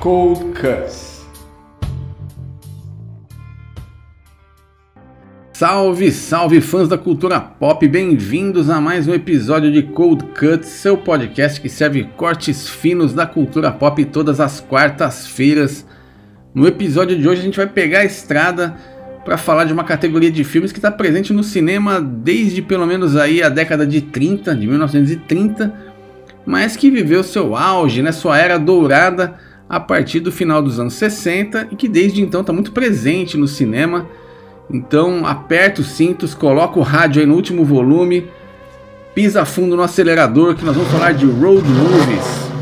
Cold 0.00 0.54
Cuts. 0.54 1.26
Salve, 5.52 6.12
salve 6.12 6.60
fãs 6.60 6.88
da 6.88 6.96
cultura 6.96 7.40
pop, 7.40 7.88
bem-vindos 7.88 8.70
a 8.70 8.80
mais 8.80 9.08
um 9.08 9.12
episódio 9.12 9.72
de 9.72 9.82
Cold 9.82 10.26
Cuts, 10.38 10.68
seu 10.68 10.96
podcast 10.96 11.60
que 11.60 11.68
serve 11.68 12.04
cortes 12.16 12.68
finos 12.68 13.12
da 13.12 13.26
cultura 13.26 13.72
pop 13.72 14.04
todas 14.04 14.38
as 14.38 14.60
quartas-feiras. 14.60 15.84
No 16.54 16.68
episódio 16.68 17.18
de 17.18 17.28
hoje 17.28 17.40
a 17.40 17.44
gente 17.44 17.56
vai 17.56 17.66
pegar 17.66 18.00
a 18.00 18.04
estrada 18.04 18.76
para 19.24 19.36
falar 19.36 19.64
de 19.64 19.72
uma 19.72 19.82
categoria 19.82 20.30
de 20.30 20.44
filmes 20.44 20.70
que 20.70 20.78
está 20.78 20.92
presente 20.92 21.32
no 21.32 21.42
cinema 21.42 22.00
desde 22.00 22.62
pelo 22.62 22.86
menos 22.86 23.16
aí 23.16 23.42
a 23.42 23.48
década 23.48 23.84
de 23.84 24.00
30, 24.00 24.54
de 24.54 24.64
1930, 24.64 25.74
mas 26.46 26.76
que 26.76 26.88
viveu 26.88 27.24
seu 27.24 27.56
auge, 27.56 28.00
né, 28.00 28.12
sua 28.12 28.38
era 28.38 28.58
dourada 28.58 29.47
a 29.68 29.78
partir 29.78 30.20
do 30.20 30.32
final 30.32 30.62
dos 30.62 30.80
anos 30.80 30.94
60 30.94 31.68
e 31.70 31.76
que 31.76 31.88
desde 31.88 32.22
então 32.22 32.40
está 32.40 32.52
muito 32.52 32.72
presente 32.72 33.36
no 33.36 33.46
cinema 33.46 34.06
então 34.70 35.26
aperta 35.26 35.80
os 35.80 35.88
cintos, 35.88 36.34
coloca 36.34 36.78
o 36.78 36.82
rádio 36.82 37.20
aí 37.20 37.26
no 37.26 37.34
último 37.34 37.64
volume, 37.64 38.28
pisa 39.14 39.44
fundo 39.44 39.74
no 39.74 39.82
acelerador 39.82 40.54
que 40.54 40.64
nós 40.64 40.76
vamos 40.76 40.90
falar 40.90 41.12
de 41.12 41.24
road 41.24 41.66
movies. 41.66 42.57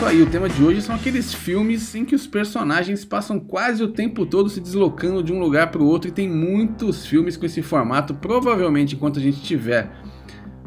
Isso 0.00 0.08
aí, 0.08 0.22
o 0.22 0.30
tema 0.30 0.48
de 0.48 0.64
hoje 0.64 0.80
são 0.80 0.94
aqueles 0.94 1.34
filmes 1.34 1.94
em 1.94 2.06
que 2.06 2.14
os 2.14 2.26
personagens 2.26 3.04
passam 3.04 3.38
quase 3.38 3.82
o 3.82 3.88
tempo 3.88 4.24
todo 4.24 4.48
se 4.48 4.58
deslocando 4.58 5.22
de 5.22 5.30
um 5.30 5.38
lugar 5.38 5.70
para 5.70 5.82
o 5.82 5.86
outro 5.86 6.08
e 6.08 6.10
tem 6.10 6.26
muitos 6.26 7.04
filmes 7.04 7.36
com 7.36 7.44
esse 7.44 7.60
formato. 7.60 8.14
Provavelmente, 8.14 8.94
enquanto 8.94 9.18
a 9.18 9.22
gente 9.22 9.42
tiver 9.42 9.90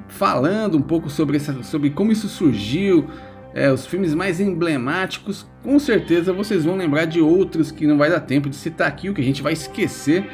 falando 0.08 0.78
um 0.78 0.84
pouco 0.84 1.10
sobre, 1.10 1.38
essa, 1.38 1.64
sobre 1.64 1.90
como 1.90 2.12
isso 2.12 2.28
surgiu, 2.28 3.08
é, 3.56 3.72
os 3.72 3.88
filmes 3.88 4.14
mais 4.14 4.40
emblemáticos, 4.40 5.48
com 5.64 5.80
certeza 5.80 6.32
vocês 6.32 6.64
vão 6.64 6.76
lembrar 6.76 7.06
de 7.06 7.20
outros 7.20 7.72
que 7.72 7.88
não 7.88 7.98
vai 7.98 8.12
dar 8.12 8.20
tempo 8.20 8.48
de 8.48 8.56
citar 8.56 8.88
aqui, 8.88 9.10
o 9.10 9.16
que 9.16 9.22
a 9.22 9.26
gente 9.26 9.42
vai 9.42 9.54
esquecer. 9.54 10.30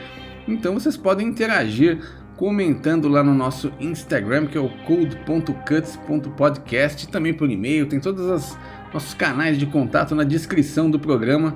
Então 0.46 0.74
vocês 0.74 0.98
podem 0.98 1.26
interagir 1.26 2.02
comentando 2.36 3.08
lá 3.08 3.24
no 3.24 3.34
nosso 3.34 3.72
Instagram, 3.80 4.48
que 4.48 4.58
é 4.58 4.62
o 4.62 4.68
code.cuts.podcast, 4.86 7.08
também 7.10 7.34
por 7.34 7.50
e-mail, 7.50 7.86
tem 7.86 8.00
todos 8.00 8.26
os 8.26 8.58
nossos 8.94 9.14
canais 9.14 9.58
de 9.58 9.66
contato 9.66 10.16
na 10.16 10.24
descrição 10.24 10.90
do 10.90 11.00
programa. 11.00 11.56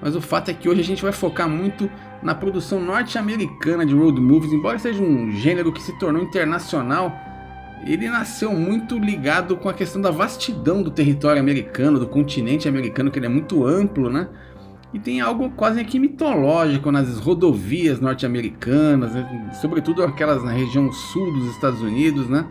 Mas 0.00 0.16
o 0.16 0.20
fato 0.20 0.50
é 0.50 0.54
que 0.54 0.68
hoje 0.68 0.80
a 0.80 0.84
gente 0.84 1.02
vai 1.02 1.12
focar 1.12 1.48
muito 1.48 1.90
na 2.22 2.34
produção 2.34 2.80
norte-americana 2.80 3.86
de 3.86 3.94
road 3.94 4.20
movies, 4.20 4.52
embora 4.52 4.78
seja 4.78 5.02
um 5.02 5.30
gênero 5.32 5.72
que 5.72 5.82
se 5.82 5.96
tornou 5.98 6.22
internacional 6.22 7.12
ele 7.84 8.08
nasceu 8.08 8.52
muito 8.52 8.98
ligado 8.98 9.56
com 9.56 9.68
a 9.68 9.74
questão 9.74 10.00
da 10.00 10.10
vastidão 10.10 10.82
do 10.82 10.90
território 10.90 11.40
americano, 11.40 11.98
do 11.98 12.06
continente 12.06 12.68
americano, 12.68 13.10
que 13.10 13.18
ele 13.18 13.26
é 13.26 13.28
muito 13.28 13.66
amplo, 13.66 14.08
né? 14.08 14.28
E 14.94 14.98
tem 14.98 15.20
algo 15.20 15.50
quase 15.50 15.80
aqui 15.80 15.98
mitológico 15.98 16.92
nas 16.92 17.18
rodovias 17.18 17.98
norte-americanas, 17.98 19.14
né? 19.14 19.50
sobretudo 19.60 20.02
aquelas 20.02 20.44
na 20.44 20.52
região 20.52 20.92
sul 20.92 21.32
dos 21.32 21.46
Estados 21.50 21.80
Unidos, 21.80 22.28
né? 22.28 22.46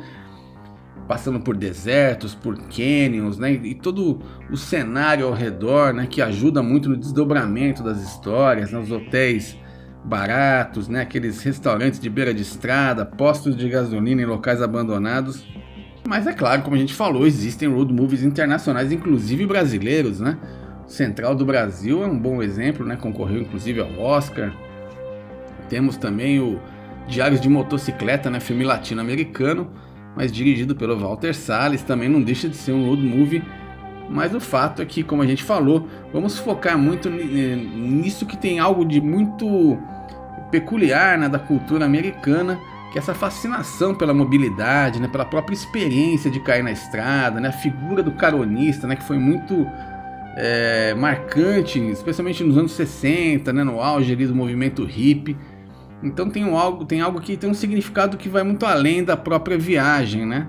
Passando 1.12 1.42
por 1.42 1.58
desertos, 1.58 2.34
por 2.34 2.58
canyons, 2.70 3.38
né? 3.38 3.52
E 3.52 3.76
todo 3.76 4.22
o 4.50 4.56
cenário 4.56 5.26
ao 5.26 5.34
redor, 5.34 5.94
né? 5.94 6.08
Que 6.10 6.22
ajuda 6.22 6.64
muito 6.64 6.88
no 6.88 6.96
desdobramento 6.96 7.84
das 7.84 8.02
histórias, 8.02 8.72
né? 8.72 8.80
Os 8.80 8.90
hotéis 8.90 9.58
baratos, 10.06 10.88
né? 10.88 11.02
aqueles 11.02 11.44
restaurantes 11.44 12.00
de 12.00 12.10
beira 12.10 12.34
de 12.34 12.42
estrada, 12.42 13.06
postos 13.06 13.58
de 13.58 13.68
gasolina 13.68 14.22
em 14.22 14.26
locais 14.26 14.62
abandonados. 14.62 15.46
Mas 16.08 16.26
é 16.26 16.32
claro, 16.32 16.62
como 16.62 16.78
a 16.78 16.80
gente 16.80 16.94
falou, 16.94 17.28
existem 17.28 17.68
road 17.68 17.94
movies 17.94 18.24
internacionais, 18.24 18.90
inclusive 18.90 19.46
brasileiros, 19.46 20.22
né? 20.22 20.38
Central 20.88 21.36
do 21.36 21.46
Brasil 21.46 22.02
é 22.06 22.08
um 22.08 22.18
bom 22.18 22.42
exemplo, 22.42 22.86
né? 22.86 22.96
Concorreu 22.96 23.42
inclusive 23.42 23.82
ao 23.82 24.00
Oscar. 24.00 24.56
Temos 25.68 25.98
também 25.98 26.40
o 26.40 26.58
Diários 27.06 27.42
de 27.42 27.50
Motocicleta, 27.50 28.30
né? 28.30 28.40
Filme 28.40 28.64
latino-americano, 28.64 29.70
mas 30.16 30.32
dirigido 30.32 30.76
pelo 30.76 30.98
Walter 30.98 31.34
Salles, 31.34 31.84
também 31.84 32.10
não 32.10 32.22
deixa 32.22 32.50
de 32.50 32.56
ser 32.56 32.72
um 32.72 32.86
road 32.88 33.02
movie 33.02 33.44
mas 34.12 34.36
o 34.36 34.42
fato 34.42 34.82
é 34.82 34.86
que, 34.86 35.04
como 35.04 35.22
a 35.22 35.26
gente 35.26 35.42
falou, 35.42 35.88
vamos 36.12 36.38
focar 36.38 36.78
muito 36.78 37.10
nisso 37.10 38.26
que 38.26 38.36
tem 38.36 38.60
algo 38.60 38.84
de 38.84 39.00
muito 39.00 39.80
peculiar 40.52 41.18
né, 41.18 41.30
da 41.30 41.40
cultura 41.40 41.86
americana, 41.86 42.60
que 42.92 42.98
é 42.98 43.02
essa 43.02 43.14
fascinação 43.14 43.96
pela 43.96 44.14
mobilidade, 44.14 45.00
né, 45.00 45.08
pela 45.08 45.24
própria 45.24 45.56
experiência 45.56 46.30
de 46.30 46.42
cair 46.42 46.62
na 46.62 46.72
estrada, 46.72 47.40
né, 47.40 47.48
a 47.48 47.54
figura 47.54 48.04
do 48.04 48.12
caronista, 48.12 48.86
né, 48.86 48.98
que 48.98 49.04
foi 49.04 49.18
muito 49.18 49.66
é, 50.36 50.94
marcante, 50.94 51.80
especialmente 51.80 52.44
nos 52.44 52.58
anos 52.58 52.74
60, 52.74 53.54
né, 53.54 53.64
no 53.64 53.80
auge 53.80 54.12
ali 54.12 54.28
do 54.28 54.36
movimento 54.36 54.84
hippie. 54.84 55.38
Então 56.04 56.30
tem 56.30 56.44
algo, 56.44 56.86
tem 56.86 57.02
algo 57.02 57.22
que 57.22 57.38
tem 57.38 57.50
um 57.50 57.54
significado 57.54 58.18
que 58.18 58.28
vai 58.28 58.44
muito 58.44 58.66
além 58.66 59.04
da 59.04 59.16
própria 59.16 59.58
viagem, 59.58 60.26
né? 60.26 60.48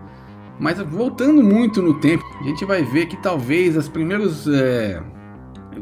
Mas 0.58 0.78
voltando 0.80 1.42
muito 1.42 1.82
no 1.82 1.94
tempo, 1.94 2.24
a 2.40 2.44
gente 2.44 2.64
vai 2.64 2.82
ver 2.82 3.06
que 3.06 3.16
talvez 3.16 3.76
os 3.76 3.88
primeiros 3.88 4.46
é, 4.46 5.02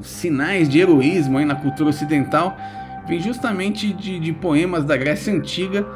sinais 0.03 0.69
de 0.69 0.79
heroísmo 0.79 1.39
aí 1.39 1.45
na 1.45 1.55
cultura 1.55 1.91
ocidental 1.91 2.57
vêm 3.07 3.21
justamente 3.21 3.93
de, 3.93 4.19
de, 4.19 4.33
poemas 4.33 4.85
da 4.85 4.97
Grécia 4.97 5.33
Antiga, 5.33 5.87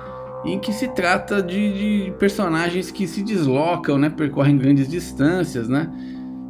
em 0.44 0.58
que 0.58 0.72
se 0.72 0.88
trata 0.88 1.42
de, 1.42 2.04
de 2.06 2.12
personagens 2.18 2.90
que 2.90 3.06
se 3.06 3.22
deslocam, 3.22 3.96
né, 3.98 4.10
percorrem 4.10 4.58
grandes 4.58 4.88
distâncias, 4.88 5.68
né, 5.68 5.88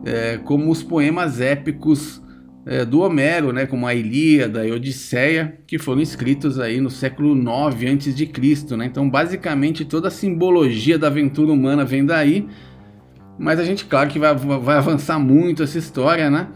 é, 0.05 0.39
como 0.39 0.71
os 0.71 0.83
poemas 0.83 1.41
épicos 1.41 2.23
é, 2.67 2.85
do 2.85 3.01
Homero, 3.01 3.53
né, 3.53 3.67
como 3.67 3.87
a 3.87 3.95
Ilíada 3.95 4.67
e 4.67 4.71
a 4.71 4.75
Odisseia, 4.75 5.59
que 5.67 5.79
foram 5.79 6.01
escritos 6.01 6.59
aí 6.59 6.81
no 6.81 6.91
século 6.91 7.35
9 7.35 7.87
a.C., 7.89 8.77
né? 8.77 8.87
Então, 8.87 9.09
basicamente, 9.09 9.85
toda 9.85 10.09
a 10.09 10.11
simbologia 10.11 10.99
da 10.99 11.09
aventura 11.09 11.53
humana 11.53 11.85
vem 11.85 12.05
daí. 12.05 12.47
Mas 13.39 13.59
a 13.59 13.65
gente, 13.65 13.85
claro, 13.85 14.09
que 14.09 14.19
vai, 14.19 14.35
vai 14.35 14.77
avançar 14.77 15.19
muito 15.19 15.63
essa 15.63 15.77
história, 15.77 16.31
né? 16.31 16.49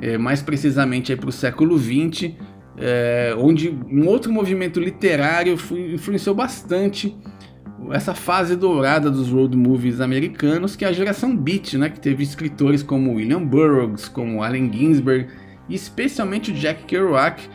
É, 0.00 0.18
mais 0.18 0.42
precisamente 0.42 1.14
para 1.14 1.28
o 1.28 1.32
século 1.32 1.76
20, 1.76 2.36
é, 2.76 3.34
onde 3.38 3.68
um 3.68 4.06
outro 4.06 4.32
movimento 4.32 4.80
literário 4.80 5.56
influenciou 5.92 6.34
bastante 6.34 7.16
essa 7.90 8.14
fase 8.14 8.56
dourada 8.56 9.10
dos 9.10 9.30
road 9.30 9.56
movies 9.56 10.00
americanos, 10.00 10.76
que 10.76 10.84
é 10.84 10.88
a 10.88 10.92
geração 10.92 11.36
Beat, 11.36 11.74
né, 11.74 11.88
que 11.88 12.00
teve 12.00 12.22
escritores 12.22 12.82
como 12.82 13.14
William 13.14 13.42
Burroughs, 13.42 14.08
como 14.08 14.42
Allen 14.42 14.72
Ginsberg, 14.72 15.28
e 15.68 15.74
especialmente 15.74 16.50
o 16.50 16.54
Jack 16.54 16.84
Kerouac, 16.84 17.48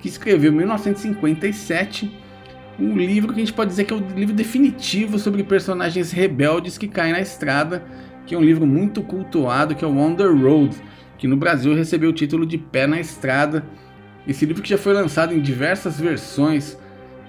que 0.00 0.08
escreveu 0.08 0.52
em 0.52 0.56
1957 0.56 2.10
um 2.78 2.96
livro 2.96 3.32
que 3.32 3.40
a 3.40 3.44
gente 3.44 3.52
pode 3.52 3.70
dizer 3.70 3.84
que 3.84 3.92
é 3.92 3.96
o 3.96 4.06
livro 4.16 4.34
definitivo 4.34 5.18
sobre 5.18 5.42
personagens 5.42 6.12
rebeldes 6.12 6.78
que 6.78 6.86
caem 6.86 7.12
na 7.12 7.20
estrada, 7.20 7.82
que 8.24 8.34
é 8.34 8.38
um 8.38 8.42
livro 8.42 8.66
muito 8.66 9.02
cultuado, 9.02 9.74
que 9.74 9.84
é 9.84 9.88
o 9.88 9.96
On 9.96 10.14
the 10.14 10.24
Road, 10.24 10.76
que 11.16 11.26
no 11.26 11.36
Brasil 11.36 11.74
recebeu 11.74 12.10
o 12.10 12.12
título 12.12 12.46
de 12.46 12.56
Pé 12.56 12.86
na 12.86 13.00
Estrada. 13.00 13.64
Esse 14.26 14.46
livro 14.46 14.62
que 14.62 14.68
já 14.68 14.78
foi 14.78 14.92
lançado 14.92 15.34
em 15.34 15.40
diversas 15.40 15.98
versões 15.98 16.77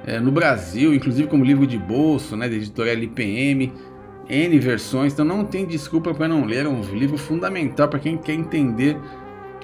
é, 0.06 0.20
no 0.20 0.32
Brasil, 0.32 0.94
inclusive 0.94 1.28
como 1.28 1.44
livro 1.44 1.68
de 1.68 1.78
bolso, 1.78 2.36
né, 2.36 2.48
da 2.48 2.56
editora 2.56 2.92
LPM, 2.92 3.74
N 4.30 4.60
versões, 4.60 5.14
então 5.14 5.26
não 5.26 5.44
tem 5.44 5.66
desculpa 5.66 6.14
para 6.14 6.28
não 6.28 6.46
ler, 6.46 6.66
é 6.66 6.70
um 6.70 6.82
livro 6.94 7.18
fundamental 7.18 7.88
para 7.88 8.00
quem 8.00 8.16
quer 8.18 8.34
entender 8.34 8.96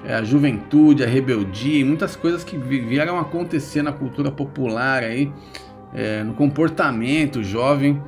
é, 0.04 0.14
a 0.14 0.24
juventude, 0.24 1.04
a 1.04 1.06
rebeldia 1.06 1.80
e 1.80 1.84
muitas 1.84 2.16
coisas 2.16 2.44
que 2.44 2.56
vieram 2.56 3.18
acontecer 3.18 3.82
na 3.82 3.92
cultura 3.92 4.30
popular 4.30 5.02
aí, 5.02 5.32
é, 5.94 6.22
no 6.22 6.34
comportamento 6.34 7.42
jovem 7.42 8.02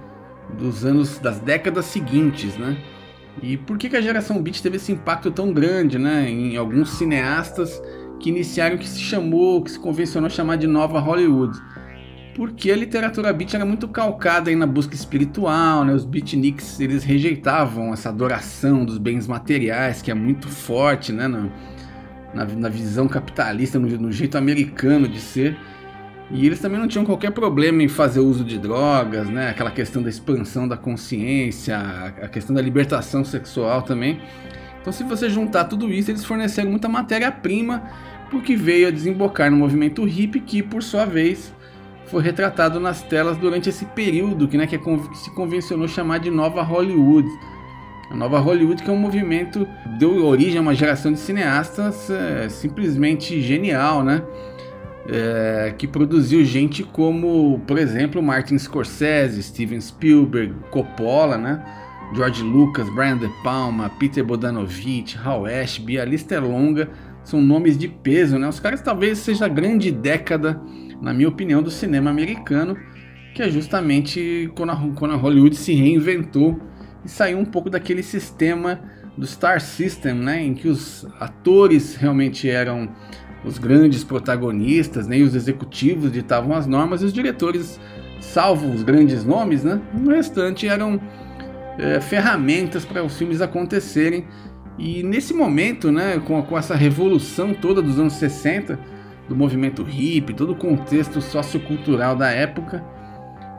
dos 0.58 0.84
anos, 0.84 1.18
das 1.18 1.40
décadas 1.40 1.84
seguintes, 1.86 2.56
né? 2.56 2.76
E 3.42 3.56
por 3.56 3.78
que, 3.78 3.88
que 3.88 3.96
a 3.96 4.00
geração 4.00 4.42
Beat 4.42 4.60
teve 4.60 4.76
esse 4.76 4.90
impacto 4.90 5.30
tão 5.30 5.52
grande, 5.52 5.98
né, 5.98 6.28
em 6.28 6.56
alguns 6.56 6.90
cineastas 6.90 7.80
que 8.18 8.30
iniciaram 8.30 8.74
o 8.74 8.78
que 8.78 8.88
se 8.88 8.98
chamou, 9.00 9.62
que 9.62 9.70
se 9.70 9.78
convencionou 9.78 10.28
chamar 10.28 10.56
de 10.56 10.66
nova 10.66 10.98
Hollywood? 10.98 11.56
Porque 12.38 12.70
a 12.70 12.76
literatura 12.76 13.32
beat 13.32 13.54
era 13.54 13.66
muito 13.66 13.88
calcada 13.88 14.48
aí 14.48 14.54
na 14.54 14.64
busca 14.64 14.94
espiritual, 14.94 15.84
né? 15.84 15.92
Os 15.92 16.04
beatniks 16.04 16.78
eles 16.78 17.02
rejeitavam 17.02 17.92
essa 17.92 18.10
adoração 18.10 18.84
dos 18.84 18.96
bens 18.96 19.26
materiais 19.26 20.00
que 20.00 20.08
é 20.08 20.14
muito 20.14 20.46
forte, 20.46 21.12
né? 21.12 21.26
Na, 21.26 21.48
na, 22.32 22.44
na 22.44 22.68
visão 22.68 23.08
capitalista, 23.08 23.76
no, 23.80 23.88
no, 23.88 24.12
jeito 24.12 24.38
americano 24.38 25.08
de 25.08 25.18
ser. 25.18 25.58
E 26.30 26.46
eles 26.46 26.60
também 26.60 26.78
não 26.78 26.86
tinham 26.86 27.04
qualquer 27.04 27.32
problema 27.32 27.82
em 27.82 27.88
fazer 27.88 28.20
uso 28.20 28.44
de 28.44 28.56
drogas, 28.56 29.28
né? 29.28 29.50
Aquela 29.50 29.72
questão 29.72 30.00
da 30.00 30.08
expansão 30.08 30.68
da 30.68 30.76
consciência, 30.76 31.76
a 32.22 32.28
questão 32.28 32.54
da 32.54 32.62
libertação 32.62 33.24
sexual 33.24 33.82
também. 33.82 34.20
Então, 34.80 34.92
se 34.92 35.02
você 35.02 35.28
juntar 35.28 35.64
tudo 35.64 35.92
isso, 35.92 36.12
eles 36.12 36.24
forneceram 36.24 36.70
muita 36.70 36.88
matéria-prima 36.88 37.82
porque 38.30 38.54
veio 38.54 38.86
a 38.86 38.92
desembocar 38.92 39.50
no 39.50 39.56
movimento 39.56 40.04
hippie 40.04 40.38
que, 40.38 40.62
por 40.62 40.84
sua 40.84 41.04
vez, 41.04 41.52
foi 42.08 42.22
retratado 42.22 42.80
nas 42.80 43.02
telas 43.02 43.36
durante 43.36 43.68
esse 43.68 43.84
período 43.84 44.48
que, 44.48 44.56
né, 44.56 44.64
é, 44.64 44.66
que 44.66 45.18
se 45.18 45.30
convencionou 45.34 45.86
chamar 45.86 46.18
de 46.18 46.30
Nova 46.30 46.62
Hollywood. 46.62 47.28
A 48.10 48.14
Nova 48.16 48.38
Hollywood 48.38 48.82
que 48.82 48.88
é 48.88 48.92
um 48.92 48.98
movimento 48.98 49.68
deu 49.98 50.24
origem 50.24 50.58
a 50.58 50.62
uma 50.62 50.74
geração 50.74 51.12
de 51.12 51.20
cineastas 51.20 52.10
é, 52.10 52.48
simplesmente 52.48 53.40
genial, 53.40 54.02
né? 54.02 54.22
É, 55.10 55.74
que 55.76 55.86
produziu 55.86 56.44
gente 56.44 56.82
como, 56.82 57.60
por 57.66 57.78
exemplo, 57.78 58.22
Martin 58.22 58.58
Scorsese, 58.58 59.42
Steven 59.42 59.80
Spielberg, 59.80 60.54
Coppola, 60.70 61.38
né? 61.38 61.62
George 62.14 62.42
Lucas, 62.42 62.88
Brian 62.94 63.18
De 63.18 63.28
Palma, 63.42 63.90
Peter 63.98 64.24
Bodanovich, 64.24 65.18
Hal 65.22 65.44
Ashby, 65.44 65.98
a 65.98 66.04
lista 66.04 66.34
é 66.34 66.40
longa, 66.40 66.88
são 67.22 67.40
nomes 67.40 67.76
de 67.76 67.88
peso, 67.88 68.38
né? 68.38 68.48
Os 68.48 68.60
caras 68.60 68.80
talvez 68.80 69.18
seja 69.18 69.44
a 69.44 69.48
grande 69.48 69.90
década 69.90 70.60
na 71.00 71.12
minha 71.12 71.28
opinião, 71.28 71.62
do 71.62 71.70
cinema 71.70 72.10
americano, 72.10 72.76
que 73.34 73.42
é 73.42 73.50
justamente 73.50 74.50
quando 74.56 74.70
a, 74.70 74.76
quando 74.94 75.14
a 75.14 75.16
Hollywood 75.16 75.56
se 75.56 75.72
reinventou 75.72 76.60
e 77.04 77.08
saiu 77.08 77.38
um 77.38 77.44
pouco 77.44 77.70
daquele 77.70 78.02
sistema 78.02 78.80
do 79.16 79.26
Star 79.26 79.60
System, 79.60 80.14
né, 80.14 80.42
em 80.42 80.54
que 80.54 80.68
os 80.68 81.06
atores 81.18 81.96
realmente 81.96 82.48
eram 82.48 82.88
os 83.44 83.58
grandes 83.58 84.04
protagonistas, 84.04 85.06
né, 85.06 85.18
e 85.18 85.22
os 85.22 85.34
executivos 85.34 86.12
ditavam 86.12 86.56
as 86.56 86.66
normas 86.66 87.02
e 87.02 87.04
os 87.04 87.12
diretores, 87.12 87.80
salvo 88.20 88.70
os 88.72 88.82
grandes 88.82 89.24
nomes, 89.24 89.64
né, 89.64 89.80
o 89.94 90.08
restante 90.08 90.68
eram 90.68 91.00
é, 91.78 92.00
ferramentas 92.00 92.84
para 92.84 93.04
os 93.04 93.16
filmes 93.16 93.40
acontecerem. 93.40 94.26
E 94.78 95.02
nesse 95.02 95.34
momento, 95.34 95.90
né, 95.90 96.20
com, 96.24 96.40
com 96.42 96.56
essa 96.56 96.74
revolução 96.74 97.52
toda 97.54 97.82
dos 97.82 97.98
anos 97.98 98.14
60, 98.14 98.78
do 99.28 99.36
movimento 99.36 99.82
hippie, 99.82 100.34
todo 100.34 100.52
o 100.52 100.56
contexto 100.56 101.20
sociocultural 101.20 102.16
da 102.16 102.30
época, 102.30 102.84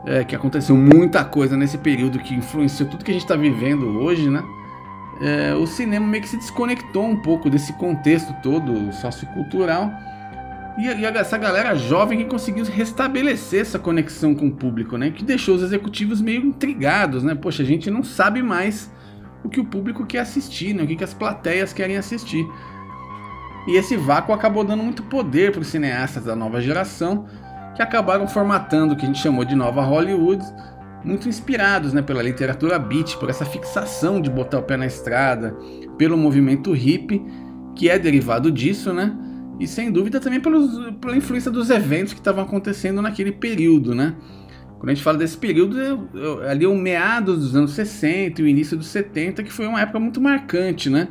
é, 0.06 0.24
que 0.24 0.34
aconteceu 0.34 0.76
muita 0.76 1.24
coisa 1.24 1.56
nesse 1.56 1.78
período 1.78 2.18
que 2.18 2.34
influenciou 2.34 2.88
tudo 2.88 3.04
que 3.04 3.10
a 3.10 3.14
gente 3.14 3.24
está 3.24 3.36
vivendo 3.36 3.86
hoje, 4.00 4.28
né? 4.28 4.42
É, 5.22 5.54
o 5.54 5.66
cinema 5.66 6.06
meio 6.06 6.22
que 6.22 6.28
se 6.28 6.36
desconectou 6.36 7.04
um 7.04 7.16
pouco 7.16 7.50
desse 7.50 7.74
contexto 7.74 8.34
todo 8.42 8.90
sociocultural 8.94 9.90
e, 10.78 10.86
e 10.86 11.04
essa 11.04 11.36
galera 11.36 11.74
jovem 11.74 12.18
que 12.18 12.24
conseguiu 12.24 12.64
restabelecer 12.64 13.60
essa 13.60 13.78
conexão 13.78 14.34
com 14.34 14.46
o 14.46 14.50
público, 14.50 14.96
né? 14.96 15.10
Que 15.10 15.22
deixou 15.22 15.56
os 15.56 15.62
executivos 15.62 16.20
meio 16.20 16.42
intrigados, 16.42 17.22
né? 17.22 17.34
Poxa, 17.34 17.62
a 17.62 17.66
gente 17.66 17.90
não 17.90 18.02
sabe 18.02 18.42
mais 18.42 18.90
o 19.44 19.48
que 19.48 19.60
o 19.60 19.64
público 19.64 20.06
quer 20.06 20.20
assistir, 20.20 20.74
né? 20.74 20.82
O 20.82 20.86
que, 20.86 20.96
que 20.96 21.04
as 21.04 21.12
plateias 21.12 21.72
querem 21.72 21.96
assistir. 21.96 22.46
E 23.66 23.76
esse 23.76 23.96
vácuo 23.96 24.34
acabou 24.34 24.64
dando 24.64 24.82
muito 24.82 25.02
poder 25.02 25.52
para 25.52 25.60
os 25.60 25.68
cineastas 25.68 26.24
da 26.24 26.34
nova 26.34 26.60
geração, 26.60 27.26
que 27.74 27.82
acabaram 27.82 28.26
formatando 28.26 28.94
o 28.94 28.96
que 28.96 29.04
a 29.04 29.06
gente 29.06 29.20
chamou 29.20 29.44
de 29.44 29.54
nova 29.54 29.82
Hollywood, 29.82 30.44
muito 31.04 31.28
inspirados 31.28 31.92
né, 31.92 32.02
pela 32.02 32.22
literatura 32.22 32.78
beat, 32.78 33.16
por 33.16 33.30
essa 33.30 33.44
fixação 33.44 34.20
de 34.20 34.30
botar 34.30 34.58
o 34.58 34.62
pé 34.62 34.76
na 34.76 34.86
estrada, 34.86 35.56
pelo 35.96 36.16
movimento 36.16 36.74
hip, 36.74 37.22
que 37.74 37.88
é 37.88 37.98
derivado 37.98 38.50
disso, 38.50 38.92
né? 38.92 39.16
E 39.58 39.66
sem 39.66 39.90
dúvida 39.90 40.20
também 40.20 40.40
pelos, 40.40 40.94
pela 40.96 41.16
influência 41.16 41.50
dos 41.50 41.70
eventos 41.70 42.12
que 42.12 42.20
estavam 42.20 42.44
acontecendo 42.44 43.02
naquele 43.02 43.32
período, 43.32 43.94
né? 43.94 44.14
Quando 44.78 44.88
a 44.88 44.94
gente 44.94 45.04
fala 45.04 45.18
desse 45.18 45.36
período, 45.36 45.78
eu, 45.78 46.08
eu, 46.14 46.48
ali 46.48 46.66
o 46.66 46.74
meados 46.74 47.38
dos 47.40 47.54
anos 47.54 47.72
60 47.72 48.40
e 48.40 48.44
o 48.44 48.48
início 48.48 48.76
dos 48.76 48.86
70, 48.86 49.42
que 49.42 49.52
foi 49.52 49.66
uma 49.66 49.80
época 49.80 50.00
muito 50.00 50.20
marcante, 50.20 50.88
né? 50.88 51.08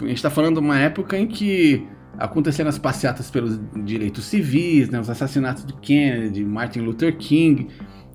A 0.00 0.06
gente 0.06 0.16
está 0.16 0.30
falando 0.30 0.54
de 0.54 0.60
uma 0.60 0.78
época 0.78 1.18
em 1.18 1.26
que 1.26 1.86
aconteceram 2.18 2.68
as 2.68 2.78
passeatas 2.78 3.30
pelos 3.30 3.58
direitos 3.84 4.24
civis, 4.24 4.88
né, 4.90 5.00
os 5.00 5.08
assassinatos 5.08 5.64
de 5.64 5.72
Kennedy, 5.74 6.44
Martin 6.44 6.80
Luther 6.80 7.16
King, 7.16 7.68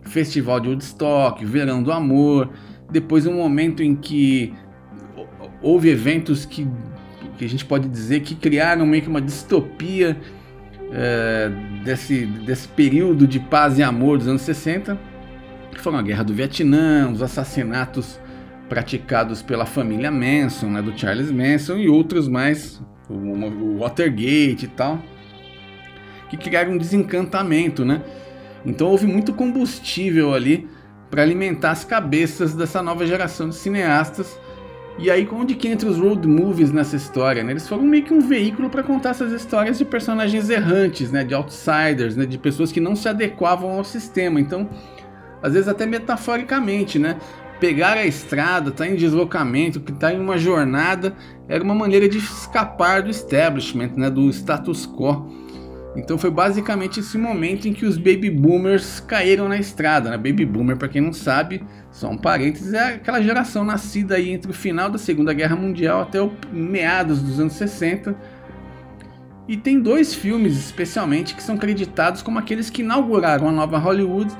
Festival 0.03 0.59
de 0.59 0.69
Woodstock, 0.69 1.43
Verão 1.45 1.81
do 1.81 1.91
Amor, 1.91 2.49
depois 2.91 3.25
um 3.25 3.33
momento 3.33 3.81
em 3.81 3.95
que 3.95 4.53
houve 5.61 5.89
eventos 5.89 6.45
que, 6.45 6.67
que 7.37 7.45
a 7.45 7.49
gente 7.49 7.65
pode 7.65 7.87
dizer 7.87 8.21
que 8.21 8.35
criaram 8.35 8.85
meio 8.85 9.03
que 9.03 9.09
uma 9.09 9.21
distopia 9.21 10.17
é, 10.91 11.51
desse, 11.83 12.25
desse 12.25 12.67
período 12.67 13.25
de 13.25 13.39
paz 13.39 13.79
e 13.79 13.83
amor 13.83 14.17
dos 14.17 14.27
anos 14.27 14.41
60, 14.41 14.99
que 15.71 15.79
foram 15.79 15.97
a 15.97 16.01
Guerra 16.01 16.23
do 16.23 16.33
Vietnã, 16.33 17.09
os 17.11 17.21
assassinatos 17.21 18.19
praticados 18.71 19.41
pela 19.41 19.65
família 19.65 20.09
Manson, 20.09 20.67
né, 20.67 20.81
do 20.81 20.97
Charles 20.97 21.29
Manson 21.29 21.75
e 21.75 21.89
outros 21.89 22.29
mais, 22.29 22.81
o, 23.09 23.13
o 23.13 23.79
Watergate 23.79 24.63
e 24.63 24.67
tal, 24.69 24.97
que 26.29 26.37
criaram 26.37 26.71
um 26.71 26.77
desencantamento, 26.77 27.83
né? 27.83 28.01
Então 28.65 28.87
houve 28.87 29.05
muito 29.05 29.33
combustível 29.33 30.33
ali 30.33 30.69
para 31.09 31.21
alimentar 31.21 31.71
as 31.71 31.83
cabeças 31.83 32.55
dessa 32.55 32.81
nova 32.81 33.05
geração 33.05 33.49
de 33.49 33.55
cineastas. 33.55 34.39
E 34.97 35.11
aí, 35.11 35.27
onde 35.29 35.55
que 35.55 35.67
entra 35.67 35.89
os 35.89 35.97
road 35.97 36.25
movies 36.25 36.71
nessa 36.71 36.95
história? 36.95 37.43
Né? 37.43 37.51
Eles 37.51 37.67
foram 37.67 37.83
meio 37.83 38.03
que 38.03 38.13
um 38.13 38.21
veículo 38.21 38.69
para 38.69 38.83
contar 38.83 39.09
essas 39.09 39.33
histórias 39.33 39.77
de 39.77 39.83
personagens 39.83 40.49
errantes, 40.49 41.11
né? 41.11 41.25
de 41.25 41.33
outsiders, 41.33 42.15
né? 42.15 42.25
de 42.25 42.37
pessoas 42.37 42.71
que 42.71 42.79
não 42.79 42.95
se 42.95 43.09
adequavam 43.09 43.71
ao 43.71 43.83
sistema. 43.83 44.39
Então, 44.39 44.69
às 45.41 45.53
vezes 45.53 45.67
até 45.67 45.85
metaforicamente, 45.85 46.99
né? 46.99 47.17
Pegar 47.61 47.95
a 47.95 48.05
estrada, 48.05 48.71
estar 48.71 48.85
tá 48.85 48.89
em 48.89 48.95
deslocamento, 48.95 49.79
que 49.79 49.91
está 49.91 50.11
em 50.11 50.19
uma 50.19 50.35
jornada, 50.35 51.15
era 51.47 51.63
uma 51.63 51.75
maneira 51.75 52.09
de 52.09 52.17
escapar 52.17 53.03
do 53.03 53.11
establishment, 53.11 53.91
né, 53.95 54.09
do 54.09 54.27
status 54.31 54.87
quo. 54.87 55.29
Então 55.95 56.17
foi 56.17 56.31
basicamente 56.31 57.01
esse 57.01 57.17
momento 57.17 57.67
em 57.67 57.73
que 57.73 57.85
os 57.85 57.97
baby 57.97 58.31
boomers 58.31 58.99
caíram 59.01 59.47
na 59.47 59.57
estrada. 59.57 60.09
Né? 60.09 60.17
Baby 60.17 60.45
boomer, 60.45 60.75
para 60.75 60.87
quem 60.87 61.01
não 61.01 61.13
sabe, 61.13 61.63
só 61.91 62.09
um 62.09 62.17
parênteses, 62.17 62.73
é 62.73 62.95
aquela 62.95 63.21
geração 63.21 63.63
nascida 63.63 64.15
aí 64.15 64.31
entre 64.31 64.49
o 64.49 64.53
final 64.53 64.89
da 64.89 64.97
Segunda 64.97 65.31
Guerra 65.31 65.55
Mundial 65.55 66.01
até 66.01 66.19
o 66.19 66.31
meados 66.51 67.21
dos 67.21 67.39
anos 67.39 67.53
60. 67.53 68.15
E 69.47 69.57
tem 69.57 69.79
dois 69.79 70.15
filmes 70.15 70.57
especialmente 70.57 71.35
que 71.35 71.43
são 71.43 71.57
creditados 71.57 72.23
como 72.23 72.39
aqueles 72.39 72.69
que 72.69 72.81
inauguraram 72.81 73.49
a 73.49 73.51
nova 73.51 73.77
Hollywood 73.77 74.33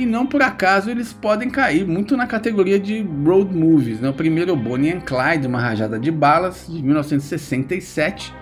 e 0.00 0.06
não 0.06 0.26
por 0.26 0.40
acaso 0.42 0.88
eles 0.88 1.12
podem 1.12 1.50
cair 1.50 1.86
muito 1.86 2.16
na 2.16 2.26
categoria 2.26 2.80
de 2.80 3.06
road 3.24 3.54
movies. 3.54 4.00
Né? 4.00 4.08
O 4.08 4.14
primeiro 4.14 4.50
é 4.50 4.54
o 4.54 4.56
Bonnie 4.56 4.92
and 4.92 5.00
Clyde, 5.00 5.46
Uma 5.46 5.60
Rajada 5.60 5.98
de 5.98 6.10
Balas, 6.10 6.66
de 6.66 6.82
1967, 6.82 8.32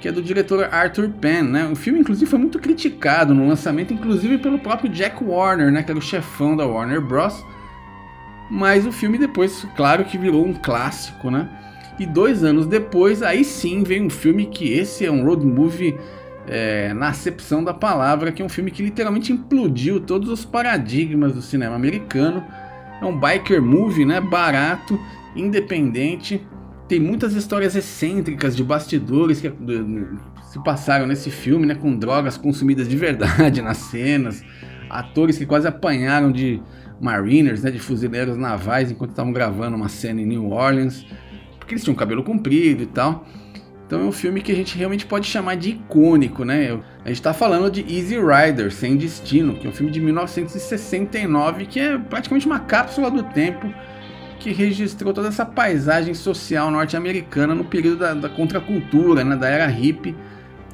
que 0.00 0.08
é 0.08 0.12
do 0.12 0.20
diretor 0.20 0.68
Arthur 0.72 1.08
Penn. 1.08 1.44
Né? 1.44 1.68
O 1.70 1.76
filme, 1.76 2.00
inclusive, 2.00 2.28
foi 2.28 2.40
muito 2.40 2.58
criticado 2.58 3.32
no 3.32 3.46
lançamento, 3.46 3.94
inclusive 3.94 4.38
pelo 4.38 4.58
próprio 4.58 4.90
Jack 4.90 5.22
Warner, 5.22 5.70
né? 5.70 5.84
que 5.84 5.90
era 5.92 5.98
o 5.98 6.02
chefão 6.02 6.56
da 6.56 6.66
Warner 6.66 7.00
Bros. 7.00 7.44
Mas 8.50 8.84
o 8.84 8.90
filme 8.90 9.18
depois, 9.18 9.64
claro 9.76 10.04
que 10.04 10.18
virou 10.18 10.44
um 10.44 10.54
clássico, 10.54 11.30
né? 11.30 11.48
E 11.98 12.06
dois 12.06 12.42
anos 12.42 12.66
depois, 12.66 13.22
aí 13.22 13.44
sim 13.44 13.82
vem 13.82 14.06
um 14.06 14.10
filme 14.10 14.46
que 14.46 14.72
esse 14.72 15.04
é 15.04 15.10
um 15.10 15.24
road 15.24 15.44
movie 15.44 15.98
é, 16.48 16.94
na 16.94 17.08
acepção 17.08 17.62
da 17.62 17.74
palavra, 17.74 18.32
que 18.32 18.42
é 18.42 18.44
um 18.44 18.48
filme 18.48 18.70
que 18.70 18.82
literalmente 18.82 19.32
implodiu 19.32 20.00
todos 20.00 20.28
os 20.28 20.44
paradigmas 20.44 21.34
do 21.34 21.42
cinema 21.42 21.76
americano. 21.76 22.44
É 23.00 23.04
um 23.04 23.18
biker 23.18 23.62
movie, 23.62 24.04
né? 24.04 24.20
Barato, 24.20 24.98
independente. 25.36 26.46
Tem 26.88 26.98
muitas 26.98 27.34
histórias 27.34 27.76
excêntricas 27.76 28.56
de 28.56 28.64
bastidores 28.64 29.40
que 29.40 29.52
se 30.50 30.62
passaram 30.64 31.06
nesse 31.06 31.30
filme, 31.30 31.66
né? 31.66 31.74
Com 31.74 31.96
drogas 31.96 32.36
consumidas 32.36 32.88
de 32.88 32.96
verdade 32.96 33.60
nas 33.62 33.76
cenas. 33.76 34.42
Atores 34.88 35.36
que 35.36 35.44
quase 35.44 35.68
apanharam 35.68 36.32
de 36.32 36.62
mariners, 36.98 37.62
né? 37.62 37.70
De 37.70 37.78
fuzileiros 37.78 38.36
navais 38.36 38.90
enquanto 38.90 39.10
estavam 39.10 39.32
gravando 39.32 39.76
uma 39.76 39.88
cena 39.88 40.22
em 40.22 40.26
New 40.26 40.50
Orleans. 40.50 41.04
Porque 41.58 41.74
eles 41.74 41.84
tinham 41.84 41.94
cabelo 41.94 42.24
comprido 42.24 42.82
e 42.82 42.86
tal. 42.86 43.26
Então 43.88 44.02
é 44.02 44.04
um 44.04 44.12
filme 44.12 44.42
que 44.42 44.52
a 44.52 44.54
gente 44.54 44.76
realmente 44.76 45.06
pode 45.06 45.26
chamar 45.26 45.54
de 45.54 45.70
icônico, 45.70 46.44
né? 46.44 46.78
A 47.02 47.08
gente 47.08 47.16
está 47.16 47.32
falando 47.32 47.70
de 47.70 47.80
Easy 47.80 48.18
Rider, 48.18 48.70
Sem 48.70 48.98
Destino, 48.98 49.54
que 49.54 49.66
é 49.66 49.70
um 49.70 49.72
filme 49.72 49.90
de 49.90 49.98
1969, 49.98 51.64
que 51.64 51.80
é 51.80 51.96
praticamente 51.96 52.46
uma 52.46 52.60
cápsula 52.60 53.10
do 53.10 53.22
tempo 53.22 53.72
que 54.38 54.52
registrou 54.52 55.14
toda 55.14 55.28
essa 55.28 55.46
paisagem 55.46 56.12
social 56.12 56.70
norte-americana 56.70 57.54
no 57.54 57.64
período 57.64 58.00
da, 58.00 58.12
da 58.12 58.28
contracultura, 58.28 59.24
né? 59.24 59.34
da 59.34 59.48
era 59.48 59.66
hippie, 59.66 60.14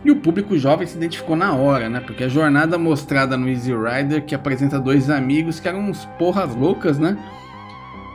E 0.05 0.11
o 0.11 0.17
público 0.17 0.59
jovem 0.59 0.85
se 0.85 0.97
identificou 0.97 1.37
na 1.37 1.55
hora, 1.55 1.89
né? 1.89 2.01
Porque 2.01 2.25
a 2.25 2.29
jornada 2.29 2.77
mostrada 2.77 3.37
no 3.37 3.49
Easy 3.49 3.73
Rider, 3.73 4.25
que 4.25 4.35
apresenta 4.35 4.81
dois 4.81 5.09
amigos 5.09 5.61
que 5.61 5.69
eram 5.69 5.89
uns 5.89 6.05
porras 6.19 6.53
loucas, 6.53 6.99
né? 6.99 7.17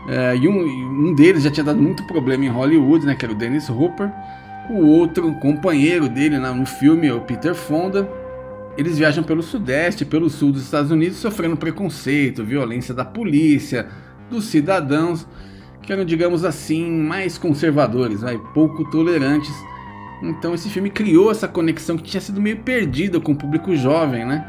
É, 0.09 0.35
e 0.35 0.45
um, 0.45 1.07
um 1.07 1.15
deles 1.15 1.43
já 1.43 1.49
tinha 1.49 1.63
dado 1.63 1.81
muito 1.81 2.05
problema 2.05 2.43
em 2.43 2.49
Hollywood, 2.49 3.05
né? 3.05 3.15
Que 3.15 3.23
era 3.23 3.33
o 3.33 3.37
Dennis 3.37 3.69
Hopper. 3.69 4.11
O 4.69 4.85
outro, 4.85 5.33
companheiro 5.35 6.07
dele 6.07 6.37
no 6.37 6.65
filme, 6.65 7.07
é 7.07 7.13
o 7.13 7.21
Peter 7.21 7.55
Fonda. 7.55 8.07
Eles 8.77 8.97
viajam 8.97 9.23
pelo 9.23 9.41
sudeste, 9.41 10.05
pelo 10.05 10.29
sul 10.29 10.51
dos 10.51 10.63
Estados 10.63 10.91
Unidos, 10.91 11.17
sofrendo 11.17 11.57
preconceito, 11.57 12.43
violência 12.45 12.93
da 12.93 13.03
polícia, 13.03 13.87
dos 14.29 14.45
cidadãos, 14.45 15.27
que 15.81 15.91
eram, 15.91 16.05
digamos 16.05 16.45
assim, 16.45 16.89
mais 16.89 17.37
conservadores, 17.37 18.21
vai, 18.21 18.37
pouco 18.53 18.89
tolerantes. 18.91 19.53
Então 20.21 20.53
esse 20.53 20.69
filme 20.69 20.89
criou 20.89 21.31
essa 21.31 21.47
conexão 21.47 21.97
que 21.97 22.03
tinha 22.03 22.21
sido 22.21 22.39
meio 22.39 22.57
perdida 22.59 23.19
com 23.19 23.31
o 23.31 23.35
público 23.35 23.75
jovem, 23.75 24.25
né? 24.25 24.45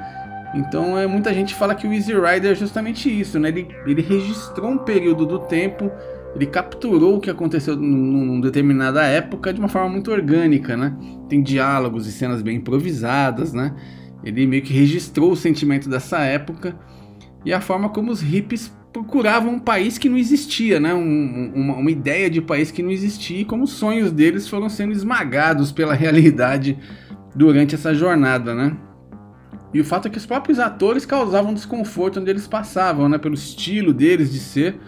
Então 0.54 0.98
é, 0.98 1.06
muita 1.06 1.32
gente 1.32 1.54
fala 1.54 1.74
que 1.74 1.86
o 1.86 1.92
Easy 1.92 2.12
Rider 2.12 2.52
é 2.52 2.54
justamente 2.54 3.08
isso, 3.08 3.38
né? 3.38 3.48
Ele, 3.48 3.68
ele 3.86 4.02
registrou 4.02 4.70
um 4.70 4.78
período 4.78 5.24
do 5.24 5.38
tempo, 5.38 5.90
ele 6.34 6.46
capturou 6.46 7.16
o 7.16 7.20
que 7.20 7.30
aconteceu 7.30 7.76
numa 7.76 8.40
determinada 8.40 9.02
época 9.04 9.52
de 9.52 9.58
uma 9.58 9.68
forma 9.68 9.88
muito 9.88 10.10
orgânica, 10.10 10.76
né? 10.76 10.96
Tem 11.28 11.42
diálogos 11.42 12.06
e 12.06 12.12
cenas 12.12 12.40
bem 12.40 12.56
improvisadas, 12.56 13.52
né? 13.52 13.74
Ele 14.22 14.46
meio 14.46 14.62
que 14.62 14.72
registrou 14.72 15.32
o 15.32 15.36
sentimento 15.36 15.88
dessa 15.88 16.20
época 16.20 16.76
e 17.44 17.52
a 17.52 17.60
forma 17.60 17.88
como 17.88 18.12
os 18.12 18.20
hippies 18.20 18.72
procuravam 18.92 19.54
um 19.54 19.58
país 19.58 19.98
que 19.98 20.08
não 20.08 20.16
existia, 20.16 20.78
né? 20.78 20.94
Um, 20.94 21.52
uma, 21.54 21.74
uma, 21.76 21.90
ideia 21.90 22.28
de 22.28 22.40
país 22.40 22.70
que 22.70 22.82
não 22.82 22.90
existia 22.90 23.40
e 23.40 23.44
como 23.44 23.64
os 23.64 23.72
sonhos 23.72 24.12
deles 24.12 24.48
foram 24.48 24.68
sendo 24.68 24.92
esmagados 24.92 25.72
pela 25.72 25.94
realidade 25.94 26.78
durante 27.34 27.74
essa 27.74 27.94
jornada, 27.94 28.54
né? 28.54 28.76
E 29.72 29.80
o 29.80 29.84
fato 29.84 30.08
é 30.08 30.10
que 30.10 30.18
os 30.18 30.26
próprios 30.26 30.58
atores 30.58 31.06
causavam 31.06 31.54
desconforto 31.54 32.18
onde 32.18 32.30
eles 32.30 32.46
passavam, 32.46 33.08
né? 33.08 33.18
Pelo 33.18 33.34
estilo 33.34 33.92
deles 33.92 34.32
de 34.32 34.40
ser. 34.40 34.80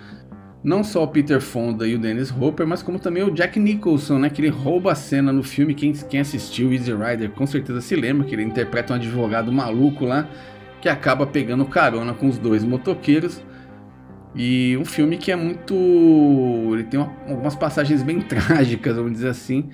Não 0.65 0.85
só 0.85 1.03
o 1.03 1.09
Peter 1.09 1.41
Fonda 1.41 1.89
e 1.89 1.95
o 1.97 1.99
Dennis 1.99 2.31
Hopper, 2.31 2.67
mas 2.67 2.83
como 2.83 2.99
também 2.99 3.25
o 3.25 3.33
Jack 3.33 3.59
Nicholson, 3.59 4.19
né? 4.19 4.31
Que 4.31 4.41
ele 4.41 4.49
rouba 4.49 4.93
a 4.93 4.95
cena 4.95 5.33
no 5.33 5.43
filme. 5.43 5.75
Quem, 5.75 5.93
quem 5.93 6.21
assistiu 6.21 6.73
Easy 6.73 6.93
Rider 6.93 7.31
com 7.31 7.47
certeza 7.47 7.81
se 7.81 7.97
lembra 7.97 8.25
que 8.25 8.35
ele 8.35 8.45
interpreta 8.45 8.93
um 8.93 8.97
advogado 8.97 9.53
maluco 9.53 10.05
lá 10.05 10.29
que 10.81 10.89
acaba 10.89 11.27
pegando 11.27 11.65
carona 11.65 12.15
com 12.15 12.29
os 12.29 12.39
dois 12.39 12.63
motoqueiros. 12.65 13.43
E 14.35 14.77
um 14.79 14.85
filme 14.85 15.17
que 15.17 15.33
é 15.33 15.37
muito. 15.37 15.75
Ele 16.73 16.85
tem 16.85 16.99
uma, 16.99 17.13
algumas 17.29 17.55
passagens 17.55 18.03
bem 18.03 18.21
trágicas, 18.23 18.97
vamos 18.97 19.13
dizer 19.13 19.29
assim. 19.29 19.69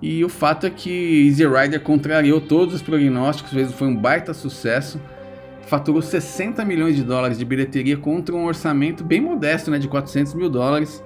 E 0.00 0.22
o 0.22 0.28
fato 0.28 0.66
é 0.66 0.70
que 0.70 1.26
Easy 1.28 1.46
Rider 1.46 1.80
contrariou 1.80 2.40
todos 2.40 2.74
os 2.74 2.82
prognósticos, 2.82 3.52
fez, 3.52 3.72
foi 3.72 3.88
um 3.88 3.96
baita 3.96 4.34
sucesso. 4.34 5.00
Faturou 5.66 6.00
60 6.00 6.64
milhões 6.64 6.96
de 6.96 7.02
dólares 7.02 7.38
de 7.38 7.44
bilheteria 7.44 7.96
contra 7.96 8.34
um 8.34 8.44
orçamento 8.44 9.02
bem 9.02 9.20
modesto, 9.20 9.70
né, 9.70 9.78
de 9.78 9.88
400 9.88 10.34
mil 10.34 10.48
dólares. 10.48 11.02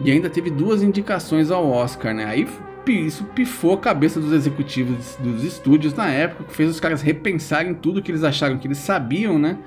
E 0.00 0.10
ainda 0.10 0.28
teve 0.28 0.50
duas 0.50 0.82
indicações 0.82 1.50
ao 1.50 1.68
Oscar, 1.70 2.14
né? 2.14 2.24
Aí 2.26 2.46
isso 2.86 3.24
pifou 3.34 3.74
a 3.74 3.78
cabeça 3.78 4.20
dos 4.20 4.32
executivos 4.32 5.16
dos 5.18 5.42
estúdios 5.42 5.94
na 5.94 6.08
época, 6.08 6.44
que 6.44 6.54
fez 6.54 6.68
os 6.68 6.80
caras 6.80 7.00
repensarem 7.00 7.74
tudo 7.74 8.02
que 8.02 8.10
eles 8.10 8.22
acharam 8.22 8.58
que 8.58 8.66
eles 8.66 8.78
sabiam, 8.78 9.38
né? 9.38 9.58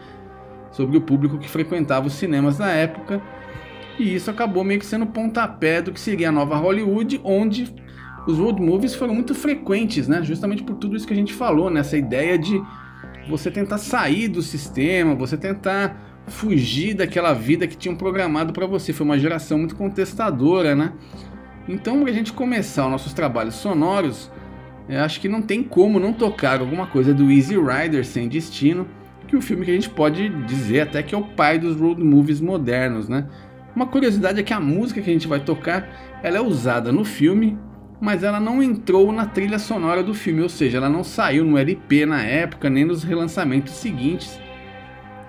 Sobre 0.72 0.98
o 0.98 1.02
público 1.02 1.40
que 1.40 1.50
frequentava 1.50 2.06
os 2.06 2.14
cinemas 2.14 2.60
na 2.60 2.70
época. 2.70 3.22
E 3.98 4.14
isso 4.14 4.30
acabou 4.30 4.64
meio 4.64 4.80
que 4.80 4.86
sendo 4.86 5.08
pontapé 5.08 5.82
do 5.82 5.92
que 5.92 6.00
seria 6.00 6.30
a 6.30 6.32
nova 6.32 6.56
Hollywood, 6.58 7.20
onde 7.24 7.74
os 8.28 8.38
road 8.38 8.62
movies 8.62 8.94
foram 8.94 9.16
muito 9.16 9.34
frequentes, 9.34 10.08
né? 10.08 10.22
Justamente 10.22 10.62
por 10.62 10.76
tudo 10.76 10.96
isso 10.96 11.08
que 11.08 11.14
a 11.14 11.16
gente 11.16 11.34
falou, 11.34 11.72
nessa 11.72 11.96
né? 11.96 12.04
ideia 12.04 12.38
de 12.38 12.62
você 13.30 13.52
tentar 13.52 13.78
sair 13.78 14.28
do 14.28 14.42
sistema, 14.42 15.16
você 15.16 15.38
tentar 15.38 16.24
fugir 16.28 16.94
daquela 16.94 17.34
vida 17.34 17.68
que 17.68 17.78
tinham 17.78 17.96
programado 17.96 18.54
para 18.54 18.66
você. 18.66 18.94
Foi 18.94 19.06
uma 19.06 19.18
geração 19.18 19.58
muito 19.58 19.76
contestadora, 19.76 20.76
né? 20.76 20.94
Então, 21.68 22.02
para 22.02 22.12
a 22.12 22.14
gente 22.14 22.34
começar 22.34 22.86
os 22.86 22.92
nossos 22.92 23.14
trabalhos 23.14 23.56
sonoros, 23.56 24.32
eu 24.88 25.02
acho 25.02 25.20
que 25.20 25.28
não 25.28 25.42
tem 25.42 25.64
como 25.64 26.00
não 26.00 26.14
tocar 26.14 26.62
alguma 26.62 26.88
coisa 26.88 27.14
do 27.14 27.30
Easy 27.30 27.56
Rider 27.58 28.06
sem 28.06 28.28
destino, 28.28 28.88
que 29.28 29.36
é 29.36 29.38
o 29.38 29.42
filme 29.42 29.66
que 29.66 29.72
a 29.72 29.74
gente 29.74 29.90
pode 29.90 30.30
dizer 30.46 30.82
até 30.82 31.04
que 31.04 31.14
é 31.14 31.18
o 31.18 31.24
pai 31.24 31.60
dos 31.60 31.76
road 31.76 32.02
movies 32.02 32.40
modernos, 32.40 33.10
né? 33.10 33.28
Uma 33.76 33.86
curiosidade 33.86 34.40
é 34.40 34.44
que 34.44 34.54
a 34.54 34.60
música 34.60 35.02
que 35.02 35.10
a 35.10 35.14
gente 35.14 35.28
vai 35.28 35.42
tocar, 35.42 35.88
ela 36.24 36.38
é 36.38 36.42
usada 36.42 36.92
no 36.92 37.04
filme 37.04 37.58
mas 38.00 38.24
ela 38.24 38.40
não 38.40 38.62
entrou 38.62 39.12
na 39.12 39.26
trilha 39.26 39.60
sonora 39.60 40.04
do 40.04 40.14
filme, 40.14 40.42
ou 40.42 40.50
seja, 40.50 40.78
ela 40.78 40.90
não 40.90 41.04
saiu 41.04 41.44
no 41.44 41.58
LP 41.58 42.06
na 42.06 42.22
época, 42.22 42.70
nem 42.70 42.86
nos 42.86 43.04
relançamentos 43.04 43.74
seguintes. 43.74 44.40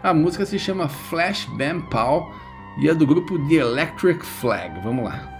A 0.03 0.13
música 0.15 0.45
se 0.45 0.59
chama 0.59 0.89
Flash 0.89 1.47
Bam 1.57 1.81
Pow 1.83 2.33
e 2.81 2.89
é 2.89 2.95
do 2.95 3.07
grupo 3.07 3.39
The 3.49 3.57
Electric 3.57 4.25
Flag. 4.25 4.81
Vamos 4.81 5.05
lá. 5.05 5.38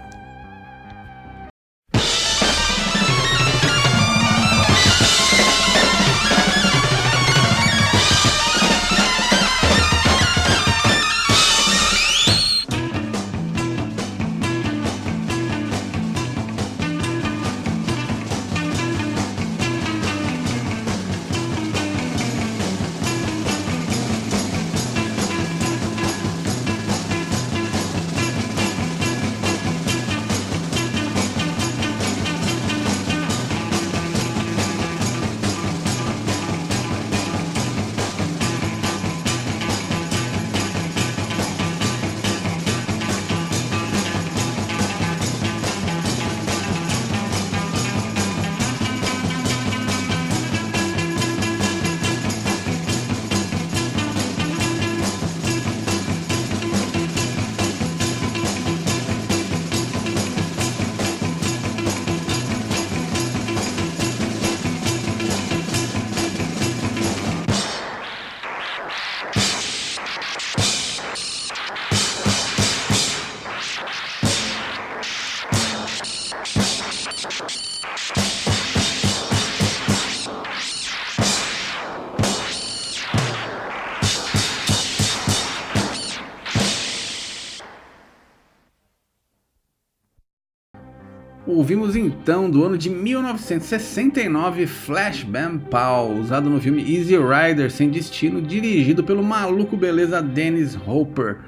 Ouvimos 91.59 91.93
então 91.93 92.49
do 92.49 92.63
ano 92.63 92.77
de 92.77 92.89
1969 92.89 94.65
Flash 94.65 95.25
Bam 95.25 95.57
Pow, 95.57 96.13
usado 96.13 96.49
no 96.49 96.61
filme 96.61 96.81
Easy 96.83 97.17
Rider 97.17 97.69
Sem 97.69 97.89
Destino, 97.89 98.41
dirigido 98.41 99.03
pelo 99.03 99.21
maluco 99.21 99.75
beleza 99.75 100.21
Dennis 100.21 100.77
Hopper. 100.87 101.39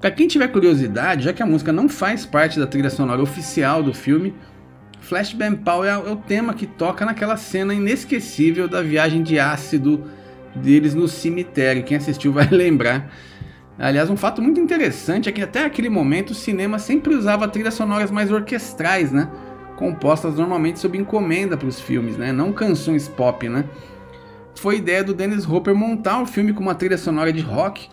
Para 0.00 0.12
quem 0.12 0.26
tiver 0.26 0.48
curiosidade, 0.48 1.24
já 1.24 1.34
que 1.34 1.42
a 1.42 1.46
música 1.46 1.74
não 1.74 1.90
faz 1.90 2.24
parte 2.24 2.58
da 2.58 2.66
trilha 2.66 2.88
sonora 2.88 3.20
oficial 3.20 3.82
do 3.82 3.92
filme, 3.92 4.32
Flash 4.98 5.34
Bam 5.34 5.56
Pow 5.56 5.84
é, 5.84 5.90
é 5.90 5.94
o 6.10 6.16
tema 6.16 6.54
que 6.54 6.66
toca 6.66 7.04
naquela 7.04 7.36
cena 7.36 7.74
inesquecível 7.74 8.66
da 8.66 8.80
viagem 8.80 9.22
de 9.22 9.38
ácido 9.38 10.04
deles 10.54 10.94
no 10.94 11.06
cemitério. 11.06 11.84
Quem 11.84 11.98
assistiu 11.98 12.32
vai 12.32 12.48
lembrar. 12.50 13.12
Aliás, 13.78 14.08
um 14.08 14.16
fato 14.16 14.40
muito 14.40 14.58
interessante 14.58 15.28
é 15.28 15.32
que 15.32 15.42
até 15.42 15.66
aquele 15.66 15.90
momento 15.90 16.30
o 16.30 16.34
cinema 16.34 16.78
sempre 16.78 17.14
usava 17.14 17.46
trilhas 17.46 17.74
sonoras 17.74 18.10
mais 18.10 18.32
orquestrais, 18.32 19.12
né? 19.12 19.28
Compostas 19.80 20.36
normalmente 20.36 20.78
sob 20.78 20.98
encomenda 20.98 21.56
para 21.56 21.66
os 21.66 21.80
filmes, 21.80 22.18
né? 22.18 22.30
não 22.30 22.52
canções 22.52 23.08
pop. 23.08 23.48
Né? 23.48 23.64
Foi 24.54 24.76
ideia 24.76 25.02
do 25.02 25.14
Dennis 25.14 25.48
Hopper 25.48 25.74
montar 25.74 26.20
o 26.20 26.26
filme 26.26 26.52
com 26.52 26.60
uma 26.60 26.74
trilha 26.74 26.98
sonora 26.98 27.32
de 27.32 27.40
rock, 27.40 27.88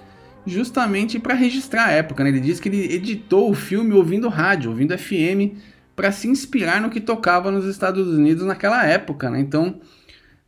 justamente 0.46 1.17
para 1.17 1.34
registrar 1.34 1.86
a 1.86 1.91
época. 1.91 2.25
Né? 2.25 2.29
Ele 2.29 2.41
disse 2.41 2.62
que 2.62 2.67
ele 2.67 2.94
editou 2.94 3.50
o 3.50 3.56
filme 3.56 3.94
ouvindo 3.94 4.27
rádio, 4.27 4.70
ouvindo 4.70 4.98
FM, 4.98 5.56
para 5.96 6.12
se 6.12 6.27
inspirar 6.27 6.82
no 6.82 6.89
que 6.89 7.00
tocava 7.00 7.50
nos 7.50 7.65
Estados 7.65 8.06
Unidos 8.06 8.46
naquela 8.46 8.86
época. 8.86 9.29
Né? 9.29 9.39
Então, 9.39 9.79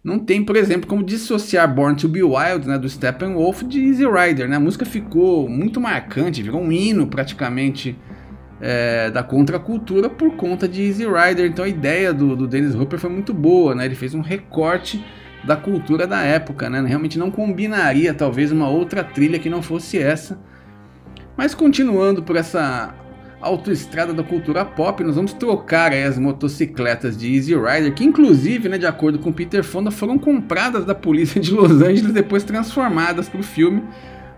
não 0.03 0.19
tem, 0.19 0.43
por 0.43 0.57
exemplo, 0.57 0.89
como 0.89 1.03
dissociar 1.03 1.73
Born 1.73 1.95
to 1.95 2.09
Be 2.09 2.21
Wild, 2.21 2.67
né, 2.67 2.77
do 2.77 2.89
Steppenwolf, 2.89 3.63
de 3.63 3.79
Easy 3.79 4.03
Rider. 4.05 4.49
Né? 4.49 4.57
A 4.57 4.59
música 4.59 4.85
ficou 4.85 5.47
muito 5.47 5.79
marcante, 5.79 6.43
virou 6.43 6.61
um 6.61 6.69
hino 6.71 7.07
praticamente 7.07 7.97
é, 8.61 9.09
da 9.09 9.23
contracultura 9.23 10.09
por 10.09 10.35
conta 10.35 10.67
de 10.67 10.83
Easy 10.83 11.05
Rider. 11.05 11.45
Então 11.45 11.65
a 11.65 11.67
ideia 11.67 12.13
do, 12.13 12.35
do 12.35 12.47
Dennis 12.47 12.75
Hopper 12.75 12.99
foi 12.99 13.09
muito 13.09 13.33
boa, 13.33 13.75
né? 13.75 13.85
ele 13.85 13.95
fez 13.95 14.13
um 14.13 14.21
recorte 14.21 15.03
da 15.43 15.55
cultura 15.55 16.05
da 16.05 16.21
época, 16.21 16.69
né? 16.69 16.81
realmente 16.85 17.17
não 17.17 17.31
combinaria 17.31 18.13
talvez 18.13 18.51
uma 18.51 18.69
outra 18.69 19.03
trilha 19.03 19.39
que 19.39 19.49
não 19.49 19.61
fosse 19.61 19.97
essa. 19.97 20.39
Mas 21.37 21.55
continuando 21.55 22.21
por 22.21 22.35
essa 22.35 22.93
autoestrada 23.41 24.13
da 24.13 24.23
cultura 24.23 24.65
pop, 24.65 25.01
nós 25.03 25.15
vamos 25.15 25.33
trocar 25.33 25.93
as 25.93 26.17
motocicletas 26.17 27.15
de 27.17 27.33
Easy 27.33 27.55
Rider, 27.55 27.93
que 27.93 28.03
inclusive, 28.03 28.67
né, 28.67 28.77
de 28.77 28.85
acordo 28.85 29.19
com 29.19 29.31
Peter 29.31 29.63
Fonda, 29.63 29.91
foram 29.91 30.17
compradas 30.17 30.83
da 30.83 30.93
polícia 30.93 31.39
de 31.39 31.51
Los 31.51 31.81
Angeles 31.81 32.11
depois 32.11 32.43
transformadas 32.43 33.29
para 33.29 33.39
o 33.39 33.43
filme, 33.43 33.83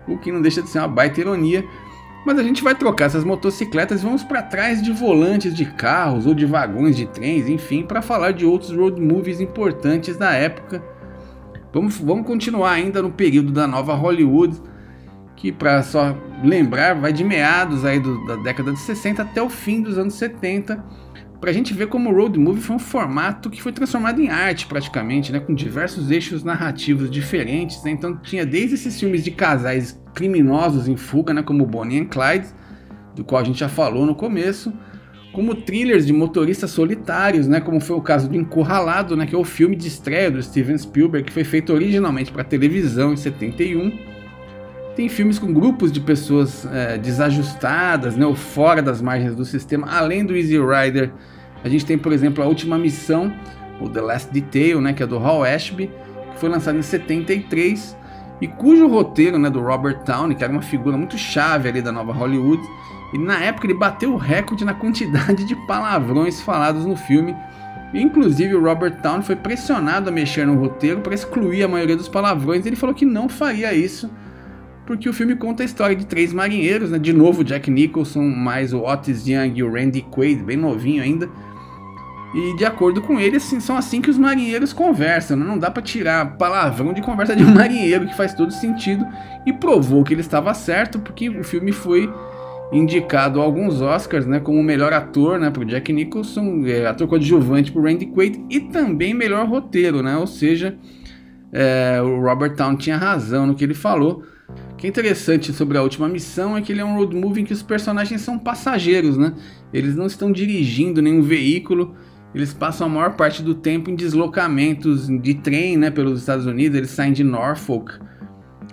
o 0.06 0.16
que 0.18 0.30
não 0.30 0.40
deixa 0.40 0.62
de 0.62 0.68
ser 0.68 0.78
uma 0.78 0.88
baita 0.88 1.20
ironia. 1.20 1.64
Mas 2.24 2.38
a 2.38 2.42
gente 2.42 2.62
vai 2.62 2.74
trocar 2.74 3.06
essas 3.06 3.24
motocicletas 3.24 4.00
e 4.00 4.04
vamos 4.04 4.22
para 4.22 4.42
trás 4.42 4.80
de 4.80 4.92
volantes 4.92 5.54
de 5.54 5.64
carros 5.64 6.26
ou 6.26 6.34
de 6.34 6.46
vagões 6.46 6.96
de 6.96 7.06
trens, 7.06 7.48
enfim, 7.48 7.82
para 7.82 8.00
falar 8.00 8.32
de 8.32 8.46
outros 8.46 8.70
road 8.70 9.00
movies 9.00 9.40
importantes 9.40 10.16
da 10.16 10.32
época. 10.32 10.82
Vamos, 11.72 11.98
vamos 11.98 12.26
continuar 12.26 12.72
ainda 12.72 13.02
no 13.02 13.10
período 13.10 13.50
da 13.50 13.66
nova 13.66 13.94
Hollywood 13.94 14.60
que 15.42 15.50
para 15.50 15.82
só 15.82 16.16
lembrar 16.44 16.94
vai 16.94 17.12
de 17.12 17.24
meados 17.24 17.84
aí 17.84 17.98
do, 17.98 18.24
da 18.26 18.36
década 18.36 18.72
de 18.72 18.78
60 18.78 19.22
até 19.22 19.42
o 19.42 19.50
fim 19.50 19.82
dos 19.82 19.98
anos 19.98 20.14
70, 20.14 20.84
para 21.40 21.50
a 21.50 21.52
gente 21.52 21.74
ver 21.74 21.88
como 21.88 22.10
o 22.10 22.14
road 22.14 22.38
movie 22.38 22.62
foi 22.62 22.76
um 22.76 22.78
formato 22.78 23.50
que 23.50 23.60
foi 23.60 23.72
transformado 23.72 24.20
em 24.20 24.28
arte 24.28 24.68
praticamente, 24.68 25.32
né, 25.32 25.40
com 25.40 25.52
diversos 25.52 26.12
eixos 26.12 26.44
narrativos 26.44 27.10
diferentes. 27.10 27.82
Né? 27.82 27.90
Então 27.90 28.16
tinha 28.18 28.46
desde 28.46 28.76
esses 28.76 29.00
filmes 29.00 29.24
de 29.24 29.32
casais 29.32 30.00
criminosos 30.14 30.88
em 30.88 30.96
fuga, 30.96 31.32
né, 31.32 31.42
como 31.42 31.66
Bonnie 31.66 32.00
and 32.00 32.06
Clyde, 32.06 32.48
do 33.14 33.24
qual 33.24 33.40
a 33.40 33.44
gente 33.44 33.58
já 33.60 33.68
falou 33.68 34.06
no 34.06 34.14
começo, 34.14 34.72
como 35.32 35.54
thrillers 35.54 36.06
de 36.06 36.12
motoristas 36.12 36.70
solitários, 36.70 37.48
né, 37.48 37.60
como 37.60 37.80
foi 37.80 37.96
o 37.96 38.02
caso 38.02 38.28
do 38.28 38.36
Encurralado, 38.36 39.16
né, 39.16 39.26
que 39.26 39.34
é 39.34 39.38
o 39.38 39.44
filme 39.44 39.76
de 39.76 39.88
estreia 39.88 40.30
do 40.30 40.42
Steven 40.42 40.76
Spielberg, 40.76 41.26
que 41.26 41.32
foi 41.32 41.44
feito 41.44 41.72
originalmente 41.72 42.30
para 42.30 42.44
televisão 42.44 43.12
em 43.12 43.16
71 43.16 44.12
tem 44.94 45.08
filmes 45.08 45.38
com 45.38 45.52
grupos 45.52 45.90
de 45.90 46.00
pessoas 46.00 46.66
é, 46.70 46.98
desajustadas, 46.98 48.16
né, 48.16 48.26
ou 48.26 48.34
fora 48.34 48.82
das 48.82 49.00
margens 49.00 49.34
do 49.34 49.44
sistema. 49.44 49.88
Além 49.90 50.24
do 50.24 50.36
Easy 50.36 50.58
Rider, 50.58 51.10
a 51.64 51.68
gente 51.68 51.86
tem, 51.86 51.96
por 51.96 52.12
exemplo, 52.12 52.44
a 52.44 52.46
última 52.46 52.78
missão, 52.78 53.32
o 53.80 53.88
The 53.88 54.00
Last 54.00 54.32
Detail, 54.32 54.80
né, 54.80 54.92
que 54.92 55.02
é 55.02 55.06
do 55.06 55.16
Hal 55.16 55.44
Ashby, 55.44 55.90
que 56.32 56.38
foi 56.38 56.48
lançado 56.48 56.78
em 56.78 56.82
73 56.82 57.96
e 58.42 58.48
cujo 58.48 58.88
roteiro, 58.88 59.38
né, 59.38 59.48
do 59.48 59.60
Robert 59.60 60.02
Downey, 60.04 60.36
que 60.36 60.42
era 60.42 60.52
uma 60.52 60.60
figura 60.60 60.96
muito 60.96 61.16
chave 61.16 61.68
ali 61.68 61.80
da 61.80 61.92
nova 61.92 62.12
Hollywood, 62.12 62.62
e 63.14 63.18
na 63.18 63.38
época 63.38 63.66
ele 63.66 63.74
bateu 63.74 64.12
o 64.12 64.16
recorde 64.16 64.64
na 64.64 64.74
quantidade 64.74 65.44
de 65.44 65.54
palavrões 65.66 66.40
falados 66.40 66.84
no 66.84 66.96
filme. 66.96 67.36
E, 67.94 68.02
inclusive 68.02 68.54
o 68.54 68.62
Robert 68.62 69.00
Downey 69.00 69.22
foi 69.22 69.36
pressionado 69.36 70.08
a 70.08 70.12
mexer 70.12 70.46
no 70.46 70.56
roteiro 70.56 71.00
para 71.00 71.14
excluir 71.14 71.62
a 71.62 71.68
maioria 71.68 71.96
dos 71.96 72.08
palavrões. 72.08 72.64
E 72.64 72.68
ele 72.68 72.76
falou 72.76 72.94
que 72.94 73.04
não 73.04 73.28
faria 73.28 73.72
isso 73.72 74.10
porque 74.86 75.08
o 75.08 75.12
filme 75.12 75.36
conta 75.36 75.62
a 75.62 75.66
história 75.66 75.94
de 75.94 76.04
três 76.04 76.32
marinheiros, 76.32 76.90
né? 76.90 76.98
De 76.98 77.12
novo, 77.12 77.44
Jack 77.44 77.70
Nicholson, 77.70 78.22
mais 78.22 78.72
o 78.72 78.80
Otis 78.80 79.26
Young 79.26 79.52
e 79.54 79.62
o 79.62 79.72
Randy 79.72 80.02
Quaid, 80.02 80.42
bem 80.42 80.56
novinho 80.56 81.02
ainda. 81.02 81.30
E 82.34 82.56
de 82.56 82.64
acordo 82.64 83.02
com 83.02 83.20
ele, 83.20 83.36
assim, 83.36 83.60
são 83.60 83.76
assim 83.76 84.00
que 84.00 84.08
os 84.10 84.16
marinheiros 84.16 84.72
conversam. 84.72 85.36
Né? 85.36 85.44
Não 85.44 85.58
dá 85.58 85.70
para 85.70 85.82
tirar 85.82 86.36
palavrão 86.36 86.92
de 86.92 87.02
conversa 87.02 87.36
de 87.36 87.44
um 87.44 87.52
marinheiro, 87.54 88.06
que 88.06 88.16
faz 88.16 88.32
todo 88.34 88.52
sentido. 88.52 89.06
E 89.44 89.52
provou 89.52 90.02
que 90.02 90.14
ele 90.14 90.22
estava 90.22 90.54
certo, 90.54 90.98
porque 90.98 91.28
o 91.28 91.44
filme 91.44 91.72
foi 91.72 92.10
indicado 92.72 93.38
a 93.38 93.44
alguns 93.44 93.82
Oscars, 93.82 94.26
né, 94.26 94.40
como 94.40 94.62
melhor 94.62 94.94
ator, 94.94 95.38
né, 95.38 95.50
pro 95.50 95.64
Jack 95.64 95.92
Nicholson, 95.92 96.62
é, 96.64 96.86
ator 96.86 97.06
coadjuvante 97.06 97.70
pro 97.70 97.82
Randy 97.82 98.06
Quaid 98.06 98.46
e 98.48 98.60
também 98.60 99.12
melhor 99.12 99.46
roteiro, 99.46 100.02
né? 100.02 100.16
Ou 100.16 100.26
seja, 100.26 100.78
é, 101.52 102.00
o 102.00 102.22
Robert 102.22 102.56
Town 102.56 102.74
tinha 102.74 102.96
razão 102.96 103.46
no 103.46 103.54
que 103.54 103.62
ele 103.62 103.74
falou. 103.74 104.24
O 104.72 104.76
que 104.76 104.86
é 104.86 104.90
interessante 104.90 105.52
sobre 105.52 105.76
a 105.76 105.82
última 105.82 106.08
missão 106.08 106.56
é 106.56 106.62
que 106.62 106.72
ele 106.72 106.80
é 106.80 106.84
um 106.84 106.96
road 106.96 107.14
movie 107.14 107.42
em 107.42 107.44
que 107.44 107.52
os 107.52 107.62
personagens 107.62 108.22
são 108.22 108.38
passageiros, 108.38 109.18
né? 109.18 109.34
Eles 109.72 109.94
não 109.94 110.06
estão 110.06 110.32
dirigindo 110.32 111.02
nenhum 111.02 111.22
veículo, 111.22 111.94
eles 112.34 112.54
passam 112.54 112.86
a 112.86 112.90
maior 112.90 113.14
parte 113.14 113.42
do 113.42 113.54
tempo 113.54 113.90
em 113.90 113.94
deslocamentos 113.94 115.08
de 115.08 115.34
trem, 115.34 115.76
né, 115.76 115.90
pelos 115.90 116.20
Estados 116.20 116.46
Unidos. 116.46 116.76
Eles 116.78 116.90
saem 116.90 117.12
de 117.12 117.22
Norfolk, 117.22 117.92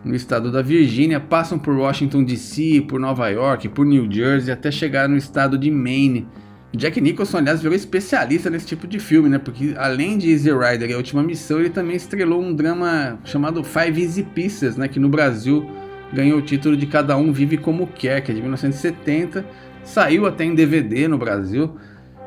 no 0.04 0.16
estado 0.16 0.52
da 0.52 0.62
Virgínia, 0.62 1.20
passam 1.20 1.60
por 1.60 1.76
Washington 1.76 2.24
DC, 2.24 2.86
por 2.88 3.00
Nova 3.00 3.28
York, 3.30 3.68
por 3.70 3.86
New 3.86 4.10
Jersey, 4.10 4.54
até 4.54 4.72
chegar 4.72 5.10
no 5.10 5.18
estado 5.18 5.58
de 5.58 5.70
Maine. 5.70 6.28
Jack 6.76 7.02
Nicholson, 7.02 7.40
aliás, 7.40 7.62
virou 7.62 7.76
especialista 7.76 8.50
nesse 8.50 8.68
tipo 8.68 8.88
de 8.88 9.00
filme, 9.00 9.28
né? 9.28 9.40
Porque 9.40 9.74
além 9.76 10.18
de 10.18 10.32
Easy 10.32 10.52
Rider 10.52 10.90
e 10.90 10.94
A 10.94 10.98
Última 10.98 11.24
Missão, 11.24 11.60
ele 11.60 11.70
também 11.70 11.96
estrelou 11.96 12.42
um 12.42 12.54
drama 12.54 13.20
chamado 13.26 13.64
Five 13.64 14.02
Easy 14.02 14.24
Pieces, 14.24 14.78
né? 14.78 14.88
Que 14.88 15.00
no 15.00 15.10
Brasil 15.10 15.68
ganhou 16.14 16.38
o 16.40 16.42
título 16.42 16.78
de 16.78 16.86
Cada 16.86 17.18
Um 17.18 17.32
Vive 17.32 17.58
Como 17.58 17.88
Quer, 17.88 18.22
que 18.22 18.32
é 18.32 18.36
de 18.36 18.42
1970, 18.42 19.46
saiu 19.84 20.28
até 20.28 20.44
em 20.44 20.54
DVD 20.54 21.08
no 21.08 21.18
Brasil, 21.18 21.76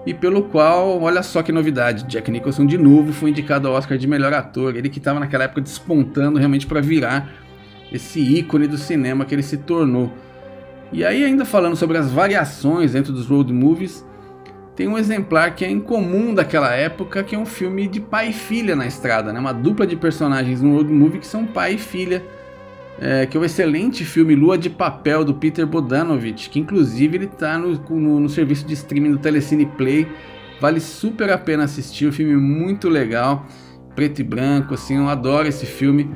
e 0.05 0.13
pelo 0.13 0.43
qual, 0.45 1.01
olha 1.01 1.23
só 1.23 1.43
que 1.43 1.53
novidade, 1.53 2.05
Jack 2.05 2.31
Nicholson 2.31 2.67
de 2.67 2.77
novo 2.77 3.13
foi 3.13 3.31
indicado 3.31 3.69
ao 3.69 3.75
Oscar 3.75 3.97
de 3.97 4.07
melhor 4.07 4.33
ator, 4.33 4.75
ele 4.77 4.89
que 4.89 4.99
estava 4.99 5.21
naquela 5.21 5.45
época 5.45 5.61
despontando 5.61 6.39
realmente 6.39 6.67
para 6.67 6.81
virar 6.81 7.31
esse 7.93 8.21
ícone 8.21 8.67
do 8.67 8.77
cinema 8.77 9.25
que 9.25 9.35
ele 9.35 9.43
se 9.43 9.59
tornou. 9.59 10.13
E 10.93 11.05
aí, 11.05 11.25
ainda 11.25 11.45
falando 11.45 11.77
sobre 11.77 11.97
as 11.97 12.11
variações 12.11 12.93
dentro 12.93 13.13
dos 13.13 13.27
road 13.27 13.53
movies, 13.53 14.05
tem 14.75 14.89
um 14.89 14.99
exemplar 14.99 15.55
que 15.55 15.65
é 15.65 15.71
incomum 15.71 16.35
daquela 16.35 16.75
época, 16.75 17.23
que 17.23 17.35
é 17.35 17.39
um 17.39 17.47
filme 17.47 17.87
de 17.87 18.01
pai 18.01 18.31
e 18.31 18.33
filha 18.33 18.75
na 18.75 18.87
estrada, 18.87 19.33
né? 19.33 19.39
Uma 19.39 19.53
dupla 19.53 19.87
de 19.87 19.97
personagens 19.97 20.61
no 20.61 20.75
road 20.75 20.93
movie 20.93 21.19
que 21.19 21.27
são 21.27 21.47
pai 21.47 21.75
e 21.75 21.79
filha, 21.79 22.23
é, 23.01 23.27
que 23.27 23.37
é 23.37 23.41
o 23.41 23.45
excelente 23.45 24.05
filme 24.05 24.35
Lua 24.35 24.57
de 24.57 24.71
Papel 24.71 25.25
do 25.25 25.35
Peter 25.35 25.67
Bodanovich, 25.67 26.51
que 26.51 26.61
inclusive 26.61 27.17
ele 27.17 27.25
está 27.25 27.59
no, 27.59 27.75
no, 27.91 28.21
no, 28.21 28.29
serviço 28.29 28.67
de 28.67 28.75
streaming 28.75 29.13
do 29.13 29.19
Telecine 29.19 29.67
Play. 29.67 30.07
Vale 30.61 30.79
super 30.79 31.31
a 31.31 31.39
pena 31.39 31.65
assistir, 31.65 32.07
o 32.07 32.11
um 32.11 32.13
filme 32.13 32.37
muito 32.37 32.89
legal, 32.89 33.47
preto 33.97 34.21
e 34.21 34.25
branco, 34.25 34.75
assim, 34.75 34.97
eu 34.97 35.09
adoro 35.09 35.49
esse 35.49 35.67
filme. 35.67 36.09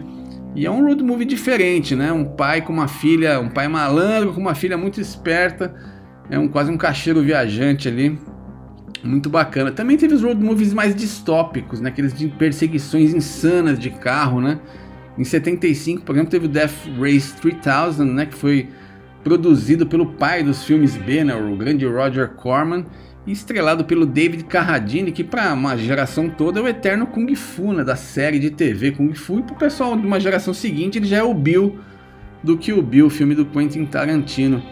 E 0.54 0.64
é 0.64 0.70
um 0.70 0.86
road 0.86 1.02
movie 1.02 1.26
diferente, 1.26 1.94
né? 1.94 2.12
Um 2.12 2.24
pai 2.24 2.62
com 2.62 2.72
uma 2.72 2.88
filha, 2.88 3.40
um 3.40 3.48
pai 3.48 3.68
malandro 3.68 4.32
com 4.32 4.40
uma 4.40 4.54
filha 4.54 4.78
muito 4.78 5.00
esperta, 5.00 5.74
é 6.30 6.38
um 6.38 6.48
quase 6.48 6.70
um 6.70 6.78
cacheiro 6.78 7.20
viajante 7.22 7.88
ali. 7.88 8.18
Muito 9.02 9.28
bacana. 9.28 9.70
Também 9.70 9.96
teve 9.96 10.14
os 10.14 10.22
road 10.22 10.42
movies 10.42 10.72
mais 10.72 10.94
distópicos, 10.94 11.80
né? 11.80 11.90
Aqueles 11.90 12.14
de 12.14 12.28
perseguições 12.28 13.12
insanas 13.12 13.78
de 13.78 13.90
carro, 13.90 14.40
né? 14.40 14.58
Em 15.18 15.24
75, 15.24 16.02
por 16.02 16.14
exemplo, 16.14 16.30
teve 16.30 16.46
o 16.46 16.48
Death 16.48 16.74
Race 17.00 17.34
3000, 17.40 18.04
né? 18.04 18.26
Que 18.26 18.34
foi 18.34 18.68
produzido 19.24 19.86
pelo 19.86 20.12
pai 20.12 20.42
dos 20.42 20.64
filmes 20.64 20.96
B, 20.96 21.24
né? 21.24 21.34
O 21.34 21.56
grande 21.56 21.86
Roger 21.86 22.28
Corman. 22.30 22.84
E 23.26 23.32
estrelado 23.32 23.84
pelo 23.84 24.06
David 24.06 24.44
Carradine, 24.44 25.10
que 25.10 25.24
para 25.24 25.52
uma 25.52 25.76
geração 25.76 26.28
toda 26.28 26.60
é 26.60 26.62
o 26.62 26.68
eterno 26.68 27.06
Kung 27.06 27.34
Fu, 27.34 27.72
né? 27.72 27.82
Da 27.82 27.96
série 27.96 28.38
de 28.38 28.50
TV 28.50 28.92
Kung 28.92 29.12
Fu. 29.14 29.40
E 29.40 29.42
pro 29.42 29.56
pessoal 29.56 29.96
de 29.96 30.06
uma 30.06 30.20
geração 30.20 30.54
seguinte, 30.54 30.98
ele 30.98 31.06
já 31.06 31.16
é 31.16 31.22
o 31.22 31.34
Bill 31.34 31.78
do 32.42 32.56
que 32.56 32.72
o 32.72 32.80
Bill, 32.80 33.10
filme 33.10 33.34
do 33.34 33.44
Quentin 33.44 33.84
Tarantino. 33.86 34.62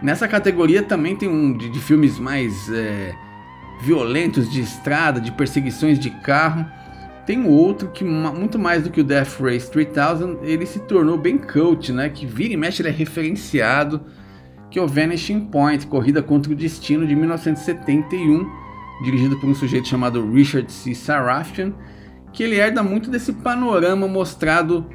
Nessa 0.00 0.28
categoria 0.28 0.82
também 0.82 1.16
tem 1.16 1.28
um 1.28 1.56
de, 1.56 1.68
de 1.70 1.80
filmes 1.80 2.18
mais... 2.18 2.70
É, 2.70 3.12
violentos 3.82 4.48
de 4.48 4.60
estrada, 4.60 5.20
de 5.20 5.32
perseguições 5.32 5.98
de 5.98 6.08
carro. 6.08 6.64
Tem 7.24 7.46
outro 7.46 7.88
que, 7.90 8.02
muito 8.02 8.58
mais 8.58 8.82
do 8.82 8.90
que 8.90 9.00
o 9.00 9.04
Death 9.04 9.38
Race 9.40 9.70
3000, 9.70 10.40
ele 10.42 10.66
se 10.66 10.80
tornou 10.80 11.16
bem 11.16 11.38
cult, 11.38 11.92
né? 11.92 12.08
Que 12.08 12.26
vira 12.26 12.54
e 12.54 12.56
mexe 12.56 12.82
ele 12.82 12.88
é 12.88 12.92
referenciado, 12.92 14.00
que 14.70 14.78
é 14.78 14.82
o 14.82 14.88
Vanishing 14.88 15.46
Point, 15.46 15.86
Corrida 15.86 16.20
contra 16.22 16.52
o 16.52 16.56
Destino, 16.56 17.06
de 17.06 17.14
1971, 17.14 18.50
dirigido 19.04 19.38
por 19.38 19.48
um 19.48 19.54
sujeito 19.54 19.86
chamado 19.86 20.28
Richard 20.32 20.70
C. 20.72 20.94
Sarafian, 20.94 21.72
que 22.32 22.42
ele 22.42 22.56
herda 22.56 22.82
muito 22.82 23.08
desse 23.08 23.32
panorama 23.32 24.08
mostrado 24.08 24.86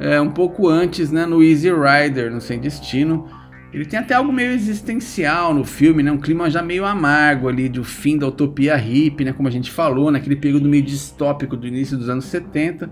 é, 0.00 0.20
um 0.20 0.30
pouco 0.30 0.68
antes 0.68 1.12
né, 1.12 1.26
no 1.26 1.42
Easy 1.42 1.70
Rider, 1.70 2.32
no 2.32 2.40
Sem 2.40 2.58
Destino, 2.58 3.28
ele 3.72 3.84
tem 3.84 3.98
até 3.98 4.14
algo 4.14 4.32
meio 4.32 4.52
existencial 4.52 5.52
no 5.52 5.64
filme, 5.64 6.02
né? 6.02 6.10
Um 6.10 6.18
clima 6.18 6.48
já 6.48 6.62
meio 6.62 6.86
amargo 6.86 7.48
ali 7.48 7.68
do 7.68 7.84
fim 7.84 8.16
da 8.16 8.26
utopia 8.26 8.74
hippie, 8.76 9.24
né? 9.24 9.32
Como 9.32 9.46
a 9.46 9.50
gente 9.50 9.70
falou, 9.70 10.10
naquele 10.10 10.36
período 10.36 10.68
meio 10.68 10.82
distópico 10.82 11.56
do 11.56 11.66
início 11.66 11.96
dos 11.96 12.08
anos 12.08 12.24
70. 12.24 12.90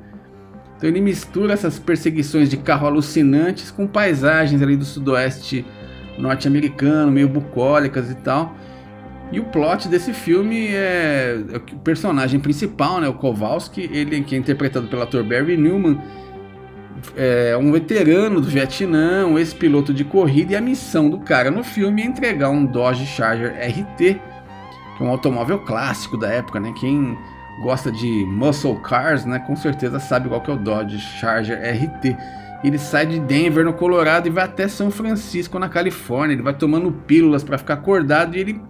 Então 0.77 0.89
ele 0.89 1.01
mistura 1.01 1.55
essas 1.55 1.79
perseguições 1.79 2.51
de 2.51 2.59
carro 2.59 2.87
alucinantes 2.87 3.71
com 3.71 3.87
paisagens 3.87 4.61
ali 4.61 4.77
do 4.77 4.85
sudoeste 4.85 5.65
norte-americano, 6.19 7.11
meio 7.11 7.29
bucólicas 7.29 8.11
e 8.11 8.15
tal. 8.17 8.55
E 9.33 9.41
o 9.41 9.45
plot 9.45 9.89
desse 9.89 10.13
filme 10.13 10.69
é, 10.69 11.43
é 11.53 11.57
o 11.57 11.79
personagem 11.79 12.39
principal, 12.39 13.01
né, 13.01 13.09
o 13.09 13.15
Kowalski, 13.15 13.89
ele 13.93 14.21
que 14.23 14.35
é 14.37 14.39
interpretado 14.39 14.87
pelo 14.87 15.03
ator 15.03 15.25
Barry 15.25 15.57
Newman, 15.57 15.99
é 17.17 17.57
um 17.57 17.73
veterano 17.73 18.41
do 18.41 18.49
Vietnã, 18.49 19.27
um 19.27 19.39
ex-piloto 19.39 19.93
de 19.93 20.05
corrida, 20.05 20.53
e 20.53 20.57
a 20.57 20.61
missão 20.61 21.09
do 21.09 21.19
cara 21.19 21.51
no 21.51 21.63
filme 21.65 22.03
é 22.03 22.05
entregar 22.05 22.51
um 22.51 22.65
Dodge 22.65 23.07
Charger 23.07 23.53
RT, 23.53 23.97
que 24.97 25.03
é 25.03 25.05
um 25.05 25.09
automóvel 25.09 25.59
clássico 25.61 26.17
da 26.17 26.29
época, 26.29 26.61
né? 26.61 26.73
Quem 26.79 27.17
gosta 27.63 27.91
de 27.91 28.07
muscle 28.27 28.77
cars, 28.81 29.25
né, 29.25 29.39
com 29.39 29.57
certeza 29.57 29.99
sabe 29.99 30.29
qual 30.29 30.41
que 30.41 30.51
é 30.51 30.55
o 30.55 30.59
Dodge 30.59 30.99
Charger 30.99 31.59
RT. 31.59 32.17
Ele 32.65 32.79
sai 32.79 33.07
de 33.07 33.19
Denver, 33.19 33.65
no 33.65 33.73
Colorado, 33.73 34.27
e 34.27 34.31
vai 34.31 34.45
até 34.45 34.67
São 34.67 34.91
Francisco, 34.91 35.59
na 35.59 35.69
Califórnia. 35.69 36.35
Ele 36.35 36.43
vai 36.43 36.55
tomando 36.55 36.91
pílulas 36.91 37.45
para 37.45 37.59
ficar 37.59 37.75
acordado 37.75 38.37
e 38.37 38.41
ele 38.41 38.61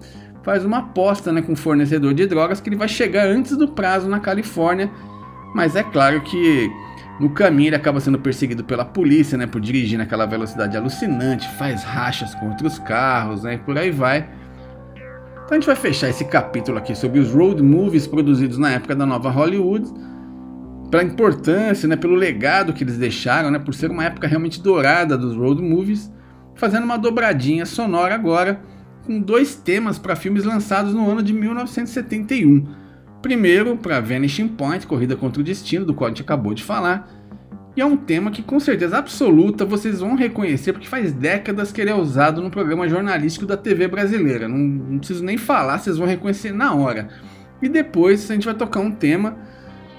faz 0.42 0.64
uma 0.64 0.78
aposta 0.78 1.32
né, 1.32 1.42
com 1.42 1.52
um 1.52 1.56
fornecedor 1.56 2.12
de 2.14 2.26
drogas 2.26 2.60
que 2.60 2.68
ele 2.68 2.76
vai 2.76 2.88
chegar 2.88 3.26
antes 3.26 3.56
do 3.56 3.68
prazo 3.68 4.08
na 4.08 4.20
Califórnia. 4.20 4.90
Mas 5.54 5.74
é 5.74 5.82
claro 5.82 6.20
que 6.20 6.70
no 7.18 7.30
caminho 7.30 7.68
ele 7.68 7.76
acaba 7.76 8.00
sendo 8.00 8.18
perseguido 8.18 8.62
pela 8.62 8.84
polícia, 8.84 9.38
né, 9.38 9.46
por 9.46 9.60
dirigir 9.60 9.98
naquela 9.98 10.26
velocidade 10.26 10.76
alucinante, 10.76 11.48
faz 11.56 11.82
rachas 11.82 12.34
com 12.34 12.48
outros 12.48 12.78
carros, 12.78 13.42
né, 13.42 13.54
e 13.54 13.58
por 13.58 13.76
aí 13.78 13.90
vai. 13.90 14.28
Então 15.44 15.52
a 15.52 15.54
gente 15.54 15.66
vai 15.66 15.76
fechar 15.76 16.08
esse 16.08 16.24
capítulo 16.24 16.76
aqui 16.76 16.94
sobre 16.94 17.18
os 17.18 17.32
road 17.32 17.62
movies 17.62 18.06
produzidos 18.06 18.58
na 18.58 18.72
época 18.72 18.94
da 18.94 19.06
nova 19.06 19.30
Hollywood, 19.30 19.90
pela 20.90 21.02
importância, 21.02 21.88
né, 21.88 21.96
pelo 21.96 22.14
legado 22.14 22.72
que 22.72 22.84
eles 22.84 22.98
deixaram, 22.98 23.50
né, 23.50 23.58
por 23.58 23.72
ser 23.72 23.90
uma 23.90 24.04
época 24.04 24.26
realmente 24.26 24.62
dourada 24.62 25.16
dos 25.16 25.34
road 25.34 25.62
movies, 25.62 26.12
fazendo 26.54 26.84
uma 26.84 26.98
dobradinha 26.98 27.64
sonora 27.64 28.14
agora 28.14 28.60
com 29.06 29.20
dois 29.20 29.54
temas 29.54 29.98
para 29.98 30.16
filmes 30.16 30.44
lançados 30.44 30.92
no 30.92 31.08
ano 31.10 31.22
de 31.22 31.32
1971. 31.32 32.85
Primeiro, 33.26 33.76
para 33.76 33.98
Vanishing 33.98 34.46
Point, 34.46 34.86
Corrida 34.86 35.16
contra 35.16 35.40
o 35.40 35.44
Destino, 35.44 35.84
do 35.84 35.92
qual 35.92 36.06
a 36.06 36.10
gente 36.10 36.22
acabou 36.22 36.54
de 36.54 36.62
falar. 36.62 37.10
E 37.76 37.80
é 37.80 37.84
um 37.84 37.96
tema 37.96 38.30
que, 38.30 38.40
com 38.40 38.60
certeza 38.60 38.98
absoluta, 38.98 39.64
vocês 39.64 39.98
vão 39.98 40.14
reconhecer, 40.14 40.72
porque 40.72 40.86
faz 40.86 41.12
décadas 41.12 41.72
que 41.72 41.80
ele 41.80 41.90
é 41.90 41.94
usado 41.94 42.40
no 42.40 42.52
programa 42.52 42.88
jornalístico 42.88 43.44
da 43.44 43.56
TV 43.56 43.88
brasileira. 43.88 44.46
Não, 44.46 44.56
não 44.56 44.98
preciso 44.98 45.24
nem 45.24 45.36
falar, 45.36 45.78
vocês 45.78 45.98
vão 45.98 46.06
reconhecer 46.06 46.52
na 46.52 46.72
hora. 46.72 47.08
E 47.60 47.68
depois 47.68 48.30
a 48.30 48.34
gente 48.34 48.44
vai 48.44 48.54
tocar 48.54 48.78
um 48.78 48.92
tema 48.92 49.36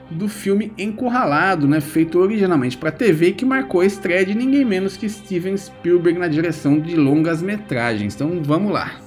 do 0.10 0.30
filme 0.30 0.72
Encurralado, 0.78 1.68
né, 1.68 1.82
feito 1.82 2.18
originalmente 2.20 2.78
para 2.78 2.94
TV 2.94 3.34
que 3.34 3.44
marcou 3.44 3.82
a 3.82 3.86
estreia 3.86 4.26
de 4.26 4.34
ninguém 4.36 4.64
menos 4.64 4.96
que 4.96 5.10
Steven 5.10 5.58
Spielberg 5.58 6.18
na 6.18 6.30
direção 6.30 6.80
de 6.80 6.96
longas 6.96 7.42
metragens. 7.42 8.16
Então 8.16 8.42
vamos 8.42 8.72
lá. 8.72 9.02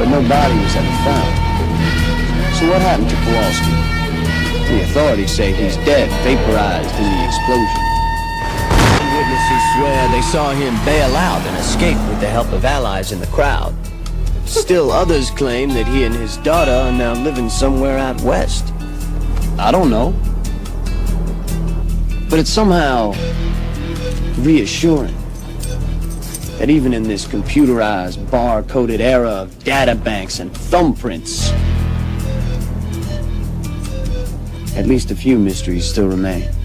But 0.00 0.08
no 0.08 0.26
body 0.26 0.54
was 0.54 0.74
ever 0.76 0.96
found. 1.04 1.36
So 2.56 2.70
what 2.70 2.80
happened 2.80 3.10
to 3.10 3.16
Kowalski? 3.16 3.90
The 4.72 4.82
authorities 4.84 5.30
say 5.30 5.52
he's 5.52 5.76
dead, 5.84 6.08
vaporized 6.24 6.94
in 6.96 7.04
the 7.04 7.24
explosion. 7.26 7.84
Witnesses 9.12 9.62
swear 9.76 10.08
they 10.08 10.22
saw 10.22 10.52
him 10.52 10.74
bail 10.86 11.14
out 11.16 11.42
and 11.46 11.54
escape 11.58 11.98
with 12.08 12.18
the 12.18 12.28
help 12.28 12.50
of 12.54 12.64
allies 12.64 13.12
in 13.12 13.20
the 13.20 13.26
crowd. 13.26 13.74
Still 14.46 14.90
others 14.90 15.30
claim 15.30 15.68
that 15.74 15.86
he 15.86 16.04
and 16.04 16.14
his 16.14 16.38
daughter 16.38 16.72
are 16.72 16.92
now 16.92 17.12
living 17.12 17.50
somewhere 17.50 17.98
out 17.98 18.18
west. 18.22 18.72
I 19.58 19.70
don't 19.70 19.90
know. 19.90 20.14
But 22.30 22.38
it's 22.38 22.48
somehow 22.48 23.12
reassuring 24.38 25.14
that 26.60 26.68
even 26.68 26.92
in 26.92 27.02
this 27.02 27.24
computerized, 27.26 28.30
bar-coded 28.30 29.00
era 29.00 29.30
of 29.30 29.48
databanks 29.60 30.40
and 30.40 30.50
thumbprints, 30.52 31.50
at 34.76 34.86
least 34.86 35.10
a 35.10 35.16
few 35.16 35.38
mysteries 35.38 35.88
still 35.88 36.06
remain. 36.06 36.59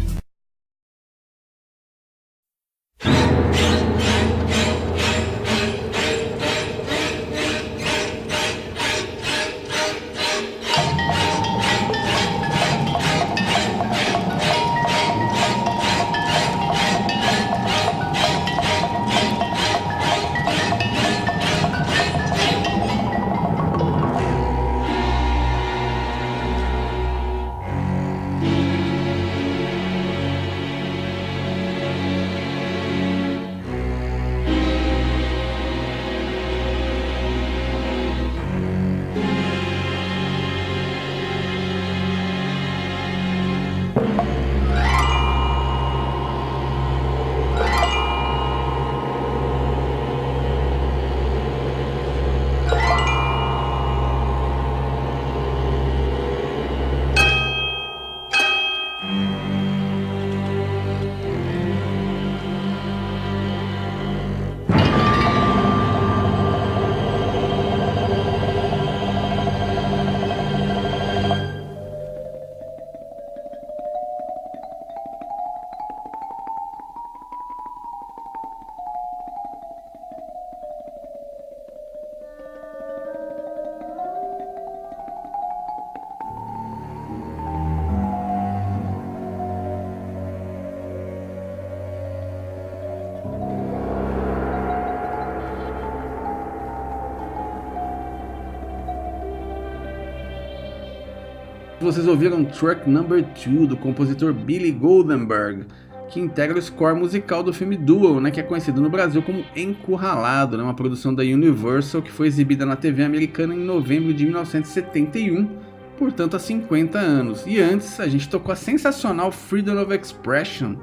Vocês 101.85 102.07
ouviram 102.07 102.43
Truck 102.43 102.89
Number 102.89 103.23
2 103.23 103.67
do 103.67 103.77
compositor 103.77 104.33
Billy 104.33 104.71
Goldenberg, 104.71 105.65
que 106.09 106.19
integra 106.19 106.57
o 106.57 106.61
score 106.61 106.99
musical 106.99 107.43
do 107.43 107.53
filme 107.53 107.77
Duel, 107.77 108.19
né, 108.19 108.31
que 108.31 108.39
é 108.39 108.43
conhecido 108.43 108.81
no 108.81 108.89
Brasil 108.89 109.21
como 109.21 109.45
Encurralado, 109.55 110.57
né, 110.57 110.63
uma 110.63 110.73
produção 110.73 111.13
da 111.13 111.21
Universal 111.21 112.01
que 112.01 112.11
foi 112.11 112.25
exibida 112.25 112.65
na 112.65 112.75
TV 112.75 113.03
americana 113.03 113.53
em 113.53 113.59
novembro 113.59 114.15
de 114.15 114.25
1971, 114.25 115.47
portanto 115.95 116.35
há 116.35 116.39
50 116.39 116.97
anos. 116.97 117.43
E 117.45 117.61
antes 117.61 117.99
a 117.99 118.07
gente 118.07 118.27
tocou 118.29 118.51
a 118.51 118.55
sensacional 118.55 119.31
Freedom 119.31 119.79
of 119.79 119.93
Expression, 119.93 120.77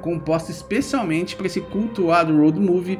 composta 0.00 0.50
especialmente 0.50 1.36
para 1.36 1.48
esse 1.48 1.60
cultuado 1.60 2.34
road 2.34 2.58
movie, 2.58 2.98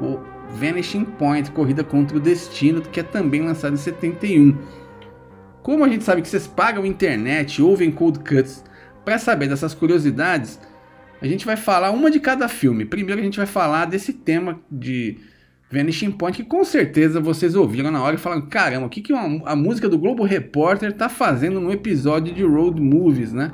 o 0.00 0.18
Vanishing 0.58 1.04
Point, 1.04 1.50
Corrida 1.50 1.84
contra 1.84 2.16
o 2.16 2.20
Destino, 2.20 2.80
que 2.80 3.00
é 3.00 3.02
também 3.02 3.42
lançado 3.42 3.74
em 3.74 3.76
71. 3.76 4.56
Como 5.66 5.84
a 5.84 5.88
gente 5.88 6.04
sabe 6.04 6.22
que 6.22 6.28
vocês 6.28 6.46
pagam 6.46 6.86
internet, 6.86 7.60
ouvem 7.60 7.90
cold 7.90 8.20
cuts 8.20 8.62
para 9.04 9.18
saber 9.18 9.48
dessas 9.48 9.74
curiosidades, 9.74 10.60
a 11.20 11.26
gente 11.26 11.44
vai 11.44 11.56
falar 11.56 11.90
uma 11.90 12.08
de 12.08 12.20
cada 12.20 12.46
filme. 12.46 12.84
Primeiro 12.84 13.20
a 13.20 13.24
gente 13.24 13.36
vai 13.36 13.46
falar 13.46 13.86
desse 13.86 14.12
tema 14.12 14.60
de 14.70 15.18
Vanishing 15.68 16.12
Point, 16.12 16.36
que 16.40 16.48
com 16.48 16.64
certeza 16.64 17.18
vocês 17.18 17.56
ouviram 17.56 17.90
na 17.90 18.00
hora 18.00 18.14
e 18.14 18.18
falaram: 18.18 18.42
caramba, 18.42 18.86
o 18.86 18.88
que, 18.88 19.00
que 19.00 19.12
uma, 19.12 19.42
a 19.44 19.56
música 19.56 19.88
do 19.88 19.98
Globo 19.98 20.22
Repórter 20.22 20.92
tá 20.92 21.08
fazendo 21.08 21.58
no 21.58 21.72
episódio 21.72 22.32
de 22.32 22.44
Road 22.44 22.80
Movies, 22.80 23.32
né? 23.32 23.50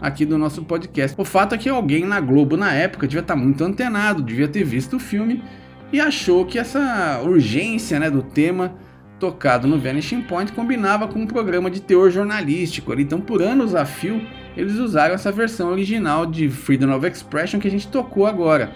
Aqui 0.00 0.26
do 0.26 0.36
nosso 0.36 0.64
podcast. 0.64 1.14
O 1.16 1.24
fato 1.24 1.54
é 1.54 1.58
que 1.58 1.68
alguém 1.68 2.04
na 2.04 2.18
Globo 2.18 2.56
na 2.56 2.74
época 2.74 3.06
devia 3.06 3.20
estar 3.20 3.36
tá 3.36 3.40
muito 3.40 3.62
antenado, 3.62 4.20
devia 4.20 4.48
ter 4.48 4.64
visto 4.64 4.96
o 4.96 4.98
filme 4.98 5.44
e 5.92 6.00
achou 6.00 6.44
que 6.44 6.58
essa 6.58 7.22
urgência 7.24 8.00
né, 8.00 8.10
do 8.10 8.24
tema 8.24 8.74
tocado 9.18 9.66
no 9.66 9.78
Vanishing 9.78 10.22
Point 10.22 10.52
combinava 10.52 11.08
com 11.08 11.20
um 11.20 11.26
programa 11.26 11.70
de 11.70 11.80
teor 11.80 12.10
jornalístico. 12.10 12.92
Então, 12.98 13.20
por 13.20 13.42
anos 13.42 13.74
a 13.74 13.84
fio, 13.84 14.20
eles 14.56 14.76
usaram 14.76 15.14
essa 15.14 15.32
versão 15.32 15.70
original 15.70 16.26
de 16.26 16.48
Freedom 16.48 16.94
of 16.94 17.06
Expression 17.06 17.60
que 17.60 17.68
a 17.68 17.70
gente 17.70 17.88
tocou 17.88 18.26
agora. 18.26 18.72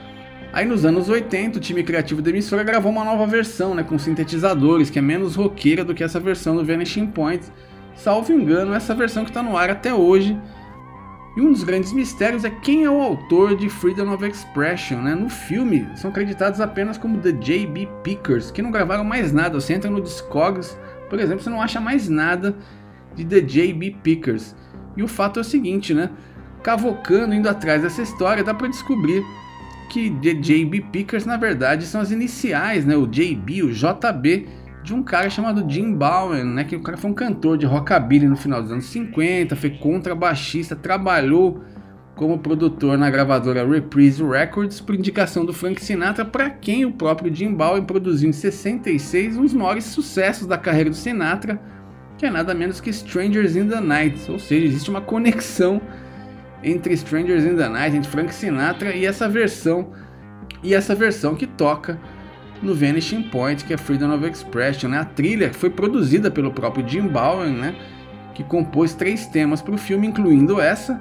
Aí 0.52 0.66
nos 0.66 0.84
anos 0.84 1.08
80, 1.08 1.58
o 1.58 1.60
time 1.60 1.82
criativo 1.82 2.20
da 2.20 2.30
emissora 2.30 2.64
gravou 2.64 2.90
uma 2.90 3.04
nova 3.04 3.24
versão, 3.26 3.74
né, 3.74 3.84
com 3.84 3.98
sintetizadores, 3.98 4.90
que 4.90 4.98
é 4.98 5.02
menos 5.02 5.36
roqueira 5.36 5.84
do 5.84 5.94
que 5.94 6.02
essa 6.02 6.18
versão 6.18 6.56
do 6.56 6.64
Vanishing 6.64 7.06
Point. 7.06 7.46
Salvo 7.94 8.32
engano, 8.32 8.74
essa 8.74 8.94
versão 8.94 9.24
que 9.24 9.30
está 9.30 9.42
no 9.42 9.56
ar 9.56 9.70
até 9.70 9.94
hoje 9.94 10.36
e 11.40 11.42
um 11.42 11.52
dos 11.52 11.64
grandes 11.64 11.90
mistérios 11.90 12.44
é 12.44 12.50
quem 12.50 12.84
é 12.84 12.90
o 12.90 13.00
autor 13.00 13.56
de 13.56 13.70
Freedom 13.70 14.12
of 14.12 14.22
Expression. 14.26 15.00
Né? 15.00 15.14
No 15.14 15.30
filme, 15.30 15.88
são 15.96 16.10
acreditados 16.10 16.60
apenas 16.60 16.98
como 16.98 17.18
The 17.18 17.32
J.B. 17.32 17.88
Pickers, 18.02 18.50
que 18.50 18.60
não 18.60 18.70
gravaram 18.70 19.04
mais 19.04 19.32
nada. 19.32 19.58
Você 19.58 19.72
entra 19.72 19.90
no 19.90 20.02
Discogs, 20.02 20.76
por 21.08 21.18
exemplo, 21.18 21.42
você 21.42 21.48
não 21.48 21.62
acha 21.62 21.80
mais 21.80 22.10
nada 22.10 22.54
de 23.16 23.24
The 23.24 23.40
J.B. 23.40 23.96
Pickers. 24.02 24.54
E 24.94 25.02
o 25.02 25.08
fato 25.08 25.38
é 25.38 25.40
o 25.40 25.44
seguinte, 25.44 25.94
né? 25.94 26.10
Cavocando, 26.62 27.34
indo 27.34 27.48
atrás 27.48 27.80
dessa 27.80 28.02
história, 28.02 28.44
dá 28.44 28.52
para 28.52 28.68
descobrir 28.68 29.24
que 29.88 30.10
The 30.10 30.34
J.B. 30.34 30.82
Pickers, 30.92 31.24
na 31.24 31.38
verdade, 31.38 31.86
são 31.86 32.02
as 32.02 32.10
iniciais, 32.10 32.84
né? 32.84 32.94
O 32.96 33.06
J.B., 33.06 33.62
o 33.62 33.72
J.B., 33.72 34.46
de 34.82 34.94
um 34.94 35.02
cara 35.02 35.28
chamado 35.28 35.68
Jim 35.68 35.94
Bowen, 35.94 36.44
né? 36.44 36.64
Que 36.64 36.76
o 36.76 36.82
cara 36.82 36.96
foi 36.96 37.10
um 37.10 37.14
cantor 37.14 37.58
de 37.58 37.66
rockabilly 37.66 38.26
no 38.26 38.36
final 38.36 38.62
dos 38.62 38.72
anos 38.72 38.86
50, 38.86 39.54
foi 39.56 39.70
contrabaixista, 39.70 40.74
trabalhou 40.74 41.62
como 42.14 42.38
produtor 42.38 42.98
na 42.98 43.08
gravadora 43.08 43.66
Reprise 43.66 44.22
Records 44.22 44.80
por 44.80 44.94
indicação 44.94 45.44
do 45.44 45.54
Frank 45.54 45.82
Sinatra, 45.82 46.24
para 46.24 46.50
quem 46.50 46.84
o 46.84 46.92
próprio 46.92 47.34
Jim 47.34 47.54
Bowen 47.54 47.84
produziu 47.84 48.28
em 48.28 48.32
66 48.32 49.38
um 49.38 49.42
dos 49.42 49.54
maiores 49.54 49.84
sucessos 49.84 50.46
da 50.46 50.58
carreira 50.58 50.90
do 50.90 50.96
Sinatra, 50.96 51.58
que 52.18 52.26
é 52.26 52.30
nada 52.30 52.52
menos 52.52 52.78
que 52.78 52.90
Strangers 52.90 53.56
in 53.56 53.68
the 53.68 53.80
Night, 53.80 54.30
ou 54.30 54.38
seja, 54.38 54.66
existe 54.66 54.90
uma 54.90 55.00
conexão 55.00 55.80
entre 56.62 56.92
Strangers 56.92 57.44
in 57.44 57.56
the 57.56 57.68
Night, 57.68 57.96
entre 57.96 58.10
Frank 58.10 58.34
Sinatra 58.34 58.94
e 58.94 59.06
essa 59.06 59.26
versão 59.26 59.90
e 60.62 60.74
essa 60.74 60.94
versão 60.94 61.34
que 61.34 61.46
toca 61.46 61.98
no 62.62 62.74
Vanishing 62.74 63.22
Point, 63.24 63.64
que 63.64 63.72
é 63.72 63.76
Freedom 63.76 64.14
of 64.14 64.26
Expression. 64.26 64.88
Né? 64.88 64.98
A 64.98 65.04
trilha 65.04 65.52
foi 65.52 65.70
produzida 65.70 66.30
pelo 66.30 66.50
próprio 66.50 66.86
Jim 66.86 67.08
Bowen, 67.08 67.52
né? 67.52 67.74
que 68.34 68.44
compôs 68.44 68.94
três 68.94 69.26
temas 69.26 69.60
para 69.60 69.74
o 69.74 69.78
filme, 69.78 70.06
incluindo 70.06 70.60
essa. 70.60 71.00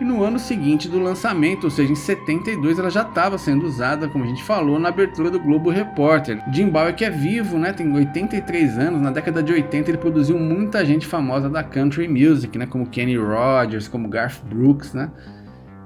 E 0.00 0.04
no 0.04 0.24
ano 0.24 0.38
seguinte 0.38 0.88
do 0.88 0.98
lançamento, 0.98 1.64
ou 1.64 1.70
seja, 1.70 1.92
em 1.92 1.96
72, 1.96 2.78
ela 2.78 2.90
já 2.90 3.02
estava 3.02 3.36
sendo 3.36 3.66
usada, 3.66 4.08
como 4.08 4.24
a 4.24 4.26
gente 4.26 4.42
falou, 4.42 4.78
na 4.78 4.88
abertura 4.88 5.30
do 5.30 5.38
Globo 5.38 5.68
Repórter. 5.68 6.42
Jim 6.50 6.70
Bauer 6.70 6.94
que 6.94 7.04
é 7.04 7.10
vivo, 7.10 7.58
né, 7.58 7.70
tem 7.74 7.92
83 7.92 8.78
anos, 8.78 9.02
na 9.02 9.10
década 9.10 9.42
de 9.42 9.52
80 9.52 9.90
ele 9.90 9.98
produziu 9.98 10.38
muita 10.38 10.86
gente 10.86 11.06
famosa 11.06 11.50
da 11.50 11.62
country 11.62 12.08
music, 12.08 12.56
né, 12.56 12.64
como 12.64 12.86
Kenny 12.86 13.18
Rogers, 13.18 13.88
como 13.88 14.08
Garth 14.08 14.42
Brooks, 14.48 14.94
né? 14.94 15.10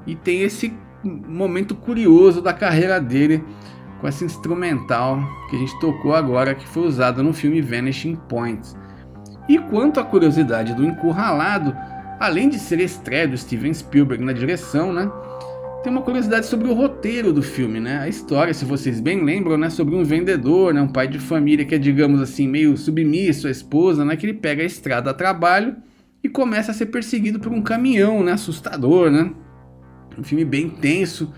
E 0.07 0.14
tem 0.14 0.43
esse 0.43 0.73
momento 1.03 1.75
curioso 1.75 2.40
da 2.40 2.53
carreira 2.53 3.01
dele 3.01 3.43
com 4.05 4.09
essa 4.09 4.23
instrumental 4.23 5.19
que 5.49 5.57
a 5.57 5.59
gente 5.59 5.81
tocou 5.81 6.14
agora, 6.14 6.55
que 6.55 6.69
foi 6.69 6.87
usada 6.87 7.23
no 7.23 7.33
filme 7.33 7.62
Vanishing 7.62 8.17
Point. 8.29 8.69
E 9.49 9.59
quanto 9.59 9.99
à 9.99 10.05
curiosidade 10.05 10.75
do 10.75 10.85
Encurralado, 10.85 11.75
Além 12.19 12.49
de 12.49 12.59
ser 12.59 12.81
estreia 12.81 13.27
do 13.27 13.37
Steven 13.37 13.75
Spielberg 13.75 14.25
na 14.25 14.33
direção, 14.33 14.93
né? 14.93 15.11
Tem 15.83 15.93
uma 15.93 16.01
curiosidade 16.01 16.47
sobre 16.47 16.69
o 16.69 16.73
roteiro 16.73 17.33
do 17.33 17.43
filme, 17.43 17.81
né? 17.81 17.99
A 17.99 18.09
história, 18.09 18.55
se 18.55 18.64
vocês 18.64 19.01
bem 19.01 19.23
lembram, 19.23 19.59
né, 19.59 19.69
sobre 19.69 19.95
um 19.95 20.05
vendedor, 20.05 20.73
né, 20.73 20.81
um 20.81 20.88
pai 20.88 21.07
de 21.09 21.19
família 21.19 21.64
que 21.64 21.75
é, 21.75 21.79
digamos 21.79 22.23
assim, 22.23 22.49
meio 22.49 22.77
submisso 22.77 23.47
à 23.47 23.51
esposa, 23.51 24.05
né, 24.05 24.17
que 24.17 24.25
ele 24.25 24.35
pega 24.35 24.62
a 24.62 24.67
estrada 24.67 25.11
a 25.11 25.14
trabalho 25.14 25.77
e 26.23 26.29
começa 26.29 26.71
a 26.71 26.75
ser 26.75 26.87
perseguido 26.87 27.38
por 27.38 27.53
um 27.53 27.61
caminhão, 27.61 28.23
né, 28.23 28.33
assustador, 28.33 29.11
né? 29.11 29.31
Um 30.17 30.23
filme 30.23 30.45
bem 30.45 30.71
tenso. 30.71 31.31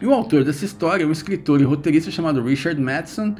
E 0.00 0.06
o 0.06 0.12
autor 0.12 0.44
dessa 0.44 0.64
história 0.64 1.04
é 1.04 1.06
um 1.06 1.12
escritor 1.12 1.60
e 1.60 1.64
roteirista 1.64 2.10
chamado 2.10 2.42
Richard 2.42 2.80
Madison, 2.80 3.34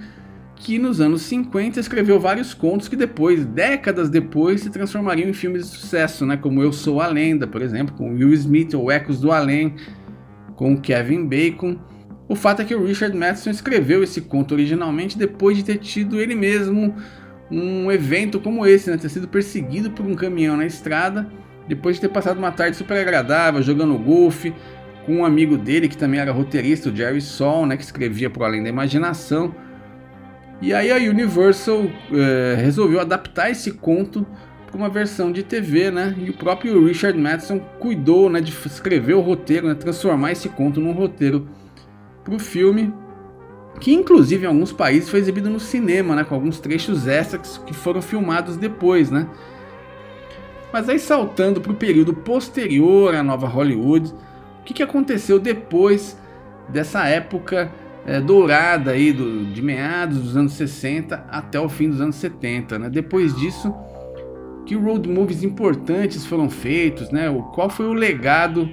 que 0.56 0.78
nos 0.78 1.00
anos 1.00 1.22
50 1.22 1.80
escreveu 1.80 2.18
vários 2.20 2.54
contos 2.54 2.86
que 2.86 2.94
depois, 2.94 3.44
décadas 3.44 4.08
depois, 4.08 4.60
se 4.60 4.70
transformariam 4.70 5.28
em 5.28 5.32
filmes 5.32 5.68
de 5.68 5.76
sucesso, 5.76 6.24
né? 6.24 6.36
como 6.36 6.62
Eu 6.62 6.72
Sou 6.72 7.00
a 7.00 7.08
Lenda, 7.08 7.46
por 7.46 7.60
exemplo, 7.60 7.94
com 7.96 8.14
Will 8.14 8.32
Smith 8.32 8.72
ou 8.74 8.90
Ecos 8.90 9.20
do 9.20 9.32
Além, 9.32 9.74
com 10.54 10.80
Kevin 10.80 11.26
Bacon. 11.26 11.76
O 12.28 12.36
fato 12.36 12.62
é 12.62 12.64
que 12.64 12.74
o 12.74 12.84
Richard 12.84 13.16
Matheson 13.16 13.50
escreveu 13.50 14.02
esse 14.02 14.20
conto 14.20 14.54
originalmente 14.54 15.18
depois 15.18 15.56
de 15.56 15.64
ter 15.64 15.78
tido 15.78 16.20
ele 16.20 16.34
mesmo 16.36 16.94
um 17.50 17.90
evento 17.90 18.40
como 18.40 18.64
esse, 18.64 18.90
né? 18.90 18.96
ter 18.96 19.08
sido 19.08 19.28
perseguido 19.28 19.90
por 19.90 20.06
um 20.06 20.14
caminhão 20.14 20.56
na 20.56 20.64
estrada, 20.64 21.28
depois 21.68 21.96
de 21.96 22.02
ter 22.02 22.08
passado 22.08 22.38
uma 22.38 22.52
tarde 22.52 22.76
super 22.76 22.96
agradável 22.96 23.60
jogando 23.60 23.98
golfe 23.98 24.54
com 25.04 25.16
um 25.16 25.24
amigo 25.24 25.56
dele 25.56 25.88
que 25.88 25.96
também 25.96 26.20
era 26.20 26.32
roteirista, 26.32 26.88
o 26.88 26.96
Jerry 26.96 27.20
Sol, 27.20 27.66
né? 27.66 27.76
que 27.76 27.82
escrevia 27.82 28.30
para 28.30 28.46
Além 28.46 28.62
da 28.62 28.68
Imaginação. 28.68 29.54
E 30.60 30.72
aí 30.72 30.90
a 30.90 30.96
Universal 30.96 31.84
é, 32.12 32.54
resolveu 32.56 33.00
adaptar 33.00 33.50
esse 33.50 33.72
conto 33.72 34.26
para 34.66 34.76
uma 34.76 34.88
versão 34.88 35.30
de 35.30 35.42
TV, 35.42 35.90
né? 35.90 36.14
E 36.18 36.30
o 36.30 36.32
próprio 36.32 36.84
Richard 36.86 37.18
Madison 37.18 37.60
cuidou, 37.78 38.28
né, 38.28 38.40
de 38.40 38.52
escrever 38.66 39.14
o 39.14 39.20
roteiro, 39.20 39.68
né, 39.68 39.74
transformar 39.74 40.32
esse 40.32 40.48
conto 40.48 40.80
num 40.80 40.92
roteiro 40.92 41.48
para 42.24 42.34
o 42.34 42.38
filme, 42.38 42.92
que 43.80 43.92
inclusive 43.92 44.44
em 44.44 44.48
alguns 44.48 44.72
países 44.72 45.08
foi 45.08 45.20
exibido 45.20 45.50
no 45.50 45.60
cinema, 45.60 46.16
né, 46.16 46.24
com 46.24 46.34
alguns 46.34 46.58
trechos 46.58 47.06
extras 47.06 47.58
que 47.58 47.74
foram 47.74 48.02
filmados 48.02 48.56
depois, 48.56 49.10
né? 49.10 49.28
Mas 50.72 50.88
aí 50.88 50.98
saltando 50.98 51.60
para 51.60 51.70
o 51.70 51.76
período 51.76 52.12
posterior 52.12 53.14
à 53.14 53.22
nova 53.22 53.46
Hollywood, 53.46 54.12
o 54.64 54.66
que, 54.66 54.72
que 54.72 54.82
aconteceu 54.82 55.38
depois 55.38 56.18
dessa 56.70 57.06
época 57.06 57.70
é, 58.06 58.18
dourada 58.18 58.92
aí 58.92 59.12
do, 59.12 59.44
de 59.52 59.60
meados 59.60 60.18
dos 60.22 60.36
anos 60.38 60.54
60 60.54 61.26
até 61.30 61.60
o 61.60 61.68
fim 61.68 61.90
dos 61.90 62.00
anos 62.00 62.16
70. 62.16 62.78
Né? 62.78 62.88
Depois 62.88 63.36
disso, 63.36 63.74
que 64.64 64.74
road 64.74 65.06
movies 65.06 65.42
importantes 65.42 66.24
foram 66.24 66.48
feitos, 66.48 67.10
né? 67.10 67.28
O, 67.28 67.42
qual 67.42 67.68
foi 67.68 67.84
o 67.84 67.92
legado 67.92 68.70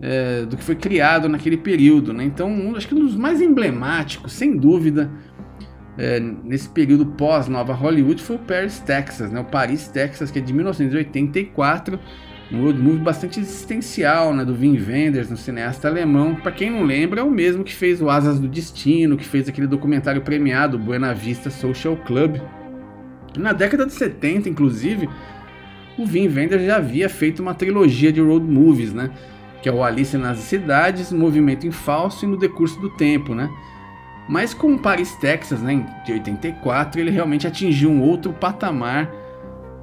é, 0.00 0.46
do 0.46 0.56
que 0.56 0.64
foi 0.64 0.74
criado 0.74 1.28
naquele 1.28 1.58
período, 1.58 2.14
né? 2.14 2.24
Então, 2.24 2.48
um, 2.48 2.74
acho 2.74 2.88
que 2.88 2.94
um 2.94 3.00
dos 3.00 3.14
mais 3.14 3.42
emblemáticos, 3.42 4.32
sem 4.32 4.56
dúvida, 4.56 5.10
é, 5.98 6.18
nesse 6.18 6.70
período 6.70 7.04
pós 7.04 7.46
Nova 7.46 7.74
Hollywood 7.74 8.22
foi 8.22 8.36
o 8.36 8.38
Paris, 8.38 8.80
Texas, 8.80 9.30
né? 9.30 9.38
O 9.40 9.44
Paris, 9.44 9.86
Texas, 9.88 10.30
que 10.30 10.38
é 10.38 10.42
de 10.42 10.54
1984 10.54 12.00
um 12.50 12.62
road 12.62 12.78
movie 12.78 13.00
bastante 13.00 13.40
existencial, 13.40 14.32
né, 14.32 14.44
do 14.44 14.54
Wim 14.54 14.78
Wenders, 14.78 15.30
um 15.30 15.36
cineasta 15.36 15.88
alemão. 15.88 16.36
Para 16.36 16.52
quem 16.52 16.70
não 16.70 16.84
lembra, 16.84 17.20
é 17.20 17.24
o 17.24 17.30
mesmo 17.30 17.64
que 17.64 17.74
fez 17.74 18.00
o 18.00 18.08
Asas 18.08 18.38
do 18.38 18.46
Destino, 18.46 19.16
que 19.16 19.24
fez 19.24 19.48
aquele 19.48 19.66
documentário 19.66 20.22
premiado 20.22 20.78
Buena 20.78 21.12
Vista 21.12 21.50
Social 21.50 21.96
Club. 21.96 22.40
Na 23.36 23.52
década 23.52 23.84
de 23.84 23.92
70, 23.92 24.48
inclusive, 24.48 25.08
o 25.98 26.04
Wim 26.04 26.28
Wenders 26.28 26.64
já 26.64 26.76
havia 26.76 27.08
feito 27.08 27.40
uma 27.40 27.54
trilogia 27.54 28.12
de 28.12 28.20
road 28.20 28.46
movies, 28.46 28.92
né, 28.92 29.10
que 29.60 29.68
é 29.68 29.72
o 29.72 29.82
Alice 29.82 30.16
nas 30.16 30.38
Cidades, 30.38 31.10
Movimento 31.10 31.66
em 31.66 31.72
Falso 31.72 32.24
e 32.24 32.28
No 32.28 32.36
Decurso 32.36 32.80
do 32.80 32.90
Tempo, 32.90 33.34
né? 33.34 33.50
Mas 34.28 34.52
com 34.52 34.76
Paris, 34.78 35.14
Texas, 35.16 35.60
né, 35.60 35.84
de 36.04 36.12
84, 36.12 37.00
ele 37.00 37.10
realmente 37.10 37.46
atingiu 37.46 37.90
um 37.90 38.02
outro 38.02 38.32
patamar 38.32 39.10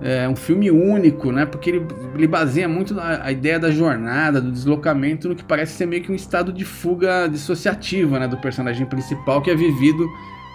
é 0.03 0.27
um 0.27 0.35
filme 0.35 0.69
único, 0.69 1.31
né? 1.31 1.45
Porque 1.45 1.69
ele, 1.69 1.87
ele 2.13 2.27
baseia 2.27 2.67
muito 2.67 2.99
a, 2.99 3.25
a, 3.25 3.31
ideia 3.31 3.57
da 3.57 3.71
jornada, 3.71 4.41
do 4.41 4.51
deslocamento, 4.51 5.29
no 5.29 5.35
que 5.35 5.43
parece 5.45 5.77
ser 5.77 5.85
meio 5.85 6.03
que 6.03 6.11
um 6.11 6.15
estado 6.15 6.51
de 6.51 6.65
fuga 6.65 7.27
dissociativa, 7.27 8.19
né? 8.19 8.27
Do 8.27 8.37
personagem 8.37 8.85
principal 8.85 9.41
que 9.41 9.49
é 9.49 9.55
vivido 9.55 10.05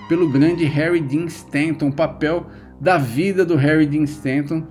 pelo 0.07 0.29
grande 0.29 0.65
Harry 0.67 1.01
Dean 1.01 1.25
Stanton, 1.25 1.89
o 1.89 1.93
papel 1.93 2.47
da 2.79 2.99
vida 2.99 3.45
do 3.45 3.57
Harry 3.57 3.87
Dean 3.87 4.05
Stanton. 4.05 4.67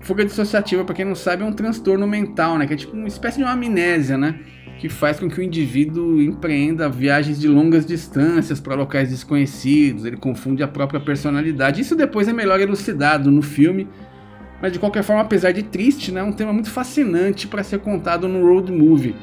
Fuga 0.00 0.24
dissociativa, 0.24 0.84
para 0.84 0.96
quem 0.96 1.04
não 1.04 1.14
sabe, 1.14 1.44
é 1.44 1.46
um 1.46 1.52
transtorno 1.52 2.04
mental, 2.04 2.58
né? 2.58 2.66
Que 2.66 2.74
é 2.74 2.76
tipo 2.76 2.96
uma 2.96 3.06
espécie 3.06 3.38
de 3.38 3.44
uma 3.44 3.52
amnésia, 3.52 4.18
né? 4.18 4.40
Que 4.82 4.88
faz 4.88 5.20
com 5.20 5.30
que 5.30 5.38
o 5.38 5.42
indivíduo 5.44 6.20
empreenda 6.20 6.88
viagens 6.88 7.38
de 7.38 7.46
longas 7.46 7.86
distâncias 7.86 8.58
para 8.58 8.74
locais 8.74 9.10
desconhecidos, 9.10 10.04
ele 10.04 10.16
confunde 10.16 10.60
a 10.60 10.66
própria 10.66 10.98
personalidade. 10.98 11.80
Isso 11.80 11.94
depois 11.94 12.26
é 12.26 12.32
melhor 12.32 12.58
elucidado 12.58 13.30
no 13.30 13.42
filme, 13.42 13.86
mas 14.60 14.72
de 14.72 14.80
qualquer 14.80 15.04
forma, 15.04 15.22
apesar 15.22 15.52
de 15.52 15.62
triste, 15.62 16.10
né, 16.10 16.20
é 16.20 16.24
um 16.24 16.32
tema 16.32 16.52
muito 16.52 16.68
fascinante 16.68 17.46
para 17.46 17.62
ser 17.62 17.78
contado 17.78 18.26
no 18.26 18.44
road 18.44 18.72
movie. 18.72 19.14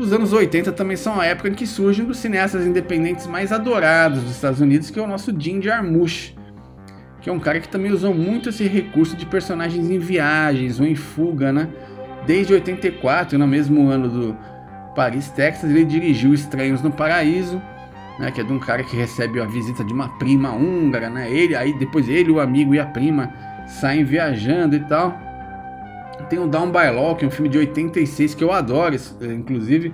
Os 0.00 0.12
anos 0.12 0.32
80 0.32 0.72
também 0.72 0.96
são 0.96 1.20
a 1.20 1.26
época 1.26 1.48
em 1.48 1.54
que 1.54 1.64
surgem 1.64 2.04
um 2.04 2.08
dos 2.08 2.18
cineastas 2.18 2.66
independentes 2.66 3.28
mais 3.28 3.52
adorados 3.52 4.20
dos 4.20 4.32
Estados 4.32 4.60
Unidos, 4.60 4.90
que 4.90 4.98
é 4.98 5.02
o 5.02 5.06
nosso 5.06 5.32
Jim 5.38 5.62
Jarmusch, 5.62 6.34
que 7.20 7.30
é 7.30 7.32
um 7.32 7.38
cara 7.38 7.60
que 7.60 7.68
também 7.68 7.92
usou 7.92 8.12
muito 8.12 8.48
esse 8.48 8.64
recurso 8.64 9.14
de 9.14 9.26
personagens 9.26 9.88
em 9.88 10.00
viagens 10.00 10.80
ou 10.80 10.86
em 10.86 10.96
fuga, 10.96 11.52
né? 11.52 11.68
Desde 12.26 12.52
84, 12.52 13.36
no 13.36 13.48
mesmo 13.48 13.88
ano 13.88 14.08
do, 14.08 14.36
Paris, 14.94 15.30
Texas, 15.30 15.70
ele 15.70 15.84
dirigiu 15.84 16.34
Estranhos 16.34 16.82
no 16.82 16.90
Paraíso, 16.90 17.60
né, 18.18 18.30
que 18.30 18.40
é 18.40 18.44
de 18.44 18.52
um 18.52 18.58
cara 18.58 18.82
que 18.84 18.96
recebe 18.96 19.40
a 19.40 19.44
visita 19.44 19.82
de 19.84 19.92
uma 19.92 20.08
prima 20.18 20.52
húngara, 20.52 21.08
né? 21.08 21.30
Ele, 21.30 21.56
aí 21.56 21.72
depois 21.78 22.08
ele, 22.08 22.30
o 22.30 22.40
amigo 22.40 22.74
e 22.74 22.78
a 22.78 22.86
prima 22.86 23.32
saem 23.66 24.04
viajando 24.04 24.76
e 24.76 24.80
tal. 24.80 25.18
Tem 26.28 26.38
o 26.38 26.46
Down 26.46 26.70
by 26.70 26.90
Law, 26.94 27.16
que 27.16 27.24
é 27.24 27.28
um 27.28 27.30
filme 27.30 27.48
de 27.48 27.58
86 27.58 28.34
que 28.34 28.44
eu 28.44 28.52
adoro, 28.52 28.94
eh, 28.94 29.26
inclusive, 29.26 29.92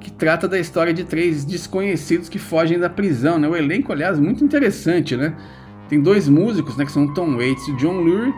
que 0.00 0.10
trata 0.10 0.48
da 0.48 0.58
história 0.58 0.92
de 0.92 1.04
três 1.04 1.44
desconhecidos 1.44 2.28
que 2.28 2.38
fogem 2.38 2.78
da 2.78 2.88
prisão, 2.88 3.38
né? 3.38 3.48
O 3.48 3.54
elenco, 3.54 3.92
aliás, 3.92 4.18
muito 4.18 4.44
interessante, 4.44 5.16
né? 5.16 5.34
Tem 5.88 6.00
dois 6.00 6.28
músicos, 6.28 6.76
né, 6.76 6.86
que 6.86 6.92
são 6.92 7.12
Tom 7.12 7.36
Waits 7.36 7.68
e 7.68 7.76
John 7.76 7.98
Lurie, 8.00 8.32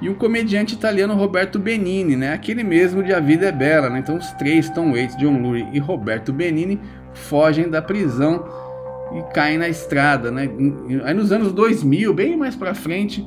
e 0.00 0.08
o 0.08 0.14
comediante 0.14 0.74
italiano 0.74 1.14
Roberto 1.14 1.58
Benini, 1.58 2.16
né? 2.16 2.32
Aquele 2.32 2.62
mesmo 2.62 3.02
de 3.02 3.12
A 3.12 3.20
Vida 3.20 3.46
é 3.46 3.52
Bela, 3.52 3.88
né? 3.88 4.00
Então 4.00 4.16
os 4.16 4.30
três, 4.32 4.68
Tom 4.70 4.92
Waits, 4.92 5.16
John 5.16 5.40
Lurie 5.40 5.66
e 5.72 5.78
Roberto 5.78 6.32
Benini, 6.32 6.80
fogem 7.12 7.70
da 7.70 7.80
prisão 7.80 8.44
e 9.14 9.34
caem 9.34 9.58
na 9.58 9.68
estrada, 9.68 10.30
né? 10.30 10.48
Aí 11.04 11.14
nos 11.14 11.30
anos 11.32 11.52
2000, 11.52 12.12
bem 12.12 12.36
mais 12.36 12.56
para 12.56 12.74
frente, 12.74 13.24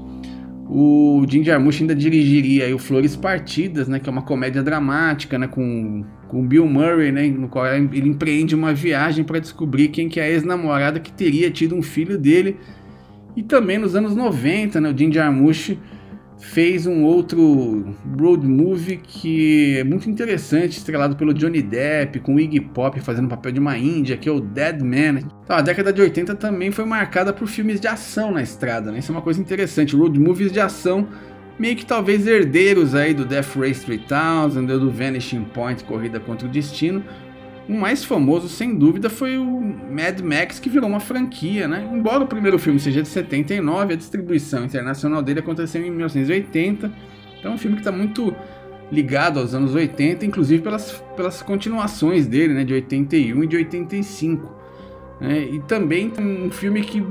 o 0.70 1.26
Jim 1.28 1.44
Jarmusch 1.44 1.80
ainda 1.80 1.96
dirigiria 1.96 2.76
o 2.76 2.80
Flores 2.80 3.16
Partidas, 3.16 3.88
né? 3.88 4.00
Que 4.00 4.10
é 4.10 4.12
uma 4.12 4.22
comédia 4.22 4.62
dramática, 4.62 5.40
né? 5.40 5.48
Com, 5.48 6.04
com 6.28 6.46
Bill 6.46 6.68
Murray, 6.68 7.12
né? 7.12 7.28
No 7.28 7.48
qual 7.48 7.66
ele 7.66 8.10
empreende 8.10 8.54
uma 8.54 8.74
viagem 8.74 9.24
para 9.24 9.40
descobrir 9.40 9.88
quem 9.88 10.10
que 10.10 10.20
é 10.20 10.24
a 10.24 10.30
ex-namorada 10.30 11.00
que 11.00 11.12
teria 11.12 11.50
tido 11.50 11.74
um 11.74 11.82
filho 11.82 12.18
dele. 12.18 12.58
E 13.36 13.42
também 13.42 13.78
nos 13.78 13.96
anos 13.96 14.14
90, 14.14 14.82
né? 14.82 14.92
O 14.92 14.98
Jim 14.98 15.12
Jarmusch 15.12 15.78
fez 16.40 16.86
um 16.86 17.04
outro 17.04 17.96
road 18.20 18.48
movie 18.48 18.98
que 18.98 19.78
é 19.80 19.84
muito 19.84 20.10
interessante, 20.10 20.78
estrelado 20.78 21.16
pelo 21.16 21.34
Johnny 21.34 21.62
Depp, 21.62 22.20
com 22.20 22.40
Iggy 22.40 22.62
Pop 22.62 23.00
fazendo 23.02 23.26
o 23.26 23.30
papel 23.30 23.52
de 23.54 23.60
uma 23.60 23.78
índia, 23.78 24.18
que 24.18 24.30
é 24.30 24.32
o 24.32 24.40
Dead 24.40 24.82
Man. 24.82 25.20
Então, 25.44 25.56
a 25.56 25.62
década 25.62 25.92
de 25.92 26.02
80 26.02 26.36
também 26.36 26.72
foi 26.72 26.86
marcada 26.86 27.34
por 27.34 27.48
filmes 27.48 27.80
de 27.80 27.88
ação 27.88 28.32
na 28.32 28.42
estrada, 28.42 28.92
né? 28.92 29.00
Isso 29.00 29.12
é 29.12 29.16
uma 29.16 29.22
coisa 29.22 29.42
interessante, 29.42 29.96
road 29.96 30.20
movies 30.20 30.52
de 30.52 30.60
ação 30.60 31.08
meio 31.60 31.76
que 31.76 31.86
talvez 31.86 32.28
herdeiros 32.28 32.94
aí 32.94 33.14
do 33.14 33.26
Death 33.26 33.56
Race 33.56 33.84
3000, 33.84 34.80
do 34.80 34.92
Vanishing 34.92 35.44
Point, 35.46 35.84
Corrida 35.84 36.20
contra 36.20 36.48
o 36.48 36.52
Destino, 36.52 37.04
o 37.68 37.74
mais 37.74 38.04
famoso, 38.04 38.48
sem 38.48 38.76
dúvida, 38.76 39.10
foi 39.10 39.38
o 39.38 39.46
Mad 39.92 40.22
Max, 40.22 40.60
que 40.60 40.70
virou 40.70 40.88
uma 40.90 41.00
franquia, 41.00 41.68
né? 41.68 41.90
Embora 41.94 42.24
o 42.24 42.28
primeiro 42.28 42.58
filme 42.58 42.80
seja 42.80 43.02
de 43.02 43.08
79, 43.10 43.94
a 43.94 43.98
distribuição 43.98 44.64
internacional 44.64 45.22
dele 45.22 45.40
aconteceu 45.40 45.86
em 45.86 45.92
1980. 45.92 46.92
Então 47.40 47.52
é 47.52 47.56
um 47.56 47.58
filme 47.58 47.76
que 47.76 47.82
está 47.82 47.92
muito 47.92 48.34
ligado 48.92 49.40
aos 49.40 49.54
anos 49.54 49.76
80, 49.76 50.26
inclusive 50.26 50.64
pelas, 50.64 51.04
pelas 51.16 51.42
continuações 51.42 52.26
dele, 52.26 52.54
né, 52.54 52.64
de 52.64 52.74
81 52.74 53.44
e 53.44 53.48
de 53.48 53.58
85. 53.58 54.56
Né, 55.20 55.42
e 55.52 55.60
também 55.60 56.14
um 56.18 56.50
filme 56.50 56.82
que 56.82 57.04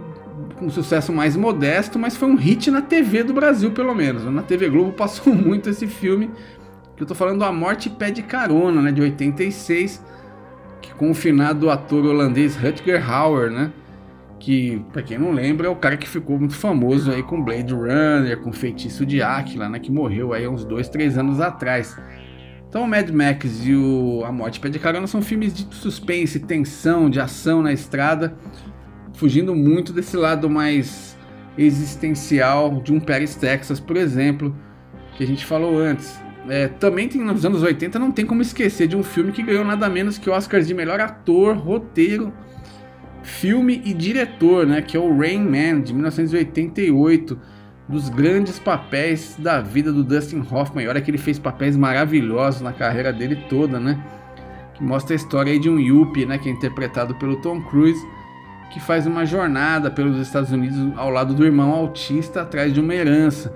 um 0.61 0.71
sucesso 0.71 1.13
mais 1.13 1.37
modesto, 1.37 1.99
mas 1.99 2.17
foi 2.17 2.29
um 2.29 2.37
hit 2.37 2.71
na 2.71 2.81
TV 2.81 3.23
do 3.23 3.35
Brasil, 3.35 3.71
pelo 3.73 3.95
menos. 3.95 4.25
Na 4.25 4.43
TV 4.43 4.69
Globo 4.69 4.93
passou 4.93 5.33
muito 5.37 5.69
esse 5.69 5.87
filme, 5.87 6.31
que 6.97 7.03
eu 7.03 7.07
tô 7.07 7.15
falando 7.15 7.45
A 7.45 7.53
Morte 7.53 7.91
Pede 7.91 8.23
Carona, 8.23 8.81
né, 8.81 8.91
de 8.91 9.03
86, 9.03 9.99
que 9.99 10.16
com 10.95 11.11
o 11.11 11.71
ator 11.71 12.05
holandês 12.05 12.57
Rutger 12.57 13.11
Hauer, 13.11 13.51
né, 13.51 13.73
que, 14.39 14.83
para 14.93 15.03
quem 15.03 15.19
não 15.19 15.33
lembra, 15.33 15.67
é 15.67 15.71
o 15.71 15.77
cara 15.77 15.97
que 15.97 16.09
ficou 16.09 16.39
muito 16.39 16.55
famoso 16.55 17.11
aí 17.11 17.23
com 17.23 17.43
Blade 17.43 17.73
Runner, 17.73 18.39
com 18.39 18.53
Feitiço 18.53 19.05
de 19.05 19.23
Áquila, 19.23 19.69
né, 19.69 19.79
que 19.79 19.91
morreu 19.91 20.33
aí 20.33 20.47
uns 20.47 20.65
dois, 20.65 20.89
três 20.89 21.19
anos 21.19 21.41
atrás. 21.41 21.97
Então, 22.69 22.85
o 22.85 22.89
Mad 22.89 23.09
Max 23.11 23.67
e 23.67 23.75
o 23.75 24.23
A 24.25 24.33
Morte 24.33 24.61
Pede 24.61 24.79
Carona 24.79 25.07
são 25.07 25.23
filmes 25.23 25.55
de 25.55 25.67
suspense, 25.75 26.41
tensão, 26.41 27.09
de 27.09 27.19
ação 27.19 27.63
na 27.63 27.73
estrada, 27.73 28.37
fugindo 29.15 29.55
muito 29.55 29.93
desse 29.93 30.17
lado 30.17 30.51
mais 30.51 31.17
existencial 31.57 32.83
de 32.83 32.93
um 32.93 33.01
Paris, 33.01 33.35
Texas, 33.35 33.81
por 33.81 33.97
exemplo, 33.97 34.55
que 35.17 35.25
a 35.25 35.27
gente 35.27 35.47
falou 35.47 35.79
antes. 35.79 36.21
É, 36.49 36.69
também 36.69 37.09
tem 37.09 37.23
nos 37.23 37.45
anos 37.45 37.63
80, 37.63 37.99
não 37.99 38.11
tem 38.11 38.25
como 38.25 38.43
esquecer 38.43 38.87
de 38.87 38.97
um 38.97 39.03
filme 39.03 39.33
que 39.33 39.43
ganhou 39.43 39.65
nada 39.65 39.89
menos 39.89 40.19
que 40.19 40.31
Oscars 40.31 40.67
de 40.67 40.75
melhor 40.75 41.01
ator, 41.01 41.57
roteiro, 41.57 42.33
filme 43.23 43.83
e 43.85 43.93
diretor, 43.93 44.67
né, 44.67 44.81
que 44.81 44.97
é 44.97 45.01
o 45.01 45.17
Rain 45.17 45.43
Man 45.43 45.81
de 45.81 45.93
1988, 45.93 47.39
dos 47.89 48.09
grandes 48.09 48.59
papéis 48.59 49.37
da 49.39 49.61
vida 49.61 49.93
do 49.93 50.03
Dustin 50.03 50.45
Hoffman. 50.51 50.85
E 50.85 50.89
olha 50.89 51.01
que 51.01 51.11
ele 51.11 51.19
fez 51.19 51.39
papéis 51.39 51.77
maravilhosos 51.77 52.61
na 52.61 52.73
carreira 52.73 53.13
dele 53.13 53.37
toda, 53.49 53.79
né? 53.79 53.97
Que 54.75 54.83
mostra 54.83 55.15
a 55.15 55.17
história 55.17 55.59
de 55.59 55.71
um 55.71 55.79
Yuppie, 55.79 56.27
né, 56.27 56.37
que 56.37 56.49
é 56.49 56.53
interpretado 56.53 57.15
pelo 57.15 57.37
Tom 57.41 57.63
Cruise 57.63 58.05
que 58.71 58.81
faz 58.81 59.07
uma 59.07 59.25
jornada 59.25 59.91
pelos 59.91 60.19
Estados 60.19 60.51
Unidos 60.51 60.93
ao 60.97 61.11
lado 61.11 61.35
do 61.35 61.45
irmão 61.45 61.73
autista 61.73 62.43
atrás 62.43 62.73
de 62.73 62.81
uma 62.81 62.95
herança. 62.95 63.53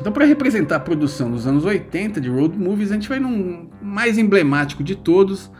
Então, 0.00 0.12
para 0.12 0.24
representar 0.24 0.76
a 0.76 0.80
produção 0.80 1.30
dos 1.30 1.46
anos 1.46 1.64
80 1.64 2.20
de 2.20 2.30
road 2.30 2.58
movies, 2.58 2.90
a 2.90 2.94
gente 2.94 3.08
vai 3.08 3.20
num 3.20 3.68
mais 3.82 4.16
emblemático 4.16 4.82
de 4.82 4.96
todos, 4.96 5.50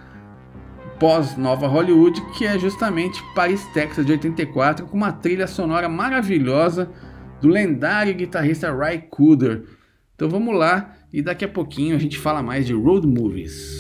pós 0.98 1.36
Nova 1.36 1.66
Hollywood, 1.66 2.20
que 2.38 2.46
é 2.46 2.58
justamente 2.58 3.22
Paris, 3.34 3.62
Texas 3.74 4.06
de 4.06 4.12
84, 4.12 4.86
com 4.86 4.96
uma 4.96 5.12
trilha 5.12 5.46
sonora 5.46 5.90
maravilhosa 5.90 6.90
do 7.40 7.48
lendário 7.48 8.14
guitarrista 8.14 8.72
Ry 8.72 9.04
Cooder. 9.10 9.64
Então 10.14 10.28
vamos 10.28 10.56
lá 10.56 10.94
e 11.12 11.20
daqui 11.20 11.44
a 11.44 11.48
pouquinho 11.48 11.94
a 11.94 11.98
gente 11.98 12.18
fala 12.18 12.42
mais 12.42 12.66
de 12.66 12.72
road 12.72 13.06
movies. 13.06 13.79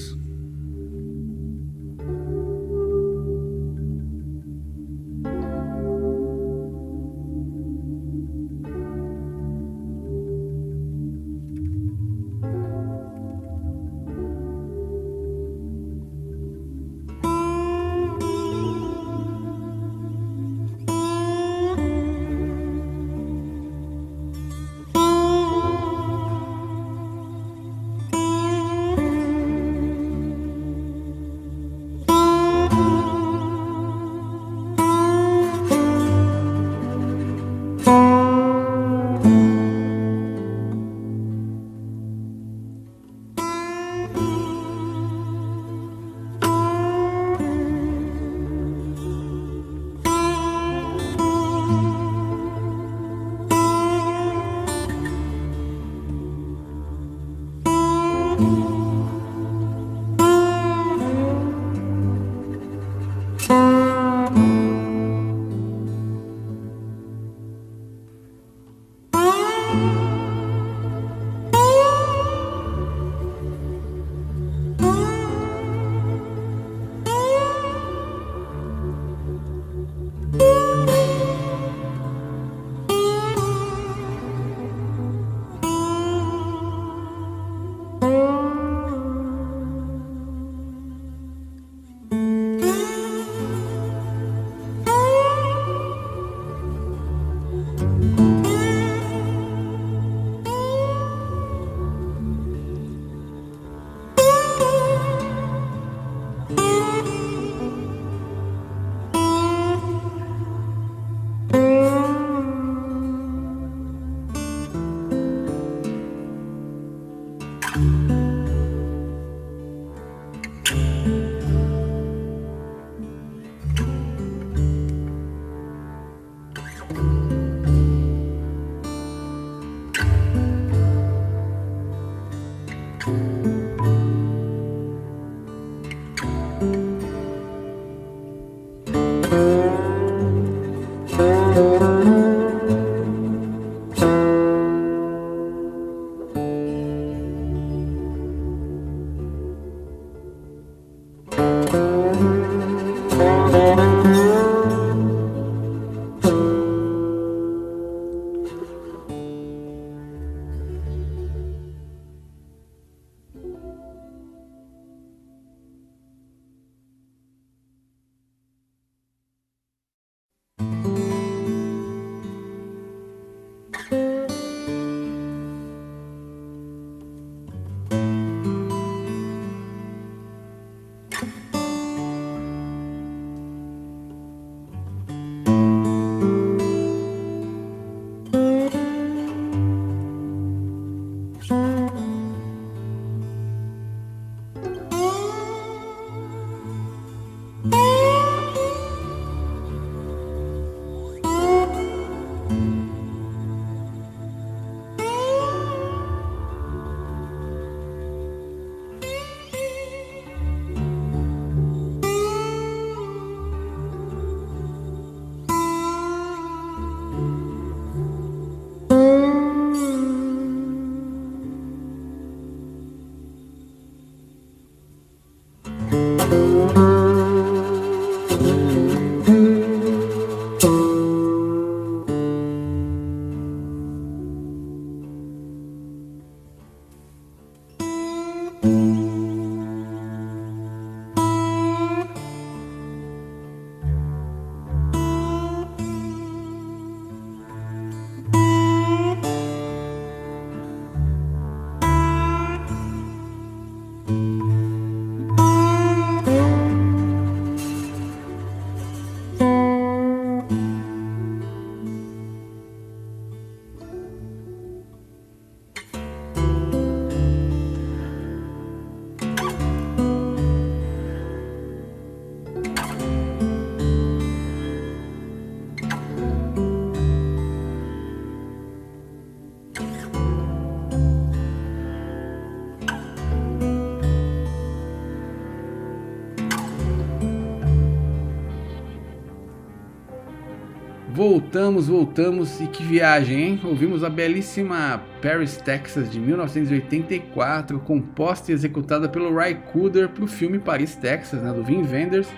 Voltamos, 291.12 291.88
voltamos 291.88 292.60
e 292.60 292.68
que 292.68 292.84
viagem, 292.84 293.42
hein? 293.42 293.60
Ouvimos 293.64 294.04
a 294.04 294.08
belíssima 294.08 295.02
Paris, 295.20 295.56
Texas 295.56 296.08
de 296.08 296.20
1984, 296.20 297.80
composta 297.80 298.52
e 298.52 298.54
executada 298.54 299.08
pelo 299.08 299.36
Ry 299.36 299.56
Cooder 299.72 300.08
para 300.08 300.22
o 300.22 300.28
filme 300.28 300.60
Paris, 300.60 300.94
Texas, 300.94 301.42
né, 301.42 301.52
do 301.52 301.64
Vin 301.64 301.82
Wenders. 301.82 302.28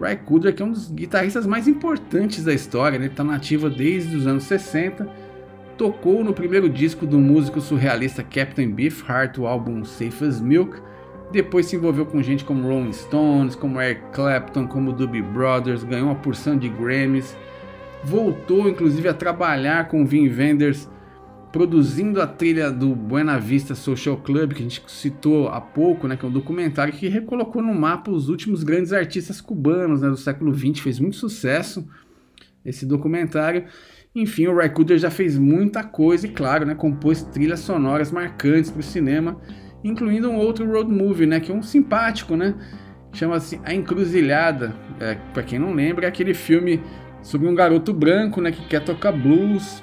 Ry 0.00 0.16
Cooder 0.16 0.52
que 0.52 0.62
é 0.62 0.66
um 0.66 0.72
dos 0.72 0.90
guitarristas 0.90 1.46
mais 1.46 1.68
importantes 1.68 2.42
da 2.42 2.52
história, 2.52 2.98
né? 2.98 3.04
ele 3.04 3.12
está 3.12 3.22
nativa 3.22 3.70
desde 3.70 4.16
os 4.16 4.26
anos 4.26 4.42
60, 4.44 5.08
tocou 5.78 6.24
no 6.24 6.34
primeiro 6.34 6.68
disco 6.68 7.06
do 7.06 7.20
músico 7.20 7.60
surrealista 7.60 8.24
Captain 8.24 8.68
Beefheart, 8.68 9.38
o 9.38 9.46
álbum 9.46 9.84
Safe 9.84 10.24
as 10.24 10.40
Milk, 10.40 10.76
depois 11.30 11.66
se 11.66 11.76
envolveu 11.76 12.04
com 12.04 12.20
gente 12.20 12.44
como 12.44 12.66
Rolling 12.66 12.92
Stones, 12.92 13.54
como 13.54 13.80
Eric 13.80 14.02
Clapton, 14.12 14.66
como 14.66 14.92
Doobie 14.92 15.22
Brothers, 15.22 15.84
ganhou 15.84 16.08
uma 16.08 16.16
porção 16.16 16.58
de 16.58 16.68
Grammys, 16.68 17.36
voltou 18.06 18.68
inclusive 18.68 19.08
a 19.08 19.14
trabalhar 19.14 19.88
com 19.88 20.06
Vin 20.06 20.28
Wenders, 20.28 20.88
produzindo 21.52 22.22
a 22.22 22.26
trilha 22.26 22.70
do 22.70 22.94
Buena 22.94 23.38
Vista 23.38 23.74
Social 23.74 24.16
Club, 24.18 24.52
que 24.52 24.60
a 24.60 24.62
gente 24.62 24.82
citou 24.86 25.48
há 25.48 25.60
pouco, 25.60 26.06
né, 26.06 26.16
que 26.16 26.24
é 26.24 26.28
um 26.28 26.32
documentário 26.32 26.92
que 26.92 27.08
recolocou 27.08 27.62
no 27.62 27.74
mapa 27.74 28.10
os 28.10 28.28
últimos 28.28 28.62
grandes 28.62 28.92
artistas 28.92 29.40
cubanos 29.40 30.02
né, 30.02 30.08
do 30.08 30.16
século 30.16 30.54
XX, 30.54 30.78
fez 30.78 31.00
muito 31.00 31.16
sucesso 31.16 31.88
esse 32.64 32.86
documentário. 32.86 33.64
Enfim, 34.14 34.46
o 34.46 34.56
Ray 34.56 34.70
já 34.98 35.10
fez 35.10 35.36
muita 35.36 35.82
coisa 35.82 36.26
e, 36.26 36.30
claro, 36.30 36.64
né, 36.64 36.74
compôs 36.74 37.22
trilhas 37.22 37.60
sonoras 37.60 38.12
marcantes 38.12 38.70
para 38.70 38.80
o 38.80 38.84
cinema, 38.84 39.40
incluindo 39.82 40.30
um 40.30 40.36
outro 40.36 40.64
road 40.70 40.90
movie, 40.92 41.26
né, 41.26 41.40
que 41.40 41.50
é 41.50 41.54
um 41.54 41.62
simpático, 41.62 42.36
né, 42.36 42.54
chama-se 43.12 43.60
A 43.64 43.74
Encruzilhada. 43.74 44.74
É, 45.00 45.16
para 45.32 45.42
quem 45.42 45.58
não 45.58 45.74
lembra, 45.74 46.06
é 46.06 46.08
aquele 46.08 46.34
filme 46.34 46.80
sobre 47.26 47.48
um 47.48 47.54
garoto 47.56 47.92
branco 47.92 48.40
né, 48.40 48.52
que 48.52 48.64
quer 48.68 48.84
tocar 48.84 49.10
blues, 49.10 49.82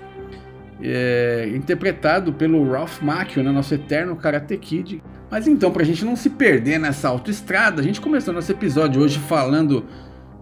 é, 0.82 1.52
interpretado 1.54 2.32
pelo 2.32 2.72
Ralph 2.72 3.02
Macchio, 3.02 3.44
né, 3.44 3.52
nosso 3.52 3.74
eterno 3.74 4.16
Karate 4.16 4.58
Kid. 4.58 5.04
Mas 5.30 5.46
então, 5.46 5.70
para 5.70 5.82
a 5.82 5.86
gente 5.86 6.06
não 6.06 6.16
se 6.16 6.30
perder 6.30 6.80
nessa 6.80 7.10
autoestrada, 7.10 7.82
a 7.82 7.84
gente 7.84 8.00
começou 8.00 8.34
nosso 8.34 8.50
episódio 8.50 9.02
hoje 9.02 9.20
falando 9.20 9.86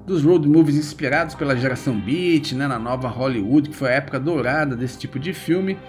dos 0.06 0.24
road 0.24 0.48
movies 0.48 0.76
inspirados 0.76 1.34
pela 1.34 1.56
geração 1.56 2.00
Beat, 2.00 2.52
né, 2.52 2.68
na 2.68 2.78
nova 2.78 3.08
Hollywood, 3.08 3.70
que 3.70 3.76
foi 3.76 3.90
a 3.90 3.94
época 3.94 4.20
dourada 4.20 4.76
desse 4.76 5.00
tipo 5.00 5.18
de 5.18 5.34
filme. 5.34 5.80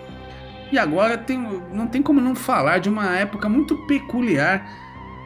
E 0.73 0.79
agora 0.79 1.19
tem, 1.19 1.47
não 1.75 1.87
tem 1.87 2.01
como 2.01 2.23
não 2.23 2.35
falar 2.35 2.79
de 2.79 2.89
uma 2.89 3.19
época 3.19 3.51
muito 3.51 3.77
peculiar, 3.87 4.67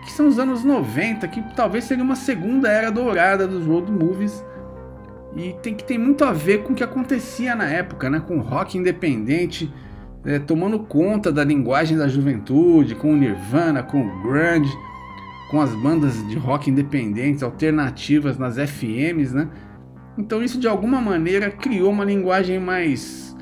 que 0.05 0.11
são 0.11 0.27
os 0.27 0.37
anos 0.37 0.65
90, 0.65 1.29
que 1.29 1.41
talvez 1.55 1.85
seria 1.85 2.03
uma 2.03 2.17
segunda 2.17 2.69
era 2.69 2.91
dourada 2.91 3.47
dos 3.47 3.65
road 3.65 3.93
movies 3.93 4.45
e 5.35 5.55
tem 5.63 5.75
que 5.75 5.85
ter 5.85 5.99
muito 5.99 6.25
a 6.25 6.33
ver 6.33 6.63
com 6.63 6.73
o 6.73 6.77
que 6.77 6.85
acontecia 6.85 7.55
na 7.55 7.69
época, 7.69 8.09
né? 8.09 8.21
Com 8.21 8.39
o 8.39 8.43
rock 8.43 8.79
independente 8.79 9.73
é, 10.25 10.39
tomando 10.39 10.79
conta 10.81 11.31
da 11.31 11.45
linguagem 11.45 11.97
da 11.97 12.09
juventude, 12.09 12.95
com 12.95 13.13
o 13.13 13.17
Nirvana, 13.17 13.83
com 13.83 14.01
o 14.01 14.23
grunge, 14.23 14.73
com 15.51 15.61
as 15.61 15.75
bandas 15.75 16.27
de 16.29 16.37
rock 16.37 16.71
independentes, 16.71 17.43
alternativas 17.43 18.37
nas 18.37 18.57
FMs, 18.57 19.35
né? 19.35 19.49
Então 20.19 20.43
isso 20.43 20.59
de 20.59 20.67
alguma 20.67 21.01
maneira 21.01 21.51
criou 21.51 21.93
uma 21.93 22.05
linguagem 22.05 22.59
mais 22.59 23.37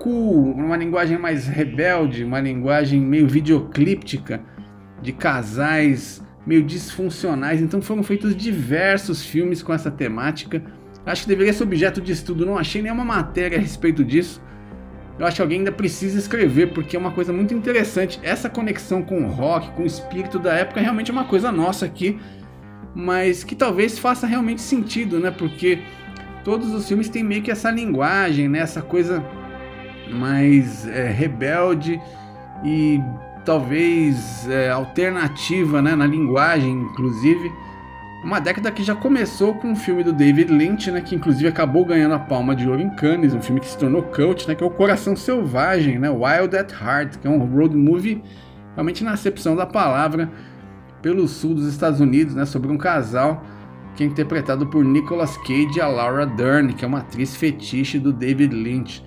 cool, 0.00 0.52
uma 0.52 0.76
linguagem 0.76 1.18
mais 1.18 1.46
rebelde, 1.46 2.24
uma 2.24 2.40
linguagem 2.40 3.00
meio 3.00 3.26
videoclíptica 3.26 4.40
de 5.00 5.12
casais 5.12 6.22
meio 6.46 6.62
disfuncionais. 6.62 7.60
Então 7.60 7.82
foram 7.82 8.02
feitos 8.02 8.36
diversos 8.36 9.24
filmes 9.24 9.62
com 9.62 9.72
essa 9.72 9.90
temática 9.90 10.62
Acho 11.06 11.22
que 11.22 11.28
deveria 11.28 11.52
ser 11.52 11.62
objeto 11.62 12.00
de 12.00 12.10
estudo. 12.10 12.44
Não 12.44 12.58
achei 12.58 12.82
nenhuma 12.82 13.04
matéria 13.04 13.56
a 13.56 13.60
respeito 13.60 14.04
disso. 14.04 14.42
Eu 15.18 15.24
acho 15.24 15.36
que 15.36 15.42
alguém 15.42 15.58
ainda 15.58 15.72
precisa 15.72 16.18
escrever, 16.18 16.72
porque 16.74 16.96
é 16.96 16.98
uma 16.98 17.12
coisa 17.12 17.32
muito 17.32 17.54
interessante. 17.54 18.20
Essa 18.22 18.50
conexão 18.50 19.02
com 19.02 19.24
o 19.24 19.28
rock, 19.28 19.70
com 19.70 19.84
o 19.84 19.86
espírito 19.86 20.38
da 20.38 20.52
época, 20.52 20.80
é 20.80 20.82
realmente 20.82 21.10
uma 21.10 21.24
coisa 21.24 21.50
nossa 21.50 21.86
aqui, 21.86 22.18
mas 22.94 23.42
que 23.42 23.54
talvez 23.54 23.98
faça 23.98 24.26
realmente 24.26 24.60
sentido, 24.60 25.18
né? 25.18 25.30
Porque 25.30 25.78
todos 26.44 26.74
os 26.74 26.86
filmes 26.86 27.08
têm 27.08 27.22
meio 27.22 27.42
que 27.42 27.50
essa 27.50 27.70
linguagem, 27.70 28.48
né? 28.48 28.58
Essa 28.58 28.82
coisa 28.82 29.24
mais 30.10 30.86
é, 30.86 31.08
rebelde 31.08 32.00
e 32.62 33.00
talvez 33.44 34.46
é, 34.50 34.70
alternativa, 34.70 35.80
né? 35.80 35.94
Na 35.94 36.06
linguagem, 36.06 36.72
inclusive. 36.72 37.50
Uma 38.24 38.40
década 38.40 38.72
que 38.72 38.82
já 38.82 38.94
começou 38.94 39.54
com 39.54 39.68
um 39.68 39.76
filme 39.76 40.02
do 40.02 40.12
David 40.12 40.52
Lynch, 40.52 40.90
né, 40.90 41.00
que 41.00 41.14
inclusive 41.14 41.46
acabou 41.46 41.84
ganhando 41.84 42.14
a 42.14 42.18
Palma 42.18 42.56
de 42.56 42.68
Ouro 42.68 42.80
em 42.80 42.90
Cannes, 42.90 43.34
um 43.34 43.40
filme 43.40 43.60
que 43.60 43.68
se 43.68 43.78
tornou 43.78 44.02
cult, 44.02 44.48
né, 44.48 44.54
que 44.54 44.64
é 44.64 44.66
o 44.66 44.70
Coração 44.70 45.14
Selvagem, 45.14 45.98
né, 45.98 46.10
Wild 46.10 46.56
at 46.56 46.72
Heart, 46.72 47.18
que 47.18 47.26
é 47.26 47.30
um 47.30 47.38
road 47.38 47.76
movie 47.76 48.22
realmente 48.74 49.04
na 49.04 49.12
acepção 49.12 49.54
da 49.54 49.64
palavra 49.64 50.30
pelo 51.00 51.28
sul 51.28 51.54
dos 51.54 51.68
Estados 51.68 52.00
Unidos, 52.00 52.34
né, 52.34 52.44
sobre 52.44 52.72
um 52.72 52.76
casal 52.76 53.44
que 53.94 54.02
é 54.02 54.06
interpretado 54.06 54.66
por 54.66 54.84
Nicolas 54.84 55.36
Cage 55.38 55.76
e 55.78 55.80
a 55.80 55.86
Laura 55.86 56.26
Dern, 56.26 56.74
que 56.74 56.84
é 56.84 56.88
uma 56.88 56.98
atriz 56.98 57.36
fetiche 57.36 57.98
do 57.98 58.12
David 58.12 58.54
Lynch. 58.54 59.04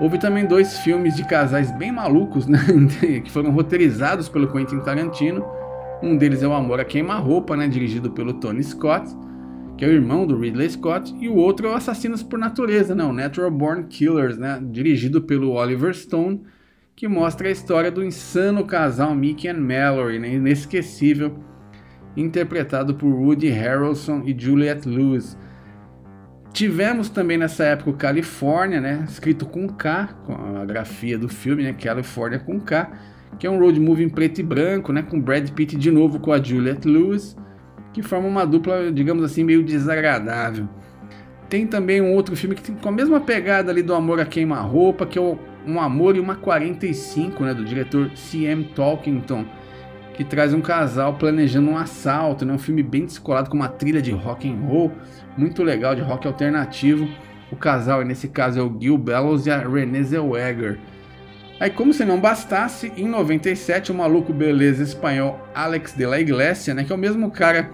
Houve 0.00 0.18
também 0.18 0.46
dois 0.46 0.78
filmes 0.78 1.16
de 1.16 1.24
casais 1.24 1.70
bem 1.72 1.90
malucos, 1.90 2.46
né, 2.46 2.58
que 3.24 3.30
foram 3.32 3.50
roteirizados 3.50 4.28
pelo 4.28 4.46
Quentin 4.48 4.78
Tarantino, 4.80 5.44
um 6.02 6.16
deles 6.16 6.42
é 6.42 6.48
O 6.48 6.52
Amor 6.52 6.80
a 6.80 6.84
Queima-Roupa, 6.84 7.56
né, 7.56 7.68
dirigido 7.68 8.10
pelo 8.10 8.34
Tony 8.34 8.62
Scott, 8.62 9.06
que 9.76 9.84
é 9.84 9.88
o 9.88 9.92
irmão 9.92 10.26
do 10.26 10.38
Ridley 10.38 10.70
Scott, 10.70 11.14
e 11.20 11.28
o 11.28 11.36
outro 11.36 11.66
é 11.66 11.70
o 11.70 11.74
Assassinos 11.74 12.22
por 12.22 12.38
Natureza, 12.38 12.94
né, 12.94 13.04
o 13.04 13.12
Natural 13.12 13.50
Born 13.50 13.84
Killers, 13.84 14.38
né, 14.38 14.60
dirigido 14.70 15.22
pelo 15.22 15.52
Oliver 15.52 15.94
Stone, 15.94 16.42
que 16.94 17.06
mostra 17.06 17.48
a 17.48 17.50
história 17.50 17.90
do 17.90 18.02
insano 18.02 18.64
casal 18.64 19.14
Mickey 19.14 19.48
and 19.48 19.60
Mallory, 19.60 20.18
né, 20.18 20.34
inesquecível, 20.34 21.38
interpretado 22.16 22.94
por 22.94 23.08
Woody 23.12 23.48
Harrelson 23.50 24.22
e 24.24 24.34
Juliette 24.38 24.88
Lewis. 24.88 25.36
Tivemos 26.54 27.10
também 27.10 27.36
nessa 27.36 27.64
época 27.64 27.90
o 27.90 27.94
California, 27.94 28.80
né, 28.80 29.04
escrito 29.06 29.44
com 29.44 29.68
K, 29.68 30.08
com 30.24 30.32
a 30.32 30.64
grafia 30.64 31.18
do 31.18 31.28
filme, 31.28 31.62
né, 31.62 31.74
California 31.74 32.38
com 32.38 32.58
K, 32.58 32.90
que 33.38 33.46
é 33.46 33.50
um 33.50 33.58
road 33.58 33.78
movie 33.78 34.04
em 34.04 34.08
preto 34.08 34.40
e 34.40 34.42
branco, 34.42 34.92
né, 34.92 35.02
com 35.02 35.20
Brad 35.20 35.48
Pitt 35.50 35.76
de 35.76 35.90
novo 35.90 36.18
com 36.18 36.32
a 36.32 36.42
Juliette 36.42 36.88
Lewis, 36.88 37.36
que 37.92 38.02
forma 38.02 38.28
uma 38.28 38.46
dupla, 38.46 38.90
digamos 38.92 39.24
assim, 39.24 39.44
meio 39.44 39.62
desagradável. 39.62 40.68
Tem 41.48 41.66
também 41.66 42.00
um 42.00 42.12
outro 42.14 42.36
filme 42.36 42.54
que 42.54 42.62
tem 42.62 42.74
com 42.74 42.88
a 42.88 42.92
mesma 42.92 43.20
pegada 43.20 43.70
ali 43.70 43.82
do 43.82 43.94
Amor 43.94 44.20
a 44.20 44.26
Queima-Roupa, 44.26 45.06
que 45.06 45.18
é 45.18 45.22
o 45.22 45.38
Um 45.66 45.80
Amor 45.80 46.16
e 46.16 46.20
uma 46.20 46.34
45, 46.34 47.44
né, 47.44 47.54
do 47.54 47.64
diretor 47.64 48.10
C.M. 48.14 48.64
Tolkington, 48.74 49.44
que 50.14 50.24
traz 50.24 50.52
um 50.54 50.60
casal 50.60 51.14
planejando 51.14 51.70
um 51.70 51.76
assalto, 51.76 52.44
né, 52.44 52.52
um 52.52 52.58
filme 52.58 52.82
bem 52.82 53.04
descolado 53.04 53.50
com 53.50 53.56
uma 53.56 53.68
trilha 53.68 54.02
de 54.02 54.10
rock 54.10 54.50
and 54.50 54.56
roll, 54.66 54.92
muito 55.36 55.62
legal, 55.62 55.94
de 55.94 56.02
rock 56.02 56.26
alternativo. 56.26 57.06
O 57.50 57.56
casal, 57.56 58.02
nesse 58.02 58.26
caso, 58.28 58.58
é 58.58 58.62
o 58.62 58.76
Gil 58.80 58.98
Bellows 58.98 59.46
e 59.46 59.50
a 59.50 59.58
Renée 59.58 60.02
Zellweger. 60.02 60.78
Aí, 61.58 61.70
como 61.70 61.92
se 61.92 62.04
não 62.04 62.20
bastasse, 62.20 62.92
em 62.98 63.08
97, 63.08 63.90
o 63.90 63.94
maluco 63.94 64.30
beleza 64.30 64.82
espanhol 64.82 65.40
Alex 65.54 65.94
de 65.94 66.04
la 66.04 66.20
Iglesia, 66.20 66.74
né, 66.74 66.84
que 66.84 66.92
é 66.92 66.94
o 66.94 66.98
mesmo 66.98 67.30
cara 67.30 67.70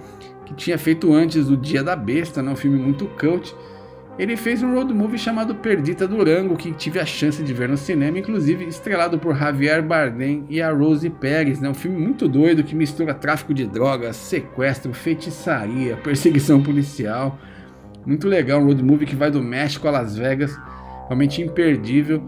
que 0.47 0.55
tinha 0.55 0.79
feito 0.79 1.13
antes 1.13 1.49
o 1.49 1.57
Dia 1.57 1.83
da 1.83 1.97
Besta, 1.97 2.41
né, 2.43 2.53
um 2.53 2.57
filme 2.57 2.79
muito 2.79 3.07
cult, 3.19 3.53
ele 4.17 4.37
fez 4.37 4.63
um 4.63 4.73
road 4.73 4.95
movie 4.95 5.19
chamado 5.19 5.55
Perdita 5.57 6.07
Durango, 6.07 6.55
que 6.55 6.71
tive 6.71 7.01
a 7.01 7.07
chance 7.07 7.43
de 7.43 7.53
ver 7.53 7.69
no 7.69 7.77
cinema, 7.77 8.19
inclusive 8.19 8.65
estrelado 8.67 9.19
por 9.19 9.35
Javier 9.35 9.83
Bardem 9.83 10.45
e 10.49 10.63
a 10.63 10.71
Rose 10.71 11.11
Pérez, 11.11 11.61
né, 11.61 11.69
um 11.69 11.75
filme 11.75 11.99
muito 11.99 12.29
doido 12.29 12.63
que 12.63 12.77
mistura 12.77 13.13
tráfico 13.13 13.53
de 13.53 13.67
drogas, 13.67 14.15
sequestro, 14.15 14.93
feitiçaria, 14.95 15.97
perseguição 15.97 16.63
policial. 16.63 17.37
Muito 18.07 18.29
legal, 18.29 18.61
um 18.61 18.67
road 18.67 18.83
movie 18.83 19.07
que 19.07 19.17
vai 19.17 19.31
do 19.31 19.43
México 19.43 19.89
a 19.89 19.91
Las 19.91 20.17
Vegas, 20.17 20.57
realmente 21.09 21.43
imperdível. 21.43 22.23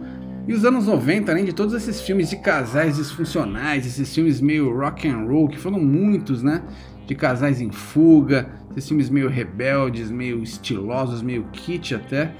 E 0.47 0.53
os 0.53 0.64
anos 0.64 0.86
90, 0.86 1.32
além 1.32 1.45
de 1.45 1.55
todos 1.55 1.72
esses 1.72 2.03
filmes 2.03 2.28
de 2.28 2.36
casais 2.36 2.97
disfuncionais, 2.97 3.86
esses 3.86 4.14
filmes 4.14 4.42
meio 4.42 4.76
rock 4.76 5.09
and 5.09 5.24
roll, 5.26 5.49
que 5.49 5.59
foram 5.59 5.80
muitos, 5.80 6.42
né? 6.42 6.62
De 7.07 7.14
casais 7.14 7.62
em 7.62 7.70
fuga, 7.70 8.51
esses 8.72 8.86
filmes 8.86 9.09
meio 9.09 9.28
rebeldes, 9.28 10.11
meio 10.11 10.42
estilosos, 10.42 11.22
meio 11.22 11.45
kit 11.51 11.95
até. 11.95 12.32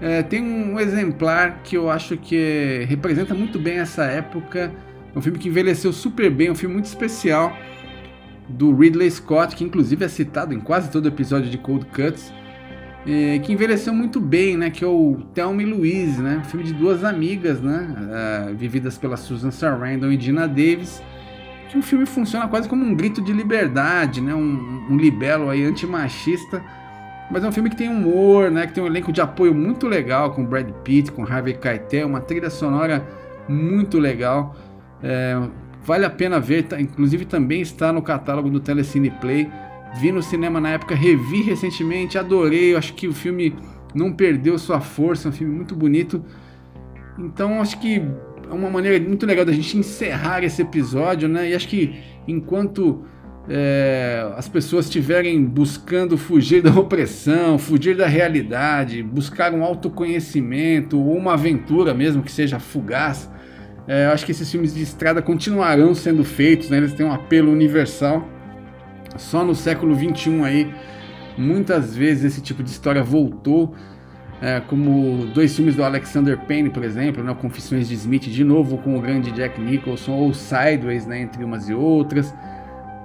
É, 0.00 0.20
tem 0.20 0.42
um 0.42 0.80
exemplar 0.80 1.60
que 1.62 1.76
eu 1.76 1.88
acho 1.88 2.16
que 2.16 2.84
representa 2.88 3.34
muito 3.34 3.56
bem 3.56 3.78
essa 3.78 4.02
época. 4.02 4.72
É 5.14 5.18
um 5.18 5.22
filme 5.22 5.38
que 5.38 5.48
envelheceu 5.48 5.92
super 5.92 6.28
bem, 6.28 6.50
um 6.50 6.56
filme 6.56 6.74
muito 6.74 6.86
especial 6.86 7.56
do 8.48 8.74
Ridley 8.74 9.08
Scott, 9.08 9.54
que 9.54 9.62
inclusive 9.62 10.04
é 10.04 10.08
citado 10.08 10.52
em 10.52 10.58
quase 10.58 10.90
todo 10.90 11.06
episódio 11.06 11.48
de 11.48 11.56
Cold 11.56 11.86
Cuts 11.86 12.32
é, 13.06 13.38
que 13.40 13.52
envelheceu 13.52 13.92
muito 13.92 14.20
bem, 14.20 14.56
né? 14.56 14.70
Que 14.70 14.84
é 14.84 14.86
o 14.86 15.18
Thelma 15.34 15.62
e 15.62 15.66
Louise, 15.66 16.20
né? 16.22 16.42
Filme 16.44 16.64
de 16.64 16.72
duas 16.72 17.02
amigas, 17.02 17.60
né? 17.60 18.50
Uh, 18.50 18.56
vividas 18.56 18.96
pela 18.96 19.16
Susan 19.16 19.50
Sarandon 19.50 20.12
e 20.12 20.16
Dina 20.16 20.46
Davis. 20.46 21.02
Que 21.68 21.78
o 21.78 21.82
filme 21.82 22.06
funciona 22.06 22.46
quase 22.46 22.68
como 22.68 22.84
um 22.84 22.94
grito 22.94 23.20
de 23.20 23.32
liberdade, 23.32 24.20
né? 24.20 24.34
Um, 24.34 24.86
um 24.90 24.96
libelo 24.96 25.50
aí 25.50 25.64
antimachista. 25.64 26.62
Mas 27.30 27.42
é 27.42 27.48
um 27.48 27.52
filme 27.52 27.70
que 27.70 27.76
tem 27.76 27.88
humor, 27.88 28.50
né? 28.50 28.66
Que 28.66 28.74
tem 28.74 28.84
um 28.84 28.86
elenco 28.86 29.10
de 29.10 29.20
apoio 29.20 29.54
muito 29.54 29.88
legal 29.88 30.32
com 30.32 30.44
Brad 30.44 30.70
Pitt, 30.84 31.10
com 31.10 31.24
Harvey 31.24 31.54
Keitel, 31.54 32.06
uma 32.06 32.20
trilha 32.20 32.50
sonora 32.50 33.04
muito 33.48 33.98
legal. 33.98 34.54
É, 35.02 35.40
vale 35.82 36.04
a 36.04 36.10
pena 36.10 36.38
ver, 36.38 36.64
tá, 36.64 36.80
inclusive 36.80 37.24
também 37.24 37.62
está 37.62 37.92
no 37.92 38.02
catálogo 38.02 38.48
do 38.48 38.60
Telecine 38.60 39.10
Play. 39.10 39.50
Vi 39.98 40.10
no 40.10 40.22
cinema 40.22 40.60
na 40.60 40.70
época, 40.70 40.94
revi 40.94 41.42
recentemente, 41.42 42.18
adorei. 42.18 42.72
Eu 42.72 42.78
acho 42.78 42.94
que 42.94 43.06
o 43.06 43.12
filme 43.12 43.54
não 43.94 44.12
perdeu 44.12 44.58
sua 44.58 44.80
força, 44.80 45.28
é 45.28 45.30
um 45.30 45.32
filme 45.32 45.54
muito 45.54 45.74
bonito. 45.74 46.24
Então 47.18 47.60
acho 47.60 47.78
que 47.78 48.02
é 48.50 48.54
uma 48.54 48.70
maneira 48.70 49.02
muito 49.06 49.26
legal 49.26 49.44
da 49.44 49.52
gente 49.52 49.76
encerrar 49.76 50.42
esse 50.42 50.62
episódio, 50.62 51.28
né? 51.28 51.50
E 51.50 51.54
acho 51.54 51.68
que 51.68 51.94
enquanto 52.26 53.04
é, 53.48 54.32
as 54.36 54.48
pessoas 54.48 54.86
estiverem 54.86 55.44
buscando 55.44 56.16
fugir 56.16 56.62
da 56.62 56.70
opressão, 56.70 57.58
fugir 57.58 57.96
da 57.96 58.06
realidade, 58.06 59.02
buscar 59.02 59.52
um 59.52 59.64
autoconhecimento 59.64 60.98
ou 60.98 61.16
uma 61.16 61.34
aventura 61.34 61.92
mesmo 61.92 62.22
que 62.22 62.30
seja 62.30 62.58
fugaz, 62.58 63.30
é, 63.86 64.06
acho 64.06 64.24
que 64.24 64.32
esses 64.32 64.50
filmes 64.50 64.74
de 64.74 64.82
estrada 64.82 65.20
continuarão 65.20 65.94
sendo 65.94 66.24
feitos, 66.24 66.70
né? 66.70 66.76
eles 66.76 66.92
têm 66.92 67.04
um 67.04 67.12
apelo 67.12 67.50
universal. 67.50 68.28
Só 69.16 69.44
no 69.44 69.54
século 69.54 69.94
21 69.94 70.44
aí, 70.44 70.72
muitas 71.36 71.94
vezes 71.94 72.24
esse 72.24 72.40
tipo 72.40 72.62
de 72.62 72.70
história 72.70 73.02
voltou, 73.02 73.74
é, 74.40 74.60
como 74.60 75.26
dois 75.26 75.54
filmes 75.54 75.76
do 75.76 75.84
Alexander 75.84 76.36
Payne, 76.38 76.70
por 76.70 76.82
exemplo, 76.82 77.22
né? 77.22 77.34
Confissões 77.40 77.88
de 77.88 77.94
Smith, 77.94 78.24
de 78.24 78.42
novo 78.42 78.78
com 78.78 78.96
o 78.96 79.00
grande 79.00 79.30
Jack 79.30 79.60
Nicholson, 79.60 80.12
ou 80.12 80.34
Sideways, 80.34 81.06
né? 81.06 81.20
entre 81.20 81.44
umas 81.44 81.68
e 81.68 81.74
outras. 81.74 82.34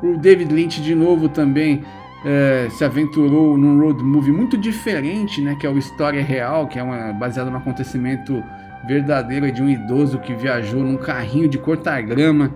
O 0.02 0.18
David 0.18 0.54
Lynch 0.54 0.82
de 0.82 0.96
novo 0.96 1.30
também 1.30 1.84
é, 2.26 2.68
se 2.70 2.84
aventurou 2.84 3.58
num 3.58 3.80
road 3.80 4.04
movie 4.04 4.32
muito 4.32 4.58
diferente, 4.58 5.42
né, 5.42 5.56
que 5.56 5.66
é 5.66 5.70
o 5.70 5.78
História 5.78 6.24
Real, 6.24 6.68
que 6.68 6.80
é 6.80 6.84
uma, 6.84 7.14
baseado 7.14 7.50
no 7.50 7.58
acontecimento 7.58 8.44
verdadeiro 8.88 9.52
de 9.52 9.62
um 9.62 9.70
idoso 9.70 10.20
que 10.20 10.34
viajou 10.34 10.82
num 10.84 10.98
carrinho 10.98 11.48
de 11.48 11.58
cortar 11.58 12.02
grama 12.02 12.54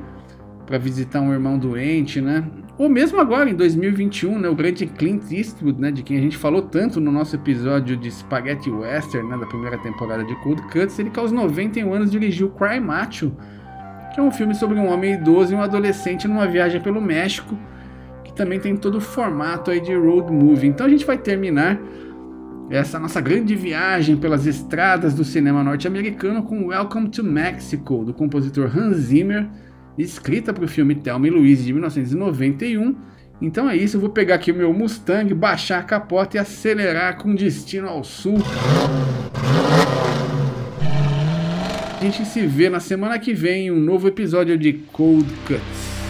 para 0.66 0.78
visitar 0.78 1.22
um 1.22 1.34
irmão 1.34 1.58
doente, 1.58 2.22
né? 2.22 2.44
Ou 2.82 2.90
mesmo 2.90 3.20
agora 3.20 3.48
em 3.48 3.54
2021, 3.54 4.40
né, 4.40 4.50
o 4.50 4.56
grande 4.56 4.88
Clint 4.88 5.32
Eastwood, 5.32 5.80
né, 5.80 5.92
de 5.92 6.02
quem 6.02 6.18
a 6.18 6.20
gente 6.20 6.36
falou 6.36 6.64
tanto 6.64 7.00
no 7.00 7.12
nosso 7.12 7.36
episódio 7.36 7.96
de 7.96 8.10
Spaghetti 8.10 8.72
Western, 8.72 9.30
né, 9.30 9.38
da 9.38 9.46
primeira 9.46 9.78
temporada 9.78 10.24
de 10.24 10.34
Cold 10.38 10.64
Cuts, 10.64 10.98
ele 10.98 11.12
que 11.12 11.20
aos 11.20 11.32
91 11.32 11.94
anos 11.94 12.10
dirigiu 12.10 12.50
Cry 12.50 12.80
Macho, 12.80 13.34
que 14.12 14.20
é 14.20 14.24
um 14.24 14.32
filme 14.32 14.56
sobre 14.56 14.80
um 14.80 14.88
homem 14.88 15.14
idoso 15.14 15.54
e 15.54 15.56
um 15.56 15.62
adolescente 15.62 16.28
numa 16.28 16.48
viagem 16.48 16.82
pelo 16.82 17.00
México, 17.00 17.56
que 18.24 18.34
também 18.34 18.60
tem 18.60 18.76
todo 18.76 18.96
o 18.96 19.00
formato 19.00 19.70
aí 19.70 19.80
de 19.80 19.94
road 19.94 20.34
movie. 20.34 20.68
Então 20.68 20.88
a 20.88 20.90
gente 20.90 21.06
vai 21.06 21.20
terminar 21.20 21.80
essa 22.68 22.98
nossa 22.98 23.22
grande 23.22 23.54
viagem 23.54 24.18
pelas 24.18 24.48
estradas 24.48 25.14
do 25.14 25.24
cinema 25.24 25.64
norte-americano 25.64 26.42
com 26.42 26.70
Welcome 26.70 27.10
to 27.10 27.24
Mexico, 27.24 28.04
do 28.04 28.12
compositor 28.12 28.76
Hans 28.76 28.98
Zimmer, 28.98 29.48
escrita 29.98 30.54
para 30.54 30.66
o 30.66 30.68
filme 30.68 30.96
Thelma 30.96 31.28
e 31.28 31.30
Louise 31.30 31.64
de 31.64 31.74
1991. 31.74 32.96
Então 33.42 33.70
é 33.70 33.76
isso, 33.76 33.98
eu 33.98 34.02
vou 34.02 34.10
pegar 34.10 34.36
aqui 34.36 34.52
o 34.52 34.56
meu 34.56 34.72
Mustang, 34.72 35.34
baixar 35.34 35.80
a 35.80 35.84
capota 35.84 36.38
e 36.38 36.40
acelerar 36.40 37.18
com 37.18 37.34
destino 37.34 37.88
ao 37.88 38.04
sul. 38.04 38.38
A 42.00 42.04
gente 42.04 42.26
se 42.26 42.46
vê 42.46 42.70
na 42.70 42.80
semana 42.80 43.18
que 43.20 43.34
vem 43.34 43.68
em 43.68 43.72
um 43.72 43.80
novo 43.80 44.08
episódio 44.08 44.58
de 44.58 44.74
Cold 44.74 45.32
Cuts. 45.46 46.01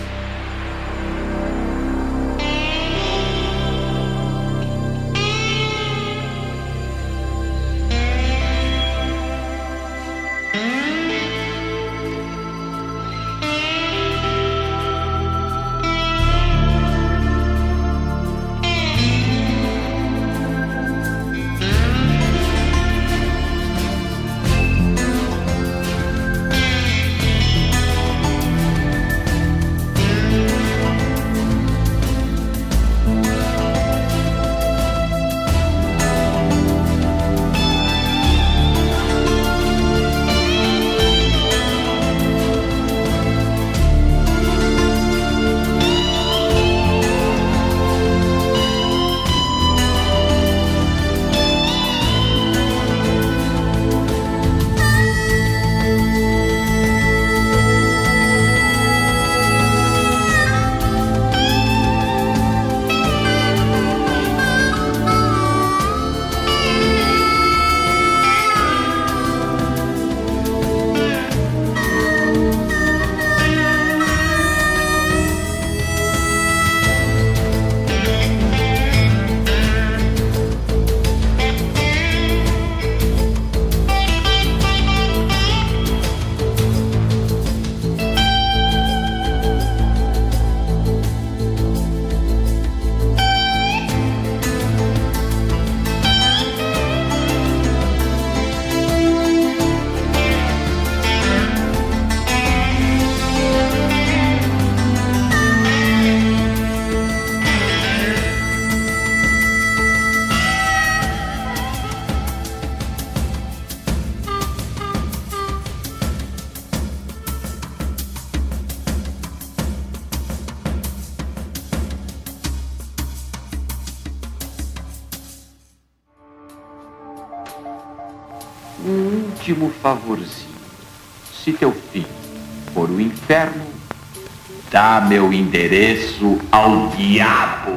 Dá 134.91 134.99
meu 134.99 135.31
endereço 135.31 136.37
ao 136.51 136.89
diabo. 136.89 137.71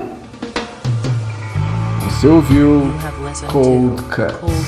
Você 2.01 2.27
ouviu 2.27 2.93
Cold 3.47 4.03
Cuts. 4.03 4.41
Cold 4.41 4.51
Cuts. 4.51 4.64